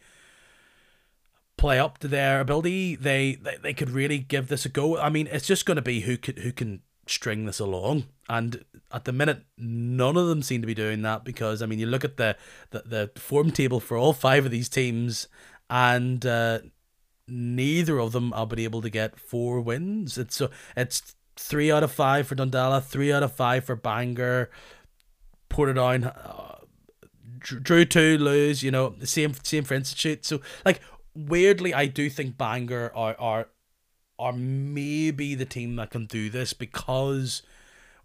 play 1.57 1.79
up 1.79 1.97
to 1.99 2.07
their 2.07 2.41
ability, 2.41 2.95
they, 2.95 3.35
they, 3.35 3.57
they 3.61 3.73
could 3.73 3.89
really 3.89 4.17
give 4.17 4.47
this 4.47 4.65
a 4.65 4.69
go. 4.69 4.97
I 4.97 5.09
mean, 5.09 5.27
it's 5.31 5.47
just 5.47 5.65
going 5.65 5.75
to 5.75 5.81
be 5.81 6.01
who 6.01 6.17
could 6.17 6.39
who 6.39 6.51
can 6.51 6.81
string 7.07 7.45
this 7.45 7.59
along, 7.59 8.05
and 8.29 8.63
at 8.91 9.05
the 9.05 9.11
minute, 9.11 9.43
none 9.57 10.17
of 10.17 10.27
them 10.27 10.41
seem 10.41 10.61
to 10.61 10.67
be 10.67 10.73
doing 10.73 11.01
that 11.03 11.23
because 11.23 11.61
I 11.61 11.65
mean, 11.65 11.79
you 11.79 11.87
look 11.87 12.05
at 12.05 12.17
the 12.17 12.37
the, 12.71 12.83
the 12.85 13.19
form 13.19 13.51
table 13.51 13.79
for 13.79 13.97
all 13.97 14.13
five 14.13 14.45
of 14.45 14.51
these 14.51 14.69
teams, 14.69 15.27
and 15.69 16.25
uh, 16.25 16.59
neither 17.27 17.99
of 17.99 18.11
them 18.11 18.31
have 18.31 18.49
been 18.49 18.59
able 18.59 18.81
to 18.81 18.89
get 18.89 19.19
four 19.19 19.59
wins. 19.59 20.17
It's 20.17 20.35
so 20.35 20.49
it's 20.75 21.15
three 21.35 21.71
out 21.71 21.83
of 21.83 21.91
five 21.91 22.27
for 22.27 22.35
Dundela, 22.35 22.81
three 22.83 23.11
out 23.11 23.23
of 23.23 23.33
five 23.33 23.65
for 23.65 23.75
Bangor, 23.75 24.49
Portadown, 25.55 26.13
uh, 26.13 26.57
drew 27.39 27.85
two, 27.85 28.17
lose. 28.17 28.61
You 28.61 28.71
know, 28.71 28.89
the 28.89 29.07
same 29.07 29.33
same 29.43 29.63
for 29.63 29.73
Institute. 29.73 30.25
So 30.25 30.41
like 30.65 30.81
weirdly, 31.15 31.73
I 31.73 31.85
do 31.85 32.09
think 32.09 32.37
Bangor 32.37 32.91
are 32.93 33.15
are 33.17 33.47
are 34.19 34.33
maybe 34.33 35.35
the 35.35 35.45
team 35.45 35.77
that 35.77 35.91
can 35.91 36.05
do 36.05 36.29
this 36.29 36.53
because 36.53 37.41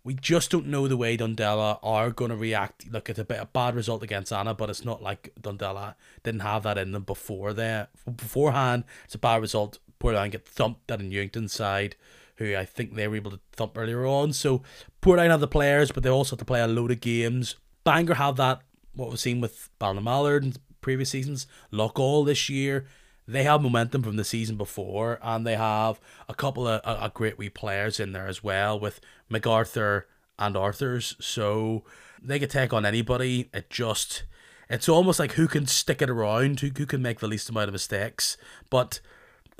we 0.02 0.14
just 0.14 0.50
don't 0.50 0.66
know 0.66 0.88
the 0.88 0.96
way 0.96 1.16
Dundela 1.16 1.78
are 1.82 2.10
going 2.10 2.30
to 2.30 2.36
react. 2.36 2.90
Look, 2.90 3.10
it's 3.10 3.18
a 3.18 3.24
bit 3.24 3.40
a 3.40 3.46
bad 3.46 3.74
result 3.74 4.02
against 4.02 4.32
Annagh, 4.32 4.56
but 4.56 4.70
it's 4.70 4.84
not 4.84 5.02
like 5.02 5.32
Dundela 5.40 5.94
didn't 6.22 6.40
have 6.40 6.62
that 6.62 6.78
in 6.78 6.92
them 6.92 7.02
before 7.02 7.52
there. 7.52 7.88
Beforehand, 8.04 8.84
it's 9.04 9.14
a 9.14 9.18
bad 9.18 9.40
result. 9.42 9.78
Portadown 10.00 10.30
get 10.30 10.46
thumped 10.46 10.90
at 10.90 11.00
a 11.00 11.02
Newington 11.02 11.48
side, 11.48 11.96
who 12.40 12.56
I 12.56 12.64
think 12.64 12.94
they 12.94 13.06
were 13.06 13.14
able 13.14 13.30
to 13.30 13.40
thump 13.52 13.78
earlier 13.78 14.04
on. 14.04 14.32
So 14.32 14.62
Portadown 15.00 15.30
have 15.30 15.40
the 15.40 15.46
players, 15.46 15.92
but 15.92 16.02
they 16.02 16.10
also 16.10 16.34
have 16.34 16.40
to 16.40 16.44
play 16.44 16.60
a 16.60 16.66
load 16.66 16.90
of 16.90 17.00
games. 17.00 17.54
Bangor 17.84 18.14
have 18.14 18.34
that, 18.36 18.62
what 18.94 19.10
we've 19.10 19.20
seen 19.20 19.40
with 19.40 19.70
Ballinamallard 19.80 20.42
in 20.42 20.54
previous 20.80 21.10
seasons. 21.10 21.46
Loughgall 21.72 22.26
this 22.26 22.48
year 22.48 22.86
they 23.30 23.44
have 23.44 23.62
momentum 23.62 24.02
from 24.02 24.16
the 24.16 24.24
season 24.24 24.56
before, 24.56 25.20
and 25.22 25.46
they 25.46 25.54
have 25.54 26.00
a 26.28 26.34
couple 26.34 26.66
of 26.66 26.80
a, 26.84 27.04
a 27.04 27.12
great 27.14 27.38
wee 27.38 27.48
players 27.48 28.00
in 28.00 28.12
there 28.12 28.26
as 28.26 28.42
well 28.42 28.78
with 28.78 29.00
MacArthur 29.28 30.08
and 30.36 30.56
Arthurs. 30.56 31.14
So 31.20 31.84
they 32.20 32.40
could 32.40 32.50
take 32.50 32.72
on 32.72 32.84
anybody. 32.84 33.48
It 33.54 33.70
just 33.70 34.24
it's 34.68 34.88
almost 34.88 35.20
like 35.20 35.32
who 35.32 35.46
can 35.46 35.66
stick 35.66 36.02
it 36.02 36.10
around, 36.10 36.60
who, 36.60 36.70
who 36.76 36.86
can 36.86 37.02
make 37.02 37.20
the 37.20 37.28
least 37.28 37.48
amount 37.48 37.68
of 37.68 37.72
mistakes. 37.72 38.36
But 38.68 39.00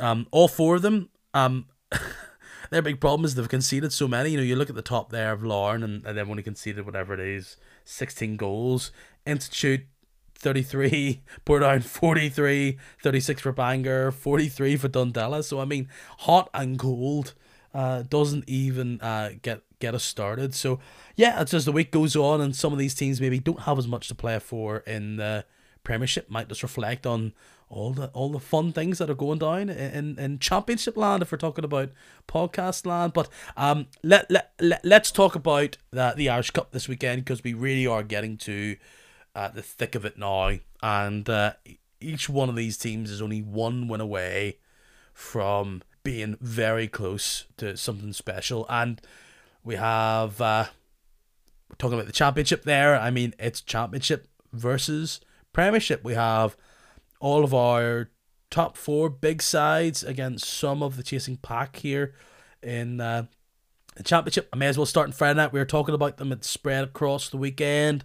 um, 0.00 0.26
all 0.32 0.48
four 0.48 0.76
of 0.76 0.82
them, 0.82 1.08
um, 1.32 1.66
their 2.70 2.82
big 2.82 3.00
problem 3.00 3.24
is 3.24 3.34
they've 3.34 3.48
conceded 3.48 3.92
so 3.92 4.08
many. 4.08 4.30
You 4.30 4.36
know, 4.38 4.42
you 4.42 4.56
look 4.56 4.70
at 4.70 4.76
the 4.76 4.82
top 4.82 5.10
there 5.10 5.32
of 5.32 5.44
Larne, 5.44 5.82
and, 5.82 6.04
and 6.06 6.16
they've 6.16 6.28
only 6.28 6.42
conceded 6.42 6.86
whatever 6.86 7.12
it 7.14 7.20
is, 7.20 7.56
16 7.84 8.36
goals. 8.36 8.92
Institute 9.26 9.82
33, 10.36 11.22
Portadown 11.46 11.82
43, 11.82 12.78
36 13.02 13.42
for 13.42 13.52
Bangor, 13.52 14.10
43 14.10 14.76
for 14.76 14.88
Dundela. 14.88 15.44
So, 15.44 15.60
I 15.60 15.64
mean, 15.64 15.88
hot 16.20 16.48
and 16.54 16.78
cold 16.78 17.34
uh, 17.74 18.02
doesn't 18.02 18.48
even 18.48 19.00
uh, 19.00 19.30
get 19.42 19.62
get 19.80 19.94
us 19.94 20.04
started. 20.04 20.54
So, 20.54 20.78
yeah, 21.16 21.40
it's 21.40 21.54
as 21.54 21.64
the 21.64 21.72
week 21.72 21.90
goes 21.90 22.14
on 22.14 22.40
and 22.40 22.54
some 22.54 22.72
of 22.72 22.78
these 22.78 22.94
teams 22.94 23.20
maybe 23.20 23.38
don't 23.38 23.60
have 23.60 23.78
as 23.78 23.88
much 23.88 24.08
to 24.08 24.14
play 24.14 24.38
for 24.38 24.78
in 24.78 25.16
the 25.16 25.44
Premiership, 25.84 26.30
might 26.30 26.48
just 26.48 26.62
reflect 26.62 27.06
on 27.06 27.32
all 27.68 27.92
the 27.92 28.08
all 28.08 28.30
the 28.30 28.40
fun 28.40 28.72
things 28.72 28.98
that 28.98 29.08
are 29.08 29.14
going 29.14 29.38
down 29.38 29.68
in, 29.68 30.18
in 30.18 30.38
championship 30.40 30.96
land 30.96 31.22
if 31.22 31.30
we're 31.30 31.38
talking 31.38 31.64
about 31.64 31.88
podcast 32.26 32.84
land 32.84 33.12
but 33.12 33.28
um 33.56 33.86
let, 34.02 34.28
let, 34.28 34.52
let 34.60 34.84
let's 34.84 35.12
talk 35.12 35.36
about 35.36 35.76
the, 35.92 36.12
the 36.16 36.28
irish 36.28 36.50
cup 36.50 36.72
this 36.72 36.88
weekend 36.88 37.24
because 37.24 37.44
we 37.44 37.54
really 37.54 37.86
are 37.86 38.02
getting 38.02 38.36
to 38.36 38.74
at 39.34 39.54
the 39.54 39.62
thick 39.62 39.94
of 39.94 40.04
it 40.04 40.18
now, 40.18 40.58
and 40.82 41.28
uh, 41.28 41.52
each 42.00 42.28
one 42.28 42.48
of 42.48 42.56
these 42.56 42.76
teams 42.76 43.10
is 43.10 43.22
only 43.22 43.42
one 43.42 43.88
win 43.88 44.00
away 44.00 44.58
from 45.12 45.82
being 46.02 46.36
very 46.40 46.88
close 46.88 47.44
to 47.56 47.76
something 47.76 48.12
special. 48.12 48.66
And 48.68 49.00
we 49.62 49.76
have 49.76 50.40
uh, 50.40 50.66
talking 51.78 51.94
about 51.94 52.06
the 52.06 52.12
championship 52.12 52.64
there. 52.64 52.96
I 52.96 53.10
mean, 53.10 53.34
it's 53.38 53.60
championship 53.60 54.26
versus 54.52 55.20
Premiership. 55.52 56.04
We 56.04 56.14
have 56.14 56.56
all 57.20 57.44
of 57.44 57.54
our 57.54 58.10
top 58.50 58.76
four 58.76 59.08
big 59.08 59.42
sides 59.42 60.02
against 60.02 60.48
some 60.48 60.82
of 60.82 60.96
the 60.96 61.02
chasing 61.02 61.36
pack 61.36 61.76
here 61.76 62.14
in 62.62 63.00
uh, 63.00 63.26
the 63.96 64.02
championship. 64.02 64.48
I 64.52 64.56
may 64.56 64.66
as 64.66 64.76
well 64.76 64.86
start 64.86 65.08
in 65.08 65.12
Friday 65.12 65.36
night. 65.36 65.52
We 65.52 65.60
were 65.60 65.64
talking 65.64 65.94
about 65.94 66.16
them. 66.16 66.32
It's 66.32 66.48
spread 66.48 66.84
across 66.84 67.28
the 67.28 67.36
weekend. 67.36 68.04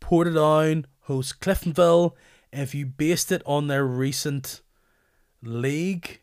Portadown 0.00 0.84
hosts 1.02 1.32
Cliftonville. 1.32 2.12
If 2.52 2.74
you 2.74 2.86
based 2.86 3.30
it 3.30 3.42
on 3.44 3.66
their 3.66 3.84
recent 3.84 4.62
league 5.42 6.20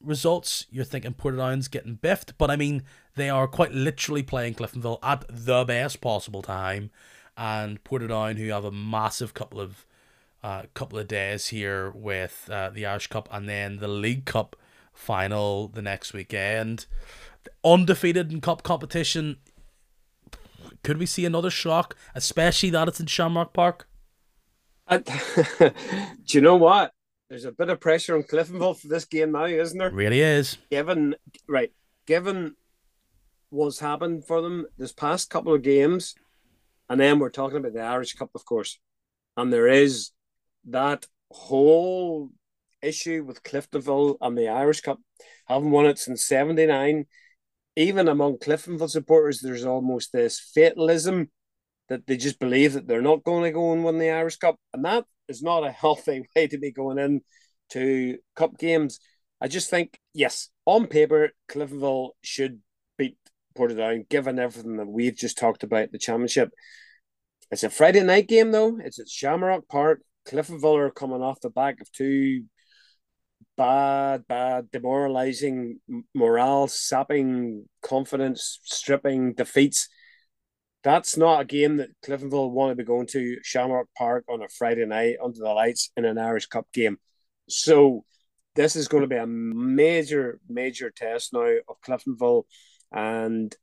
results, 0.00 0.66
you're 0.70 0.84
thinking 0.84 1.14
Portadown's 1.14 1.68
getting 1.68 1.94
biffed. 1.94 2.38
But 2.38 2.50
I 2.50 2.56
mean, 2.56 2.82
they 3.16 3.30
are 3.30 3.48
quite 3.48 3.72
literally 3.72 4.22
playing 4.22 4.54
Cliftonville 4.54 4.98
at 5.02 5.24
the 5.28 5.64
best 5.64 6.00
possible 6.00 6.42
time. 6.42 6.90
And 7.36 7.82
Portadown, 7.84 8.38
who 8.38 8.48
have 8.48 8.64
a 8.64 8.72
massive 8.72 9.34
couple 9.34 9.60
of 9.60 9.86
uh, 10.42 10.62
couple 10.74 10.98
of 10.98 11.08
days 11.08 11.48
here 11.48 11.90
with 11.90 12.48
uh, 12.52 12.70
the 12.70 12.86
Irish 12.86 13.08
Cup 13.08 13.28
and 13.32 13.48
then 13.48 13.78
the 13.78 13.88
League 13.88 14.26
Cup 14.26 14.56
final 14.92 15.68
the 15.68 15.82
next 15.82 16.12
weekend. 16.12 16.86
Undefeated 17.64 18.32
in 18.32 18.40
cup 18.40 18.62
competition, 18.62 19.36
could 20.82 20.98
we 20.98 21.06
see 21.06 21.24
another 21.24 21.50
shock, 21.50 21.96
especially 22.14 22.70
that 22.70 22.88
it's 22.88 23.00
in 23.00 23.06
Shamrock 23.06 23.52
Park? 23.52 23.88
do 24.88 25.02
you 26.28 26.40
know 26.40 26.56
what? 26.56 26.92
There's 27.28 27.44
a 27.44 27.52
bit 27.52 27.68
of 27.68 27.80
pressure 27.80 28.14
on 28.14 28.22
Cliftonville 28.22 28.78
for 28.78 28.86
this 28.86 29.04
game 29.04 29.32
now, 29.32 29.46
isn't 29.46 29.76
there? 29.76 29.90
Really 29.90 30.20
is. 30.20 30.58
Given 30.70 31.16
right, 31.48 31.72
given 32.06 32.54
what's 33.50 33.80
happened 33.80 34.24
for 34.24 34.40
them 34.40 34.66
this 34.78 34.92
past 34.92 35.28
couple 35.28 35.52
of 35.54 35.62
games, 35.62 36.14
and 36.88 37.00
then 37.00 37.18
we're 37.18 37.30
talking 37.30 37.58
about 37.58 37.74
the 37.74 37.82
Irish 37.82 38.14
Cup, 38.14 38.30
of 38.34 38.44
course, 38.44 38.78
and 39.36 39.52
there 39.52 39.68
is 39.68 40.10
that 40.68 41.06
whole 41.30 42.30
issue 42.82 43.24
with 43.24 43.42
Cliftonville 43.42 44.16
and 44.20 44.36
the 44.36 44.48
Irish 44.48 44.80
Cup, 44.80 44.98
haven't 45.46 45.70
won 45.70 45.86
it 45.86 45.98
since 45.98 46.26
'79 46.26 47.06
even 47.76 48.08
among 48.08 48.38
Cliftonville 48.38 48.90
supporters, 48.90 49.40
there's 49.40 49.64
almost 49.64 50.10
this 50.12 50.40
fatalism 50.40 51.30
that 51.88 52.06
they 52.06 52.16
just 52.16 52.40
believe 52.40 52.72
that 52.72 52.88
they're 52.88 53.02
not 53.02 53.22
going 53.22 53.44
to 53.44 53.52
go 53.52 53.72
and 53.72 53.84
win 53.84 53.98
the 53.98 54.10
Irish 54.10 54.38
Cup, 54.38 54.56
and 54.72 54.84
that 54.84 55.04
is 55.28 55.42
not 55.42 55.64
a 55.64 55.70
healthy 55.82 56.26
way 56.34 56.46
to 56.48 56.58
be 56.58 56.72
going 56.72 56.98
in 56.98 57.20
to 57.70 58.18
cup 58.34 58.58
games. 58.58 58.98
I 59.40 59.48
just 59.48 59.68
think, 59.68 59.98
yes, 60.14 60.48
on 60.64 60.86
paper, 60.86 61.30
Cliftonville 61.48 62.10
should 62.22 62.60
Portadown, 63.56 64.08
given 64.08 64.38
everything 64.38 64.76
that 64.76 64.86
we've 64.86 65.16
just 65.16 65.38
talked 65.38 65.62
about 65.62 65.92
the 65.92 65.98
championship. 65.98 66.50
It's 67.50 67.62
a 67.62 67.70
Friday 67.70 68.02
night 68.02 68.28
game 68.28 68.50
though. 68.52 68.78
It's 68.82 68.98
at 68.98 69.08
Shamrock 69.08 69.68
Park. 69.68 70.00
Cliftonville 70.28 70.78
are 70.78 70.90
coming 70.90 71.22
off 71.22 71.40
the 71.40 71.50
back 71.50 71.80
of 71.80 71.90
two 71.92 72.44
bad, 73.56 74.26
bad, 74.26 74.70
demoralizing 74.70 75.80
morale, 76.14 76.68
sapping 76.68 77.66
confidence, 77.82 78.60
stripping 78.64 79.34
defeats. 79.34 79.88
That's 80.84 81.16
not 81.16 81.40
a 81.40 81.44
game 81.44 81.78
that 81.78 81.90
Cliftonville 82.04 82.50
want 82.50 82.70
to 82.70 82.76
be 82.76 82.84
going 82.84 83.06
to 83.08 83.38
Shamrock 83.42 83.88
Park 83.96 84.24
on 84.28 84.42
a 84.42 84.48
Friday 84.48 84.86
night 84.86 85.16
under 85.22 85.38
the 85.38 85.52
lights 85.52 85.90
in 85.96 86.04
an 86.04 86.18
Irish 86.18 86.46
Cup 86.46 86.66
game. 86.72 86.98
So 87.48 88.04
this 88.54 88.76
is 88.76 88.88
going 88.88 89.02
to 89.02 89.08
be 89.08 89.16
a 89.16 89.26
major, 89.26 90.40
major 90.48 90.90
test 90.90 91.32
now 91.32 91.56
of 91.68 91.80
Cliftonville, 91.86 92.44
and 92.92 93.54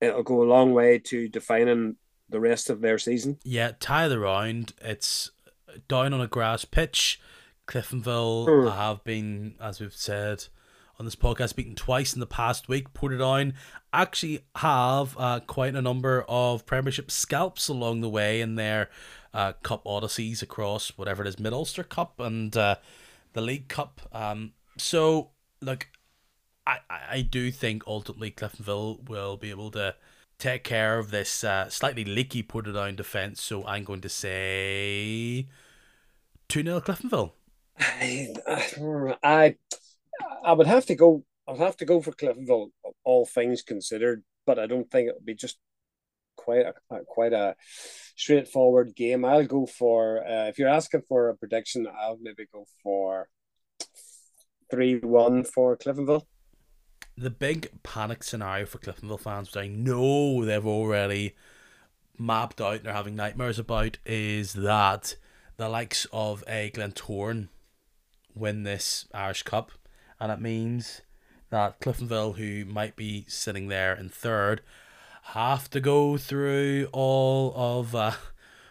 it'll 0.00 0.22
go 0.22 0.42
a 0.42 0.44
long 0.44 0.72
way 0.72 0.98
to 0.98 1.28
defining 1.28 1.96
the 2.28 2.40
rest 2.40 2.70
of 2.70 2.80
their 2.80 2.98
season. 2.98 3.38
Yeah, 3.44 3.72
tie 3.78 4.08
the 4.08 4.18
round. 4.18 4.74
It's 4.80 5.30
down 5.88 6.12
on 6.12 6.20
a 6.20 6.26
grass 6.26 6.64
pitch 6.64 7.20
Cliftonville 7.70 8.46
mm. 8.48 8.76
have 8.76 9.04
been, 9.04 9.54
as 9.60 9.80
we've 9.80 9.94
said 9.94 10.46
on 10.98 11.04
this 11.04 11.14
podcast, 11.14 11.54
beaten 11.54 11.76
twice 11.76 12.12
in 12.12 12.20
the 12.20 12.26
past 12.26 12.68
week. 12.68 12.92
Portadown 12.92 13.52
actually 13.92 14.44
have 14.56 15.16
uh, 15.16 15.38
quite 15.46 15.76
a 15.76 15.82
number 15.82 16.24
of 16.28 16.66
Premiership 16.66 17.12
scalps 17.12 17.68
along 17.68 18.00
the 18.00 18.08
way 18.08 18.40
in 18.40 18.56
their 18.56 18.90
uh, 19.32 19.52
Cup 19.62 19.84
Odysseys 19.86 20.42
across 20.42 20.90
whatever 20.98 21.22
it 21.22 21.28
is, 21.28 21.38
Mid 21.38 21.52
Ulster 21.52 21.84
Cup 21.84 22.18
and 22.18 22.56
uh, 22.56 22.74
the 23.34 23.40
League 23.40 23.68
Cup. 23.68 24.00
Um, 24.12 24.52
so, 24.76 25.30
look, 25.60 25.86
I, 26.66 26.78
I 26.90 27.22
do 27.22 27.50
think 27.50 27.82
ultimately 27.86 28.30
Cliftonville 28.30 29.08
will 29.08 29.36
be 29.36 29.50
able 29.50 29.70
to 29.72 29.96
take 30.38 30.64
care 30.64 30.98
of 30.98 31.10
this 31.10 31.42
uh, 31.42 31.68
slightly 31.68 32.04
leaky 32.04 32.42
Portadown 32.42 32.96
defence. 32.96 33.42
So 33.42 33.66
I'm 33.66 33.84
going 33.84 34.00
to 34.02 34.08
say 34.08 35.48
2 36.48 36.62
0 36.62 36.80
Cliftonville. 36.80 37.32
I, 37.78 38.34
I, 39.22 39.56
I 40.44 40.52
would 40.52 40.66
have 40.66 40.86
to 40.86 40.94
go 40.94 41.24
I'll 41.50 41.56
have 41.56 41.76
to 41.78 41.84
go 41.84 42.00
for 42.00 42.12
Cliftonville, 42.12 42.70
all 43.02 43.26
things 43.26 43.62
considered, 43.62 44.22
but 44.46 44.60
I 44.60 44.66
don't 44.66 44.88
think 44.88 45.08
it'll 45.08 45.20
be 45.20 45.34
just 45.34 45.58
quite 46.36 46.64
a 46.64 46.74
quite 47.06 47.32
a 47.32 47.56
straightforward 48.14 48.94
game. 48.94 49.24
I'll 49.24 49.46
go 49.46 49.66
for 49.66 50.24
uh, 50.24 50.46
if 50.46 50.60
you're 50.60 50.68
asking 50.68 51.02
for 51.08 51.28
a 51.28 51.36
prediction, 51.36 51.88
I'll 51.88 52.18
maybe 52.22 52.46
go 52.52 52.66
for 52.84 53.28
three 54.70 54.98
one 55.00 55.42
for 55.42 55.76
Cliftonville. 55.76 56.22
The 57.20 57.28
big 57.28 57.82
panic 57.82 58.22
scenario 58.22 58.64
for 58.64 58.78
Cliftonville 58.78 59.20
fans, 59.20 59.48
which 59.48 59.62
I 59.62 59.68
know 59.68 60.42
they've 60.42 60.66
already 60.66 61.34
mapped 62.16 62.62
out 62.62 62.76
and 62.76 62.84
they're 62.84 62.94
having 62.94 63.14
nightmares 63.14 63.58
about, 63.58 63.98
is 64.06 64.54
that 64.54 65.16
the 65.58 65.68
likes 65.68 66.06
of 66.14 66.42
a 66.48 66.70
Glentoran 66.70 67.48
win 68.34 68.62
this 68.62 69.06
Irish 69.12 69.42
Cup, 69.42 69.70
and 70.18 70.32
it 70.32 70.40
means 70.40 71.02
that 71.50 71.78
Cliftonville, 71.80 72.36
who 72.36 72.64
might 72.64 72.96
be 72.96 73.26
sitting 73.28 73.68
there 73.68 73.92
in 73.92 74.08
third, 74.08 74.62
have 75.34 75.68
to 75.70 75.80
go 75.80 76.16
through 76.16 76.88
all 76.90 77.52
of 77.54 77.94
uh, 77.94 78.12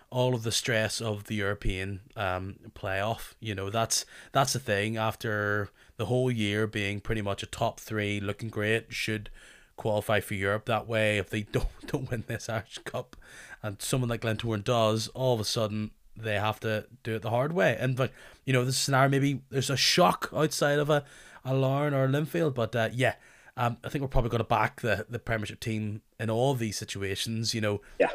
all 0.10 0.34
of 0.34 0.42
the 0.42 0.52
stress 0.52 1.00
of 1.00 1.26
the 1.26 1.36
European 1.36 2.00
um, 2.16 2.56
playoff. 2.74 3.36
You 3.40 3.54
know 3.54 3.70
that's 3.70 4.06
that's 4.32 4.54
the 4.54 4.60
thing. 4.60 4.98
After 4.98 5.70
the 6.00 6.06
whole 6.06 6.32
year 6.32 6.66
being 6.66 7.02
pretty 7.02 7.22
much 7.22 7.44
a 7.44 7.46
top 7.46 7.80
three, 7.80 8.22
looking 8.22 8.50
great, 8.50 8.86
should 8.92 9.30
qualify 9.76 10.22
for 10.22 10.34
Europe 10.34 10.66
that 10.66 10.88
way. 10.88 11.18
If 11.18 11.30
they 11.30 11.42
don't 11.52 11.68
don't 11.86 12.10
win 12.10 12.24
this 12.26 12.50
Irish 12.50 12.80
Cup, 12.86 13.16
and 13.62 13.80
someone 13.82 14.10
like 14.10 14.22
Glentoran 14.22 14.64
does, 14.64 15.10
all 15.10 15.36
of 15.36 15.40
a 15.40 15.46
sudden 15.46 15.92
they 16.16 16.36
have 16.36 16.60
to 16.62 16.86
do 17.04 17.16
it 17.16 17.22
the 17.22 17.30
hard 17.30 17.54
way. 17.54 17.78
And 17.80 17.96
but 17.96 18.12
you 18.46 18.54
know, 18.54 18.64
this 18.64 18.78
scenario 18.78 19.10
maybe 19.10 19.42
there's 19.50 19.70
a 19.70 19.78
shock 19.78 20.30
outside 20.34 20.80
of 20.80 20.90
a, 20.90 21.04
a 21.44 21.54
Larne 21.54 21.94
or 21.94 22.06
a 22.06 22.08
Linfield, 22.08 22.56
but 22.56 22.74
uh, 22.76 22.90
yeah, 22.94 23.16
um, 23.58 23.78
I 23.84 23.90
think 23.90 24.02
we're 24.02 24.08
probably 24.08 24.32
going 24.32 24.40
to 24.40 24.46
back 24.46 24.80
the 24.80 25.06
the 25.10 25.20
Premiership 25.20 25.60
team 25.60 26.02
in 26.18 26.30
all 26.30 26.56
these 26.56 26.78
situations. 26.78 27.54
You 27.54 27.60
know, 27.60 27.82
yeah, 28.00 28.12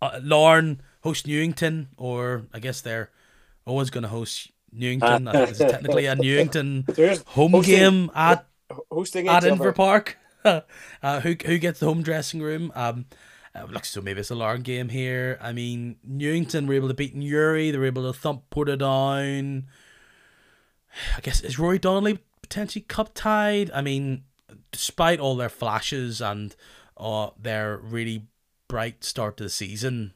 uh, 0.00 0.20
Larne 0.22 0.80
host 1.02 1.26
Newington, 1.26 1.88
or 1.96 2.46
I 2.54 2.60
guess 2.60 2.80
they're 2.80 3.10
always 3.66 3.90
going 3.90 4.02
to 4.02 4.08
host 4.08 4.52
Newington. 4.72 5.28
I 5.28 5.46
think 5.46 5.70
technically 5.70 6.06
a 6.06 6.14
Newington 6.16 6.84
home 7.26 7.52
hosting, 7.52 7.76
game 7.76 8.10
at 8.14 8.46
hosting 8.90 9.28
at 9.28 9.42
Inver 9.42 9.74
Park. 9.74 10.16
uh, 10.44 11.20
who 11.20 11.36
who 11.44 11.58
gets 11.58 11.80
the 11.80 11.86
home 11.86 12.02
dressing 12.02 12.40
room? 12.40 12.72
Um, 12.74 13.06
uh, 13.54 13.64
look, 13.64 13.84
so 13.84 14.00
maybe 14.00 14.20
it's 14.20 14.30
a 14.30 14.34
Larne 14.34 14.62
game 14.62 14.88
here. 14.88 15.38
I 15.40 15.52
mean, 15.52 15.96
Newington 16.04 16.66
were 16.66 16.74
able 16.74 16.88
to 16.88 16.94
beat 16.94 17.14
Newry. 17.14 17.70
They 17.70 17.78
were 17.78 17.86
able 17.86 18.10
to 18.10 18.18
thump 18.18 18.44
Portadown. 18.50 19.64
I 21.16 21.20
guess 21.20 21.40
is 21.40 21.58
Rory 21.58 21.78
Donnelly 21.78 22.20
potentially 22.42 22.84
cup 22.88 23.10
tied? 23.14 23.70
I 23.72 23.80
mean, 23.80 24.24
despite 24.72 25.20
all 25.20 25.36
their 25.36 25.48
flashes 25.48 26.20
and 26.20 26.54
uh, 26.96 27.30
their 27.40 27.76
really 27.78 28.26
bright 28.68 29.04
start 29.04 29.36
to 29.38 29.44
the 29.44 29.50
season, 29.50 30.14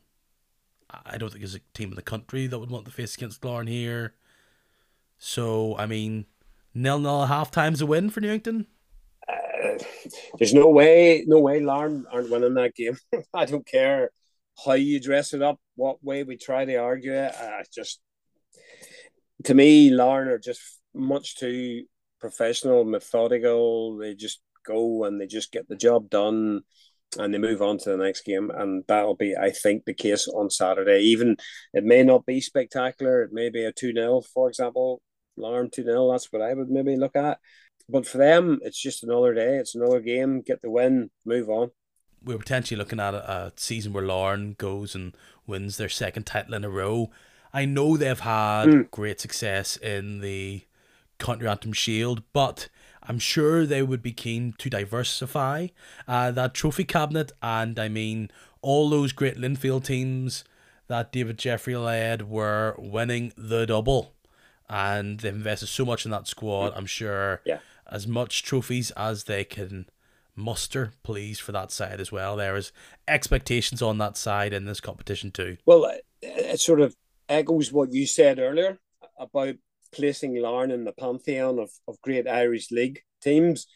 I 1.05 1.19
don't 1.19 1.31
think 1.31 1.41
there's 1.41 1.55
a 1.55 1.61
team 1.73 1.91
in 1.91 1.97
the 1.97 2.03
country 2.03 2.47
that 2.47 2.59
would 2.59 2.71
want 2.71 2.85
to 2.87 2.91
face 2.91 3.17
against 3.17 3.45
Larne 3.45 3.67
here. 3.67 4.15
So, 5.27 5.77
I 5.79 5.87
mean, 5.87 6.27
nil 6.75 6.99
nil 6.99 7.27
half 7.27 7.51
times 7.51 7.81
a 7.81 7.87
win 7.87 8.11
for 8.11 8.21
Newington 8.21 8.67
there's 10.39 10.55
no 10.55 10.69
way, 10.69 11.25
no 11.27 11.39
way 11.39 11.61
Larne 11.61 12.05
aren't 12.11 12.31
winning 12.31 12.55
that 12.55 12.75
game. 12.75 12.97
I 13.35 13.45
don't 13.45 13.67
care 13.67 14.11
how 14.65 14.75
you 14.75 15.01
dress 15.01 15.35
it 15.35 15.43
up, 15.43 15.59
what 15.77 16.03
way 16.05 16.23
we 16.23 16.37
try 16.37 16.65
to 16.65 16.77
argue 16.77 17.15
it. 17.15 17.35
Uh, 17.35 17.63
just 17.73 18.01
to 19.45 19.55
me, 19.55 19.91
Larne 19.91 20.29
are 20.29 20.39
just 20.39 20.61
much 20.95 21.37
too 21.37 21.85
professional, 22.21 22.85
methodical. 22.85 23.99
They 23.99 24.15
just 24.15 24.41
go 24.67 25.05
and 25.05 25.21
they 25.21 25.27
just 25.27 25.53
get 25.53 25.69
the 25.69 25.77
job 25.77 26.11
done 26.11 26.63
and 27.19 27.33
they 27.33 27.39
move 27.39 27.63
on 27.63 27.79
to 27.79 27.91
the 27.91 27.97
next 27.97 28.25
game. 28.25 28.51
And 28.51 28.85
that'll 28.89 29.17
be, 29.17 29.37
I 29.37 29.51
think, 29.51 29.85
the 29.85 29.95
case 29.95 30.29
on 30.29 30.51
Saturday. 30.51 31.01
Even 31.01 31.37
it 31.73 31.85
may 31.85 32.03
not 32.03 32.27
be 32.27 32.41
spectacular. 32.41 33.23
It 33.23 33.33
may 33.33 33.51
be 33.51 33.65
a 33.65 33.73
2 33.73 33.93
0, 33.93 34.23
for 34.33 34.49
example. 34.49 35.01
Larne 35.37 35.71
2 35.71 35.85
0. 35.85 36.11
That's 36.11 36.33
what 36.33 36.43
I 36.43 36.55
would 36.55 36.71
maybe 36.71 36.97
look 36.97 37.17
at. 37.17 37.39
But 37.89 38.07
for 38.07 38.19
them, 38.19 38.61
it's 38.63 38.81
just 38.81 39.05
another 39.05 39.35
day. 39.35 39.57
It's 39.57 39.75
another 39.75 40.01
game. 40.01 40.41
Get 40.41 40.63
the 40.63 40.71
win, 40.71 41.11
move 41.25 41.51
on. 41.51 41.71
We're 42.23 42.39
potentially 42.39 42.79
looking 42.79 43.01
at 43.01 43.15
a, 43.15 43.31
a 43.31 43.53
season 43.57 43.93
where 43.93 44.05
Larne 44.05 44.55
goes 44.57 44.95
and 44.95 45.15
wins 45.47 45.77
their 45.77 45.91
second 45.91 46.25
title 46.25 46.55
in 46.55 46.65
a 46.65 46.71
row. 46.71 47.11
I 47.53 47.67
know 47.67 47.97
they've 47.97 48.19
had 48.19 48.67
mm. 48.67 48.91
great 48.91 49.21
success 49.21 49.77
in 49.77 50.21
the 50.21 50.63
County 51.19 51.47
Antrim 51.47 51.73
Shield, 51.73 52.23
but 52.33 52.69
I'm 53.03 53.19
sure 53.19 53.67
they 53.67 53.83
would 53.83 54.03
be 54.03 54.13
keen 54.13 54.55
to 54.59 54.71
diversify 54.71 55.69
uh, 56.09 56.31
that 56.33 56.55
trophy 56.55 56.85
cabinet. 56.85 57.33
And 57.43 57.79
I 57.79 57.89
mean, 57.89 58.31
all 58.63 58.89
those 58.89 59.13
great 59.13 59.37
Linfield 59.37 59.85
teams 59.85 60.45
that 60.87 61.13
David 61.13 61.39
Jeffrey 61.39 61.77
led 61.77 62.29
were 62.29 62.75
winning 62.79 63.33
the 63.37 63.67
double. 63.67 64.14
And 64.75 65.21
they've 65.21 65.33
invested 65.33 65.69
so 65.69 65.85
much 65.85 66.05
in 66.05 66.11
that 66.11 66.27
squad. 66.27 66.73
Mm. 66.73 66.79
I'm 66.79 66.87
sure 66.87 67.41
yeah 67.45 67.59
as 67.91 68.07
much 68.07 68.43
trophies 68.43 68.91
as 68.93 69.25
they 69.25 69.45
can 69.45 69.87
muster, 70.35 70.93
please, 71.03 71.39
for 71.39 71.53
that 71.53 71.71
side 71.71 72.01
as 72.01 72.11
well. 72.11 72.37
There 72.37 72.57
is 72.57 72.73
expectations 73.07 73.83
on 73.83 73.99
that 73.99 74.17
side 74.17 74.53
in 74.53 74.65
this 74.65 74.81
competition 74.81 75.31
too. 75.31 75.59
Well, 75.67 75.93
it 76.21 76.61
sort 76.61 76.81
of 76.81 76.97
echoes 77.29 77.73
what 77.73 77.93
you 77.93 78.07
said 78.07 78.39
earlier 78.39 78.79
about 79.19 79.55
placing 79.93 80.35
Larne 80.41 80.73
in 80.73 80.85
the 80.85 80.93
pantheon 80.93 81.59
of, 81.59 81.71
of 81.87 82.01
great 82.01 82.27
Irish 82.27 82.71
League 82.71 83.03
teams. 83.23 83.67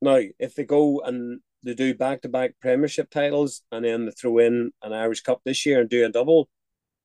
Now, 0.00 0.20
if 0.38 0.54
they 0.54 0.64
go 0.64 1.00
and 1.00 1.40
they 1.64 1.74
do 1.74 1.94
back 1.94 2.22
to 2.22 2.28
back 2.28 2.54
Premiership 2.60 3.10
titles 3.10 3.62
and 3.72 3.84
then 3.84 4.06
they 4.06 4.12
throw 4.12 4.38
in 4.38 4.70
an 4.82 4.92
Irish 4.92 5.22
Cup 5.22 5.40
this 5.44 5.64
year 5.66 5.80
and 5.80 5.88
do 5.88 6.04
a 6.04 6.10
double, 6.10 6.48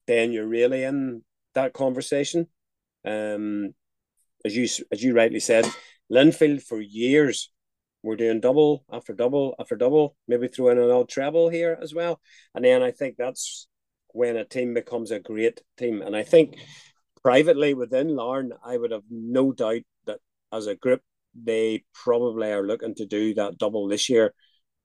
then 0.06 0.32
you're 0.32 0.48
really 0.48 0.84
in 0.84 1.24
that 1.56 1.74
conversation. 1.74 2.48
Um, 3.10 3.74
as 4.46 4.56
you 4.56 4.68
as 4.92 5.04
you 5.04 5.16
rightly 5.16 5.40
said, 5.40 5.66
Linfield 6.12 6.62
for 6.64 6.80
years 6.80 7.52
we're 8.02 8.16
doing 8.16 8.40
double 8.40 8.86
after 8.92 9.14
double 9.14 9.56
after 9.60 9.76
double, 9.76 10.16
maybe 10.28 10.48
throw 10.48 10.70
in 10.70 10.78
an 10.78 10.90
odd 10.90 11.10
treble 11.10 11.50
here 11.50 11.78
as 11.82 11.94
well. 11.94 12.22
And 12.56 12.64
then 12.64 12.82
I 12.82 12.92
think 12.92 13.16
that's 13.18 13.68
when 14.14 14.38
a 14.38 14.46
team 14.46 14.74
becomes 14.74 15.12
a 15.12 15.20
great 15.20 15.62
team. 15.78 16.02
And 16.02 16.16
I 16.16 16.24
think 16.24 16.56
privately 17.22 17.74
within 17.74 18.16
Larne, 18.16 18.54
I 18.64 18.78
would 18.78 18.92
have 18.92 19.04
no 19.10 19.52
doubt 19.52 19.82
that 20.06 20.20
as 20.52 20.68
a 20.68 20.76
group, 20.76 21.02
they 21.36 21.84
probably 21.94 22.52
are 22.52 22.66
looking 22.66 22.96
to 22.96 23.06
do 23.06 23.34
that 23.36 23.58
double 23.58 23.88
this 23.88 24.10
year 24.10 24.34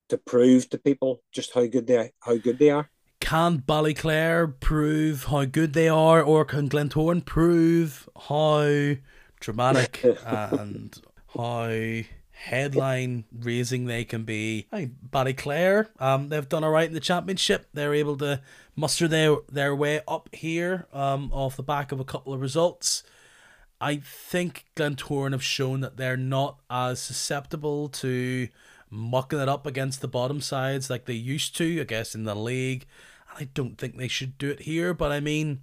to 0.09 0.19
prove 0.19 0.69
to 0.71 0.79
people 0.79 1.23
just 1.33 1.55
how 1.55 1.67
good 1.67 1.87
they 1.87 2.11
how 2.21 2.37
good 2.37 2.59
they 2.59 2.71
are. 2.71 2.91
Can 3.25 3.63
Ballyclare 3.63 4.61
prove 4.61 5.25
how 5.25 5.47
good 5.47 5.73
they 5.73 5.89
are, 5.89 6.23
or 6.23 6.45
can 6.45 6.69
Glentoran 6.69 7.25
prove 7.25 8.07
how 8.29 8.97
dramatic 9.41 10.05
and 10.27 10.95
how 11.35 12.03
headline 12.33 13.25
raising 13.33 13.87
they 13.87 14.05
can 14.05 14.25
be. 14.25 14.67
Hey, 14.71 14.91
Ballyclare, 15.09 15.89
um, 15.99 16.29
they've 16.29 16.47
done 16.47 16.65
all 16.65 16.71
right 16.71 16.87
in 16.87 16.93
the 16.93 17.01
championship. 17.01 17.67
They're 17.73 17.95
able 17.95 18.19
to 18.19 18.43
muster 18.77 19.09
their 19.09 19.37
their 19.51 19.75
way 19.75 20.03
up 20.07 20.29
here, 20.35 20.87
um, 20.93 21.31
off 21.33 21.57
the 21.57 21.63
back 21.63 21.93
of 21.93 22.01
a 22.01 22.05
couple 22.05 22.35
of 22.35 22.43
results. 22.43 23.05
I 23.81 24.03
think 24.05 24.67
Glentoran 24.77 25.33
have 25.33 25.43
shown 25.43 25.81
that 25.81 25.97
they're 25.97 26.19
not 26.19 26.61
as 26.69 27.01
susceptible 27.01 27.89
to 27.89 28.49
mucking 28.91 29.41
it 29.41 29.49
up 29.49 29.67
against 29.67 30.03
the 30.03 30.09
bottom 30.09 30.43
sides 30.43 30.91
like 30.91 31.07
they 31.07 31.15
used 31.15 31.57
to, 31.57 31.81
I 31.81 31.85
guess, 31.85 32.15
in 32.15 32.25
the 32.25 32.37
league. 32.37 32.85
I 33.39 33.45
don't 33.55 33.79
think 33.79 33.97
they 33.97 34.09
should 34.09 34.39
do 34.39 34.51
it 34.51 34.63
here, 34.63 34.95
but 34.95 35.13
I 35.13 35.21
mean, 35.21 35.63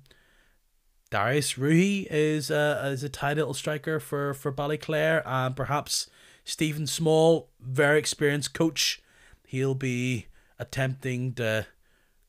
Darius 1.09 1.53
Ruhi 1.53 2.07
is 2.09 2.49
a, 2.49 2.81
is 2.85 3.03
a 3.03 3.09
title 3.09 3.53
striker 3.53 3.99
for, 3.99 4.33
for 4.33 4.51
Ballyclare, 4.51 5.21
and 5.25 5.55
perhaps 5.55 6.09
Stephen 6.43 6.87
Small, 6.87 7.49
very 7.59 7.99
experienced 7.99 8.53
coach, 8.53 9.01
he'll 9.45 9.75
be 9.75 10.27
attempting 10.57 11.33
to 11.33 11.67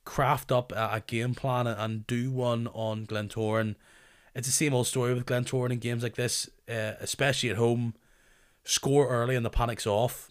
craft 0.05 0.51
up 0.51 0.73
a, 0.73 0.91
a 0.95 1.03
game 1.07 1.35
plan 1.35 1.67
and, 1.67 1.81
and, 1.81 2.07
do 2.07 2.31
one 2.31 2.67
on 2.69 3.07
Glentoran. 3.07 3.77
It's 4.35 4.49
the 4.49 4.53
same 4.53 4.75
old 4.75 4.87
story 4.87 5.15
with 5.15 5.27
Glentoran 5.27 5.71
in 5.71 5.79
games 5.79 6.03
like 6.03 6.17
this, 6.17 6.49
uh, 6.69 6.95
especially 7.01 7.51
at 7.51 7.57
home. 7.57 7.95
Score 8.65 9.09
early 9.09 9.37
and 9.37 9.45
the 9.45 9.51
panic's 9.51 9.87
off. 9.87 10.31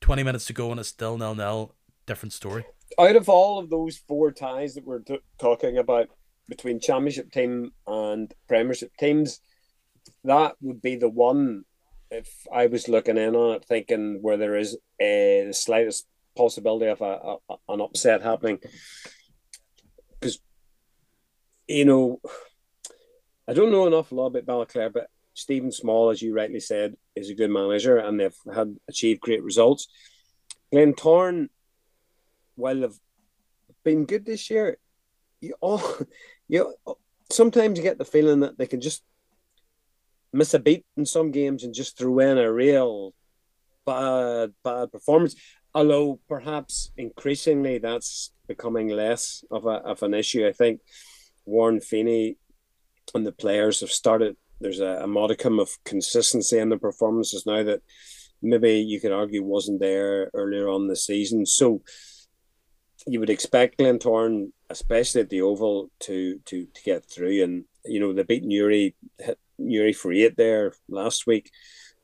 20 0.00 0.22
minutes 0.22 0.46
to 0.46 0.52
go 0.52 0.70
and 0.70 0.78
it's 0.78 0.88
still 0.88 1.18
nil 1.18 1.34
nil. 1.34 1.74
Different 2.06 2.32
story. 2.32 2.64
Out 2.98 3.16
of 3.16 3.28
all 3.28 3.58
of 3.58 3.70
those 3.70 3.96
four 3.96 4.32
ties 4.32 4.74
that 4.74 4.86
we're 4.86 5.00
t- 5.00 5.18
talking 5.38 5.78
about, 5.78 6.08
between 6.48 6.80
championship 6.80 7.30
team 7.32 7.72
and 7.86 8.32
premiership 8.48 8.90
teams, 8.98 9.40
that 10.24 10.54
would 10.60 10.82
be 10.82 10.96
the 10.96 11.08
one. 11.08 11.64
If 12.10 12.28
I 12.52 12.66
was 12.66 12.88
looking 12.88 13.16
in 13.16 13.34
on 13.34 13.56
it, 13.56 13.64
thinking 13.64 14.18
where 14.20 14.36
there 14.36 14.56
is 14.56 14.76
a 15.00 15.44
the 15.48 15.54
slightest 15.54 16.06
possibility 16.36 16.86
of 16.86 17.00
a, 17.00 17.36
a 17.48 17.56
an 17.68 17.80
upset 17.80 18.22
happening, 18.22 18.58
because 20.10 20.38
you 21.66 21.84
know, 21.84 22.20
I 23.48 23.54
don't 23.54 23.72
know 23.72 23.86
enough 23.86 24.12
lot 24.12 24.26
about 24.26 24.46
Ballyclare, 24.46 24.92
but 24.92 25.08
Stephen 25.32 25.72
Small, 25.72 26.10
as 26.10 26.22
you 26.22 26.34
rightly 26.34 26.60
said, 26.60 26.94
is 27.16 27.30
a 27.30 27.34
good 27.34 27.50
manager, 27.50 27.96
and 27.96 28.20
they've 28.20 28.36
had 28.54 28.76
achieved 28.88 29.20
great 29.20 29.42
results. 29.42 29.88
Glentoran, 30.72 31.48
while 32.56 32.80
they've 32.80 33.00
been 33.84 34.04
good 34.04 34.24
this 34.24 34.50
year, 34.50 34.78
you 35.40 35.54
all 35.60 35.82
you 36.48 36.74
sometimes 37.30 37.78
you 37.78 37.82
get 37.82 37.98
the 37.98 38.04
feeling 38.04 38.40
that 38.40 38.58
they 38.58 38.66
can 38.66 38.80
just 38.80 39.02
miss 40.32 40.54
a 40.54 40.58
beat 40.58 40.84
in 40.96 41.06
some 41.06 41.30
games 41.30 41.62
and 41.62 41.74
just 41.74 41.96
throw 41.96 42.18
in 42.18 42.38
a 42.38 42.52
real 42.52 43.14
bad 43.86 44.52
bad 44.62 44.90
performance. 44.92 45.34
Although 45.74 46.20
perhaps 46.28 46.92
increasingly 46.96 47.78
that's 47.78 48.32
becoming 48.46 48.88
less 48.88 49.44
of 49.50 49.66
a 49.66 49.76
of 49.92 50.02
an 50.02 50.14
issue. 50.14 50.46
I 50.46 50.52
think 50.52 50.80
Warren 51.44 51.80
Feeney 51.80 52.36
and 53.14 53.26
the 53.26 53.32
players 53.32 53.80
have 53.80 53.90
started. 53.90 54.36
There's 54.60 54.80
a, 54.80 55.02
a 55.02 55.06
modicum 55.06 55.58
of 55.58 55.70
consistency 55.84 56.58
in 56.58 56.68
the 56.68 56.78
performances 56.78 57.44
now 57.44 57.62
that 57.64 57.82
maybe 58.40 58.74
you 58.74 59.00
could 59.00 59.12
argue 59.12 59.42
wasn't 59.42 59.80
there 59.80 60.30
earlier 60.34 60.68
on 60.68 60.86
the 60.86 60.96
season. 60.96 61.44
So 61.46 61.82
you 63.06 63.20
would 63.20 63.30
expect 63.30 63.78
Glentoran, 63.78 64.52
especially 64.70 65.20
at 65.22 65.30
the 65.30 65.42
Oval, 65.42 65.90
to 66.00 66.40
to 66.46 66.66
to 66.66 66.82
get 66.84 67.04
through. 67.04 67.42
And 67.42 67.64
you 67.84 68.00
know 68.00 68.12
they 68.12 68.22
beat 68.22 68.44
Newry, 68.44 68.94
Newry 69.58 69.92
for 69.92 70.12
eight 70.12 70.36
there 70.36 70.74
last 70.88 71.26
week. 71.26 71.50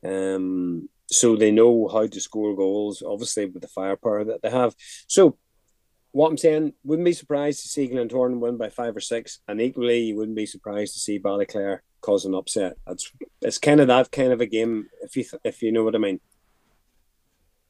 Um, 0.05 0.89
so 1.11 1.37
they 1.37 1.51
know 1.51 1.89
how 1.89 2.07
to 2.07 2.21
score 2.21 2.55
goals, 2.55 3.03
obviously 3.03 3.47
with 3.47 3.63
the 3.63 3.69
firepower 3.69 4.25
that 4.25 4.43
they 4.43 4.51
have. 4.51 4.75
So 5.09 5.37
what 6.13 6.29
I'm 6.29 6.39
saying, 6.39 6.73
wouldn't 6.85 7.07
be 7.07 7.13
surprised 7.13 7.63
to 7.63 7.69
see 7.69 7.89
Glentoran 7.89 8.41
win 8.41 8.57
by 8.57 8.69
five 8.69 8.97
or 8.97 9.01
six, 9.01 9.41
and 9.47 9.61
equally 9.61 10.01
you 10.01 10.17
wouldn't 10.17 10.37
be 10.37 10.47
surprised 10.47 10.95
to 10.95 11.01
see 11.01 11.21
Ballyclare 11.21 11.81
cause 12.01 12.25
an 12.25 12.35
upset. 12.35 12.77
It's 12.87 13.13
it's 13.43 13.59
kind 13.59 13.81
of 13.81 13.89
that 13.89 14.11
kind 14.11 14.33
of 14.33 14.41
a 14.41 14.47
game, 14.47 14.89
if 15.03 15.17
you 15.17 15.25
if 15.45 15.63
you 15.63 15.73
know 15.73 15.85
what 15.85 15.95
I 15.95 15.99
mean. 15.99 16.21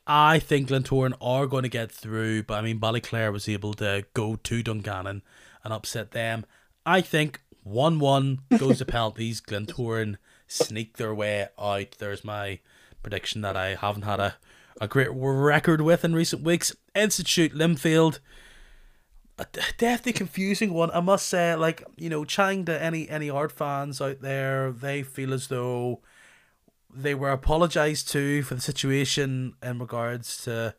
I 0.06 0.38
think 0.38 0.68
Glentoran 0.68 1.14
are 1.20 1.46
going 1.46 1.62
to 1.62 1.68
get 1.68 1.92
through, 1.92 2.44
but 2.44 2.54
I 2.54 2.62
mean 2.62 2.80
Ballyclare 2.80 3.32
was 3.32 3.48
able 3.48 3.74
to 3.74 4.04
go 4.14 4.36
to 4.36 4.62
Dungannon 4.62 5.22
and 5.62 5.72
upset 5.72 6.12
them. 6.12 6.44
I 6.84 7.00
think 7.00 7.40
one 7.62 7.98
one 7.98 8.40
goes 8.58 8.78
to 8.78 8.84
penalties. 8.86 9.40
Glentoran 9.40 10.16
sneak 10.46 10.96
their 10.96 11.14
way 11.14 11.48
out. 11.58 11.96
There's 11.98 12.24
my 12.24 12.60
prediction 13.02 13.42
that 13.42 13.56
I 13.56 13.74
haven't 13.74 14.02
had 14.02 14.20
a, 14.20 14.34
a 14.80 14.88
great 14.88 15.10
record 15.12 15.80
with 15.80 16.04
in 16.04 16.14
recent 16.14 16.42
weeks. 16.42 16.74
Institute 16.94 17.54
Linfield. 17.54 18.18
A 19.38 19.46
definitely 19.78 20.12
confusing 20.12 20.74
one, 20.74 20.90
I 20.90 21.00
must 21.00 21.26
say. 21.26 21.54
Like 21.54 21.82
you 21.96 22.10
know, 22.10 22.24
chatting 22.26 22.66
to 22.66 22.82
any 22.82 23.08
any 23.08 23.30
Ards 23.30 23.54
fans 23.54 24.00
out 24.00 24.20
there, 24.20 24.70
they 24.70 25.02
feel 25.02 25.32
as 25.32 25.46
though 25.46 26.00
they 26.94 27.14
were 27.14 27.30
apologized 27.30 28.08
to 28.10 28.42
for 28.42 28.54
the 28.54 28.60
situation 28.60 29.54
in 29.62 29.78
regards 29.78 30.42
to 30.44 30.74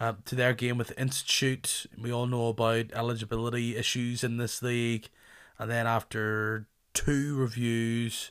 uh, 0.00 0.14
to 0.24 0.34
their 0.34 0.54
game 0.54 0.78
with 0.78 0.98
Institute. 0.98 1.86
We 2.00 2.12
all 2.12 2.26
know 2.26 2.48
about 2.48 2.92
eligibility 2.92 3.76
issues 3.76 4.22
in 4.22 4.36
this 4.36 4.62
league, 4.62 5.08
and 5.58 5.70
then 5.70 5.86
after 5.86 6.68
two 6.94 7.36
reviews, 7.36 8.30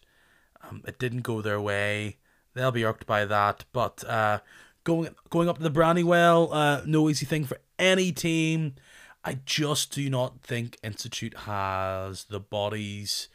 um, 0.63 0.83
it 0.87 0.99
didn't 0.99 1.21
go 1.21 1.41
their 1.41 1.59
way. 1.59 2.17
They'll 2.53 2.71
be 2.71 2.85
irked 2.85 3.05
by 3.05 3.25
that. 3.25 3.65
But 3.73 4.03
uh, 4.05 4.39
going 4.83 5.13
going 5.29 5.49
up 5.49 5.57
to 5.57 5.63
the 5.63 5.69
Brandywell, 5.69 6.49
uh, 6.53 6.81
no 6.85 7.09
easy 7.09 7.25
thing 7.25 7.45
for 7.45 7.59
any 7.77 8.11
team. 8.11 8.75
I 9.23 9.39
just 9.45 9.91
do 9.93 10.09
not 10.09 10.41
think 10.41 10.77
Institute 10.83 11.39
has 11.39 12.25
the 12.25 12.39
bodies 12.39 13.27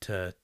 to 0.00 0.34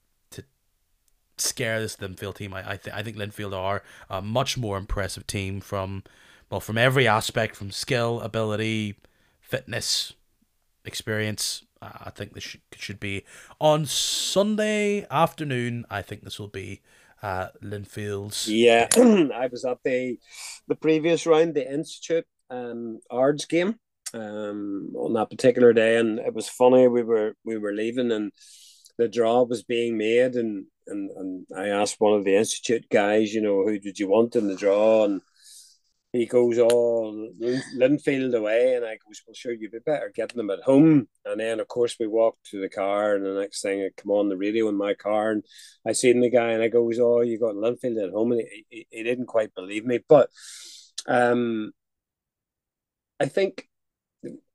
scare 1.41 1.81
this 1.81 1.97
Linfield 1.97 2.37
team. 2.37 2.55
I 2.55 2.73
I, 2.73 2.77
th- 2.77 2.95
I 2.95 3.03
think 3.03 3.17
Linfield 3.17 3.55
are 3.55 3.83
a 4.09 4.23
much 4.23 4.57
more 4.57 4.77
impressive 4.79 5.27
team 5.27 5.61
from 5.61 6.03
well 6.51 6.61
from 6.61 6.79
every 6.79 7.07
aspect, 7.09 7.57
from 7.57 7.71
skill, 7.71 8.21
ability, 8.21 8.97
fitness, 9.41 10.15
experience. 10.85 11.63
Uh, 11.83 11.91
I 12.05 12.11
think 12.11 12.35
this 12.35 12.45
should, 12.45 12.61
should 12.77 13.01
be 13.01 13.25
on 13.59 13.87
Sunday 13.87 15.07
afternoon. 15.11 15.87
I 15.91 16.03
think 16.03 16.23
this 16.23 16.39
will 16.39 16.49
be 16.49 16.81
uh, 17.23 17.49
Linfield's. 17.63 18.49
Yeah, 18.49 18.89
I 18.97 19.49
was 19.51 19.65
at 19.65 19.79
the 19.85 20.19
the 20.69 20.77
previous 20.77 21.27
round, 21.27 21.55
the 21.55 21.71
Institute 21.71 22.27
um, 22.51 23.01
Ards 23.11 23.47
game 23.47 23.77
um, 24.15 24.93
on 24.97 25.15
that 25.15 25.31
particular 25.31 25.73
day, 25.73 25.97
and 25.97 26.19
it 26.19 26.35
was 26.35 26.49
funny. 26.49 26.89
We 26.89 27.03
were 27.03 27.35
we 27.45 27.59
were 27.59 27.73
leaving, 27.73 28.13
and 28.13 28.33
the 28.99 29.09
draw 29.09 29.43
was 29.43 29.63
being 29.63 29.97
made, 29.99 30.35
and 30.37 30.67
and 30.87 31.11
and 31.11 31.47
I 31.57 31.69
asked 31.69 31.97
one 31.99 32.15
of 32.15 32.25
the 32.25 32.37
Institute 32.37 32.87
guys, 32.91 33.35
you 33.35 33.41
know, 33.41 33.63
who 33.65 33.79
did 33.79 33.99
you 33.99 34.09
want 34.09 34.37
in 34.37 34.49
the 34.49 34.57
draw, 34.57 35.05
and 35.05 35.21
he 36.13 36.27
goes, 36.27 36.59
Oh, 36.59 37.29
Linfield 37.77 38.35
away. 38.35 38.75
And 38.75 38.85
I 38.85 38.97
goes, 38.97 39.23
Well, 39.27 39.35
sure, 39.35 39.53
you'd 39.53 39.71
be 39.71 39.79
better 39.79 40.13
getting 40.15 40.37
them 40.37 40.51
at 40.51 40.63
home. 40.63 41.09
And 41.25 41.39
then, 41.39 41.61
of 41.61 41.69
course, 41.69 41.97
we 42.01 42.09
walked 42.09 42.51
to 42.51 42.61
the 42.61 42.69
car. 42.69 43.15
And 43.15 43.25
the 43.25 43.35
next 43.35 43.63
thing, 43.63 43.83
I 43.83 43.91
come 43.97 44.11
on 44.11 44.29
the 44.29 44.37
radio 44.37 44.69
in 44.69 44.77
my 44.77 44.95
car. 44.95 45.31
And 45.31 45.45
I 45.87 45.93
seen 45.93 46.21
the 46.21 46.31
guy 46.31 46.51
and 46.51 46.63
I 46.63 46.69
goes, 46.69 46.99
Oh, 46.99 47.21
you 47.21 47.39
got 47.39 47.55
Linfield 47.55 48.03
at 48.03 48.13
home. 48.13 48.33
And 48.33 48.41
he, 48.41 48.67
he, 48.69 48.87
he 48.91 49.03
didn't 49.05 49.27
quite 49.27 49.55
believe 49.55 49.85
me. 49.85 50.01
But 50.07 50.31
um, 51.07 51.73
I 53.21 53.27
think 53.27 53.69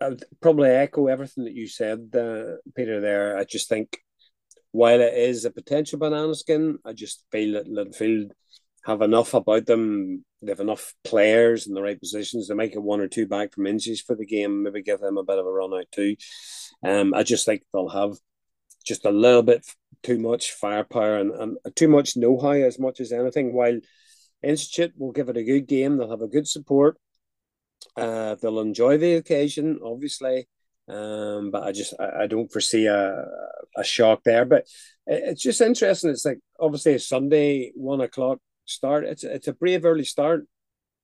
I 0.01 0.09
would 0.09 0.25
probably 0.41 0.69
echo 0.69 1.07
everything 1.07 1.45
that 1.45 1.53
you 1.53 1.67
said, 1.67 2.09
uh, 2.13 2.57
Peter, 2.75 2.99
there. 2.99 3.38
I 3.38 3.45
just 3.45 3.69
think 3.69 3.99
while 4.76 4.99
it 4.99 5.13
is 5.13 5.45
a 5.45 5.51
potential 5.51 5.97
banana 5.97 6.36
skin, 6.36 6.80
I 6.84 6.91
just 6.91 7.23
feel 7.32 7.53
that 7.53 7.67
Linfield 7.67 8.32
have 8.86 9.01
enough 9.01 9.34
about 9.34 9.65
them. 9.65 10.26
They 10.41 10.51
have 10.51 10.59
enough 10.59 10.93
players 11.03 11.65
in 11.65 11.73
the 11.73 11.82
right 11.82 11.99
positions. 11.99 12.47
They 12.47 12.55
might 12.55 12.73
get 12.73 12.84
one 12.84 12.99
or 12.99 13.07
two 13.07 13.26
back 13.26 13.53
from 13.53 13.67
injuries 13.67 14.01
for 14.01 14.15
the 14.15 14.26
game. 14.26 14.63
Maybe 14.63 14.84
give 14.84 14.99
them 14.99 15.17
a 15.17 15.23
bit 15.23 15.39
of 15.39 15.45
a 15.45 15.51
run 15.51 15.73
out 15.73 15.86
too. 15.91 16.17
Um, 16.84 17.13
I 17.13 17.23
just 17.23 17.45
think 17.45 17.63
they'll 17.71 17.88
have 17.88 18.17
just 18.86 19.05
a 19.05 19.11
little 19.11 19.43
bit 19.43 19.65
too 20.03 20.19
much 20.19 20.51
firepower 20.51 21.17
and, 21.19 21.32
and 21.32 21.57
too 21.76 21.88
much 21.88 22.17
know-how 22.17 22.51
as 22.51 22.78
much 22.78 22.99
as 22.99 23.13
anything. 23.13 23.53
While 23.53 23.80
Institute 24.43 24.93
will 24.97 25.13
give 25.13 25.30
it 25.30 25.38
a 25.38 25.43
good 25.43 25.67
game, 25.67 25.97
they'll 25.97 26.11
have 26.11 26.21
a 26.21 26.28
good 26.28 26.47
support. 26.47 26.97
Uh, 27.95 28.36
they'll 28.36 28.59
enjoy 28.59 28.97
the 28.97 29.15
occasion, 29.15 29.80
obviously. 29.82 30.47
Um, 30.88 31.51
but 31.51 31.63
I 31.63 31.71
just 31.71 31.93
I, 31.99 32.23
I 32.23 32.27
don't 32.27 32.51
foresee 32.51 32.86
a 32.86 33.25
a 33.75 33.83
shock 33.83 34.21
there. 34.23 34.45
But 34.45 34.65
it's 35.07 35.41
just 35.41 35.61
interesting. 35.61 36.09
It's 36.09 36.25
like 36.25 36.39
obviously 36.59 36.93
a 36.93 36.99
Sunday 36.99 37.71
one 37.75 38.01
o'clock 38.01 38.39
start. 38.65 39.05
It's 39.05 39.23
it's 39.23 39.47
a 39.47 39.53
brave 39.53 39.86
early 39.86 40.05
start 40.05 40.45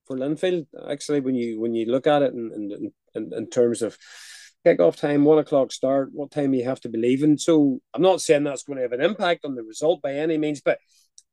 for 0.06 0.18
Linfield. 0.18 0.68
Actually, 0.90 1.22
when 1.22 1.36
you 1.36 1.60
when 1.60 1.74
you 1.74 1.86
look 1.86 2.08
at 2.08 2.22
it 2.22 2.34
in 2.34 2.52
in, 2.54 2.92
in, 3.16 3.34
in 3.34 3.50
terms 3.50 3.82
of 3.82 3.98
kickoff 4.66 4.96
time, 4.96 5.24
one 5.24 5.40
o'clock 5.40 5.72
start, 5.72 6.10
what 6.14 6.32
time 6.32 6.54
you 6.54 6.64
have 6.64 6.80
to 6.82 6.90
be 6.90 7.00
leaving. 7.00 7.38
So 7.38 7.80
I'm 7.94 8.02
not 8.02 8.22
saying 8.22 8.44
that's 8.44 8.64
going 8.64 8.78
to 8.78 8.84
have 8.84 8.92
an 8.92 9.02
impact 9.02 9.46
on 9.46 9.56
the 9.56 9.64
result 9.64 10.02
by 10.02 10.14
any 10.14 10.38
means, 10.38 10.62
but 10.62 10.78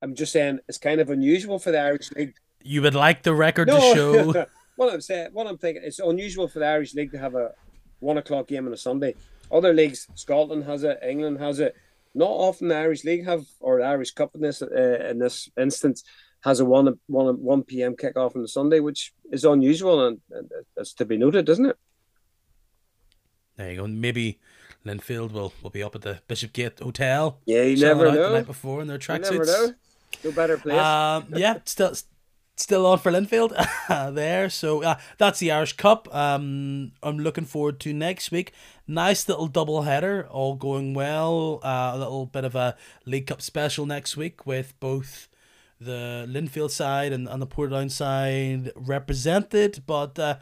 I'm 0.03 0.15
just 0.15 0.33
saying 0.33 0.61
it's 0.69 0.79
kind 0.79 1.01
of 1.01 1.11
unusual 1.11 1.59
for 1.59 1.71
the 1.71 1.81
Irish 1.81 2.11
League. 2.13 2.35
You 2.63 2.83
would 2.83 2.95
like 2.95 3.23
the 3.23 3.35
record 3.35 3.69
no, 3.69 3.79
to 3.79 3.95
show. 3.95 4.47
what 4.77 4.93
I'm 4.93 5.01
saying, 5.01 5.31
what 5.33 5.47
I'm 5.47 5.59
thinking, 5.59 5.83
it's 5.85 5.99
unusual 5.99 6.49
for 6.49 6.61
the 6.61 6.67
Irish 6.67 6.95
League 6.95 7.13
to 7.13 7.19
have 7.19 7.35
a 7.35 7.51
one 8.01 8.19
o'clock 8.19 8.49
game 8.49 8.67
on 8.67 8.73
a 8.73 8.77
Sunday. 8.77 9.15
Other 9.51 9.73
leagues, 9.73 10.09
Scotland 10.15 10.65
has 10.65 10.85
it, 10.85 10.99
England 11.03 11.39
has 11.41 11.59
it. 11.61 11.75
Not 12.15 12.31
often 12.31 12.69
the 12.69 12.77
Irish 12.77 13.05
League 13.05 13.25
have, 13.27 13.45
or 13.61 13.79
the 13.79 13.85
Irish 13.85 14.13
Cup 14.13 14.35
in 14.35 14.41
this 14.41 14.63
uh, 14.63 15.09
in 15.11 15.19
this 15.19 15.49
instance, 15.59 16.05
has 16.41 16.61
a 16.61 16.65
one 16.65 16.99
one 17.07 17.43
one 17.43 17.63
p.m. 17.63 17.95
kickoff 17.95 18.35
on 18.35 18.43
a 18.43 18.49
Sunday, 18.49 18.81
which 18.81 19.13
is 19.31 19.45
unusual 19.45 20.07
and, 20.07 20.21
and 20.31 20.51
it's 20.77 20.93
to 20.95 21.05
be 21.05 21.17
noted, 21.17 21.45
doesn't 21.45 21.67
it? 21.67 21.77
There 23.57 23.71
you 23.71 23.77
go. 23.77 23.87
Maybe 23.87 24.39
Linfield 24.87 25.33
will, 25.33 25.53
will 25.63 25.71
be 25.71 25.83
up 25.83 25.95
at 25.95 26.03
the 26.03 26.21
Bishopgate 26.29 26.79
Hotel. 26.79 27.41
Yeah, 27.45 27.63
you 27.63 27.77
never 27.77 28.11
know. 28.11 28.31
The 28.31 28.37
night 28.39 28.47
before 28.47 28.81
in 28.81 28.89
their 28.89 28.99
tracksuits. 28.99 29.75
No 30.25 30.33
better 30.33 30.57
place. 30.57 30.79
Um, 30.79 31.27
yeah, 31.37 31.59
still 31.65 31.93
still 32.59 32.87
on 32.87 32.99
for 32.99 33.13
Linfield 33.13 33.55
there. 34.15 34.51
So 34.51 34.83
uh, 34.83 34.99
that's 35.17 35.39
the 35.39 35.51
Irish 35.51 35.75
Cup. 35.75 36.13
Um, 36.15 36.93
I'm 37.03 37.19
looking 37.19 37.45
forward 37.45 37.81
to 37.81 37.93
next 37.93 38.31
week. 38.31 38.53
Nice 38.87 39.29
little 39.29 39.47
double 39.47 39.83
header, 39.83 40.27
all 40.31 40.55
going 40.55 40.95
well. 40.95 41.61
Uh, 41.63 41.93
a 41.95 41.99
little 41.99 42.27
bit 42.27 42.45
of 42.45 42.55
a 42.55 42.77
League 43.05 43.27
Cup 43.27 43.43
special 43.43 43.87
next 43.87 44.17
week 44.17 44.47
with 44.47 44.79
both 44.81 45.29
the 45.81 46.27
Linfield 46.29 46.71
side 46.71 47.13
and, 47.13 47.29
and 47.29 47.41
the 47.41 47.47
Portadown 47.47 47.91
side 47.91 48.73
represented, 48.75 49.83
but 49.87 50.19
uh, 50.19 50.37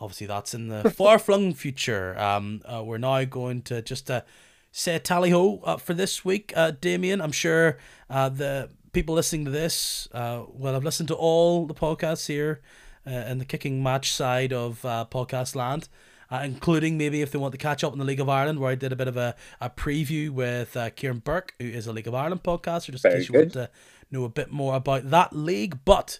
obviously 0.00 0.26
that's 0.26 0.54
in 0.54 0.68
the 0.68 0.90
far 0.96 1.18
flung 1.18 1.54
future. 1.54 2.18
Um, 2.18 2.62
uh, 2.64 2.82
we're 2.84 2.98
now 2.98 3.24
going 3.24 3.62
to 3.62 3.82
just 3.82 4.10
uh, 4.10 4.22
say 4.70 4.98
tally 4.98 5.30
ho 5.30 5.60
uh, 5.64 5.76
for 5.76 5.94
this 5.94 6.24
week, 6.24 6.52
uh, 6.54 6.72
Damian. 6.80 7.20
I'm 7.20 7.32
sure 7.32 7.78
uh, 8.08 8.28
the 8.28 8.70
people 8.96 9.14
listening 9.14 9.44
to 9.44 9.50
this 9.50 10.08
uh, 10.12 10.42
will 10.48 10.72
have 10.72 10.82
listened 10.82 11.06
to 11.06 11.14
all 11.14 11.66
the 11.66 11.74
podcasts 11.74 12.28
here 12.28 12.62
uh, 13.06 13.10
in 13.10 13.36
the 13.36 13.44
kicking 13.44 13.82
match 13.82 14.10
side 14.10 14.54
of 14.54 14.82
uh, 14.86 15.04
podcast 15.10 15.54
land. 15.54 15.86
uh, 16.30 16.42
including 16.44 16.98
maybe 16.98 17.22
if 17.22 17.30
they 17.30 17.38
want 17.38 17.52
to 17.52 17.58
catch 17.58 17.84
up 17.84 17.92
in 17.92 17.98
the 17.98 18.04
League 18.04 18.20
of 18.20 18.28
Ireland, 18.28 18.58
where 18.58 18.70
I 18.70 18.74
did 18.74 18.92
a 18.92 18.96
bit 18.96 19.08
of 19.08 19.16
a, 19.16 19.34
a 19.60 19.70
preview 19.70 20.30
with 20.30 20.76
uh, 20.76 20.90
Kieran 20.90 21.18
Burke, 21.18 21.54
who 21.58 21.66
is 21.66 21.86
a 21.86 21.92
League 21.92 22.08
of 22.08 22.14
Ireland 22.14 22.42
podcaster, 22.42 22.90
just 22.90 23.04
in 23.04 23.12
case 23.12 23.28
you 23.28 23.32
good. 23.32 23.40
want 23.40 23.52
to 23.52 23.70
know 24.10 24.24
a 24.24 24.28
bit 24.28 24.50
more 24.50 24.74
about 24.74 25.10
that 25.10 25.34
league. 25.34 25.78
But 25.84 26.18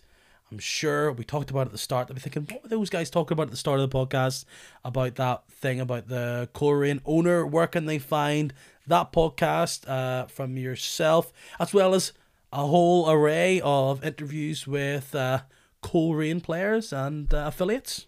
I'm 0.50 0.58
sure 0.58 1.10
we 1.12 1.24
talked 1.24 1.50
about 1.50 1.62
it 1.62 1.66
at 1.66 1.72
the 1.72 1.78
start. 1.78 2.08
I'll 2.08 2.14
be 2.14 2.20
thinking, 2.20 2.46
what 2.50 2.62
were 2.62 2.68
those 2.68 2.90
guys 2.90 3.10
talking 3.10 3.32
about 3.34 3.44
at 3.48 3.50
the 3.50 3.56
start 3.56 3.80
of 3.80 3.90
the 3.90 3.96
podcast 3.96 4.44
about 4.84 5.16
that 5.16 5.48
thing 5.50 5.80
about 5.80 6.08
the 6.08 6.48
Coleraine 6.54 7.00
owner? 7.04 7.44
Where 7.44 7.66
can 7.66 7.86
they 7.86 7.98
find 7.98 8.54
that 8.86 9.12
podcast 9.12 9.88
uh, 9.88 10.26
from 10.26 10.56
yourself, 10.56 11.32
as 11.58 11.74
well 11.74 11.94
as 11.94 12.12
a 12.56 12.66
whole 12.66 13.10
array 13.10 13.60
of 13.62 14.02
interviews 14.02 14.66
with 14.66 15.14
uh, 15.14 15.40
players 15.82 16.92
and 16.92 17.32
uh, 17.32 17.44
affiliates? 17.46 18.06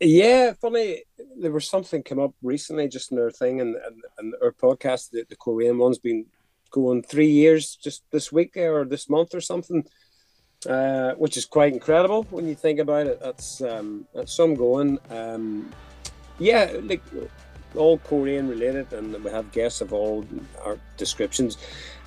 Yeah, 0.00 0.54
funny. 0.54 1.04
There 1.38 1.52
was 1.52 1.68
something 1.68 2.02
come 2.02 2.18
up 2.18 2.34
recently, 2.42 2.88
just 2.88 3.12
in 3.12 3.18
our 3.18 3.30
thing, 3.30 3.60
and 3.60 3.76
and, 3.76 4.02
and 4.18 4.34
our 4.42 4.52
podcast, 4.52 5.10
the, 5.10 5.24
the 5.28 5.36
Coleraine 5.36 5.78
one's 5.78 5.98
been 5.98 6.26
going 6.70 7.02
three 7.02 7.30
years 7.30 7.76
just 7.76 8.02
this 8.10 8.32
week 8.32 8.56
or 8.56 8.84
this 8.84 9.08
month 9.08 9.34
or 9.34 9.40
something, 9.40 9.84
uh, 10.68 11.12
which 11.12 11.36
is 11.36 11.46
quite 11.46 11.72
incredible 11.72 12.24
when 12.30 12.46
you 12.46 12.54
think 12.54 12.78
about 12.78 13.06
it. 13.06 13.20
That's 13.20 13.62
um, 13.62 14.06
that's 14.14 14.34
some 14.34 14.54
going. 14.54 14.98
Um, 15.10 15.70
yeah, 16.38 16.72
like 16.82 17.02
all 17.76 17.98
Coleraine 17.98 18.48
related, 18.48 18.92
and 18.92 19.12
we 19.22 19.30
have 19.30 19.50
guests 19.52 19.80
of 19.80 19.92
all 19.92 20.24
our 20.64 20.78
descriptions. 20.96 21.58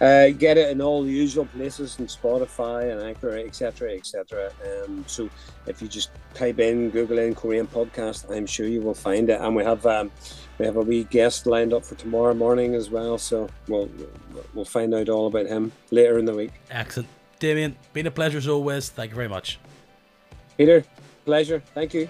Uh, 0.01 0.29
get 0.29 0.57
it 0.57 0.69
in 0.69 0.81
all 0.81 1.03
the 1.03 1.11
usual 1.11 1.45
places, 1.45 1.99
and 1.99 2.07
Spotify 2.07 2.91
and 2.91 3.01
Anchor, 3.01 3.37
etc., 3.37 3.93
etc. 3.93 4.51
Um, 4.63 5.03
so 5.07 5.29
if 5.67 5.81
you 5.81 5.87
just 5.87 6.11
type 6.33 6.59
in 6.59 6.89
Google 6.89 7.19
in 7.19 7.35
Coleraine 7.35 7.67
podcast, 7.67 8.33
I'm 8.35 8.45
sure 8.45 8.67
you 8.67 8.81
will 8.81 8.93
find 8.93 9.29
it. 9.29 9.39
And 9.41 9.55
we 9.55 9.63
have 9.63 9.85
um, 9.85 10.11
we 10.57 10.65
have 10.65 10.77
a 10.77 10.81
wee 10.81 11.05
guest 11.05 11.45
lined 11.45 11.73
up 11.73 11.85
for 11.85 11.95
tomorrow 11.95 12.33
morning 12.33 12.75
as 12.75 12.89
well. 12.89 13.17
So 13.17 13.49
we'll 13.67 13.89
we'll 14.53 14.65
find 14.65 14.93
out 14.93 15.09
all 15.09 15.27
about 15.27 15.47
him 15.47 15.71
later 15.91 16.19
in 16.19 16.25
the 16.25 16.33
week. 16.33 16.51
Excellent. 16.69 17.09
Damian, 17.39 17.77
been 17.93 18.07
a 18.07 18.11
pleasure 18.11 18.37
as 18.37 18.47
always. 18.47 18.89
Thank 18.89 19.11
you 19.11 19.15
very 19.15 19.29
much. 19.29 19.59
Peter, 20.57 20.83
pleasure. 21.25 21.63
Thank 21.73 21.93
you. 21.93 22.09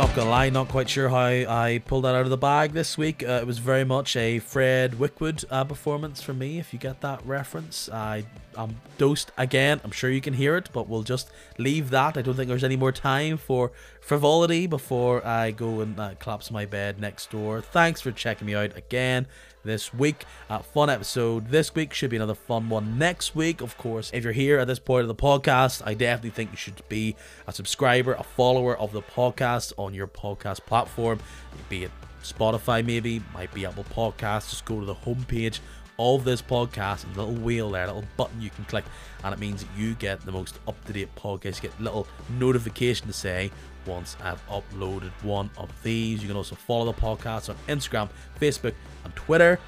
Not 0.00 0.16
gonna 0.16 0.30
lie, 0.30 0.48
not 0.48 0.68
quite 0.68 0.88
sure 0.88 1.10
how 1.10 1.26
I 1.26 1.82
pulled 1.84 2.04
that 2.04 2.14
out 2.14 2.22
of 2.22 2.30
the 2.30 2.38
bag 2.38 2.72
this 2.72 2.96
week. 2.96 3.22
Uh, 3.22 3.32
it 3.32 3.46
was 3.46 3.58
very 3.58 3.84
much 3.84 4.16
a 4.16 4.38
Fred 4.38 4.92
Wickwood 4.92 5.44
uh, 5.50 5.64
performance 5.64 6.22
for 6.22 6.32
me. 6.32 6.58
If 6.58 6.72
you 6.72 6.78
get 6.78 7.02
that 7.02 7.20
reference, 7.26 7.86
I 7.90 8.24
I'm 8.56 8.80
dosed 8.96 9.30
again. 9.36 9.78
I'm 9.84 9.90
sure 9.90 10.08
you 10.08 10.22
can 10.22 10.32
hear 10.32 10.56
it, 10.56 10.70
but 10.72 10.88
we'll 10.88 11.02
just 11.02 11.28
leave 11.58 11.90
that. 11.90 12.16
I 12.16 12.22
don't 12.22 12.34
think 12.34 12.48
there's 12.48 12.64
any 12.64 12.76
more 12.76 12.92
time 12.92 13.36
for 13.36 13.72
frivolity 14.00 14.66
before 14.66 15.24
I 15.24 15.50
go 15.50 15.80
and 15.82 16.00
uh, 16.00 16.14
collapse 16.18 16.50
my 16.50 16.64
bed 16.64 16.98
next 16.98 17.30
door. 17.30 17.60
Thanks 17.60 18.00
for 18.00 18.10
checking 18.10 18.46
me 18.46 18.54
out 18.54 18.74
again 18.78 19.26
this 19.62 19.92
week. 19.94 20.24
Uh, 20.48 20.58
fun 20.58 20.90
episode 20.90 21.48
this 21.48 21.74
week. 21.74 21.92
Should 21.92 22.10
be 22.10 22.16
another 22.16 22.34
fun 22.34 22.68
one 22.68 22.98
next 22.98 23.34
week. 23.34 23.60
Of 23.60 23.76
course, 23.76 24.10
if 24.12 24.24
you're 24.24 24.32
here 24.32 24.58
at 24.58 24.66
this 24.66 24.78
point 24.78 25.02
of 25.02 25.08
the 25.08 25.14
podcast, 25.14 25.82
I 25.84 25.94
definitely 25.94 26.30
think 26.30 26.50
you 26.50 26.56
should 26.56 26.82
be 26.88 27.16
a 27.46 27.52
subscriber, 27.52 28.14
a 28.14 28.22
follower 28.22 28.76
of 28.76 28.92
the 28.92 29.02
podcast 29.02 29.72
on 29.76 29.94
your 29.94 30.06
podcast 30.06 30.60
platform, 30.66 31.20
be 31.68 31.84
it 31.84 31.90
Spotify, 32.22 32.84
maybe, 32.84 33.22
might 33.32 33.52
be 33.54 33.64
Apple 33.64 33.84
Podcasts. 33.84 34.50
Just 34.50 34.64
go 34.64 34.78
to 34.80 34.86
the 34.86 34.94
homepage 34.94 35.60
of 35.98 36.24
this 36.24 36.40
podcast 36.40 37.04
little 37.14 37.34
wheel 37.34 37.70
there, 37.70 37.86
little 37.86 38.04
button 38.16 38.40
you 38.40 38.48
can 38.48 38.64
click, 38.64 38.84
and 39.22 39.34
it 39.34 39.38
means 39.38 39.66
you 39.76 39.94
get 39.94 40.20
the 40.22 40.32
most 40.32 40.58
up 40.66 40.82
to 40.86 40.92
date 40.92 41.14
podcast. 41.14 41.62
You 41.62 41.68
get 41.68 41.78
a 41.78 41.82
little 41.82 42.08
notification 42.38 43.06
to 43.06 43.12
say 43.12 43.50
once 43.86 44.16
I've 44.22 44.44
uploaded 44.48 45.10
one 45.22 45.50
of 45.56 45.70
these. 45.82 46.22
You 46.22 46.28
can 46.28 46.36
also 46.36 46.54
follow 46.54 46.92
the 46.92 47.00
podcast 47.00 47.48
on 47.48 47.56
Instagram, 47.68 48.08
Facebook, 48.40 48.74
and 49.04 49.14
Twitter. 49.16 49.58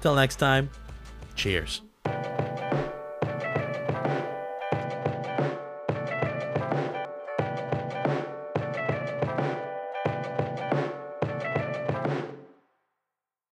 Till 0.00 0.14
next 0.14 0.36
time, 0.36 0.70
cheers. 1.34 1.82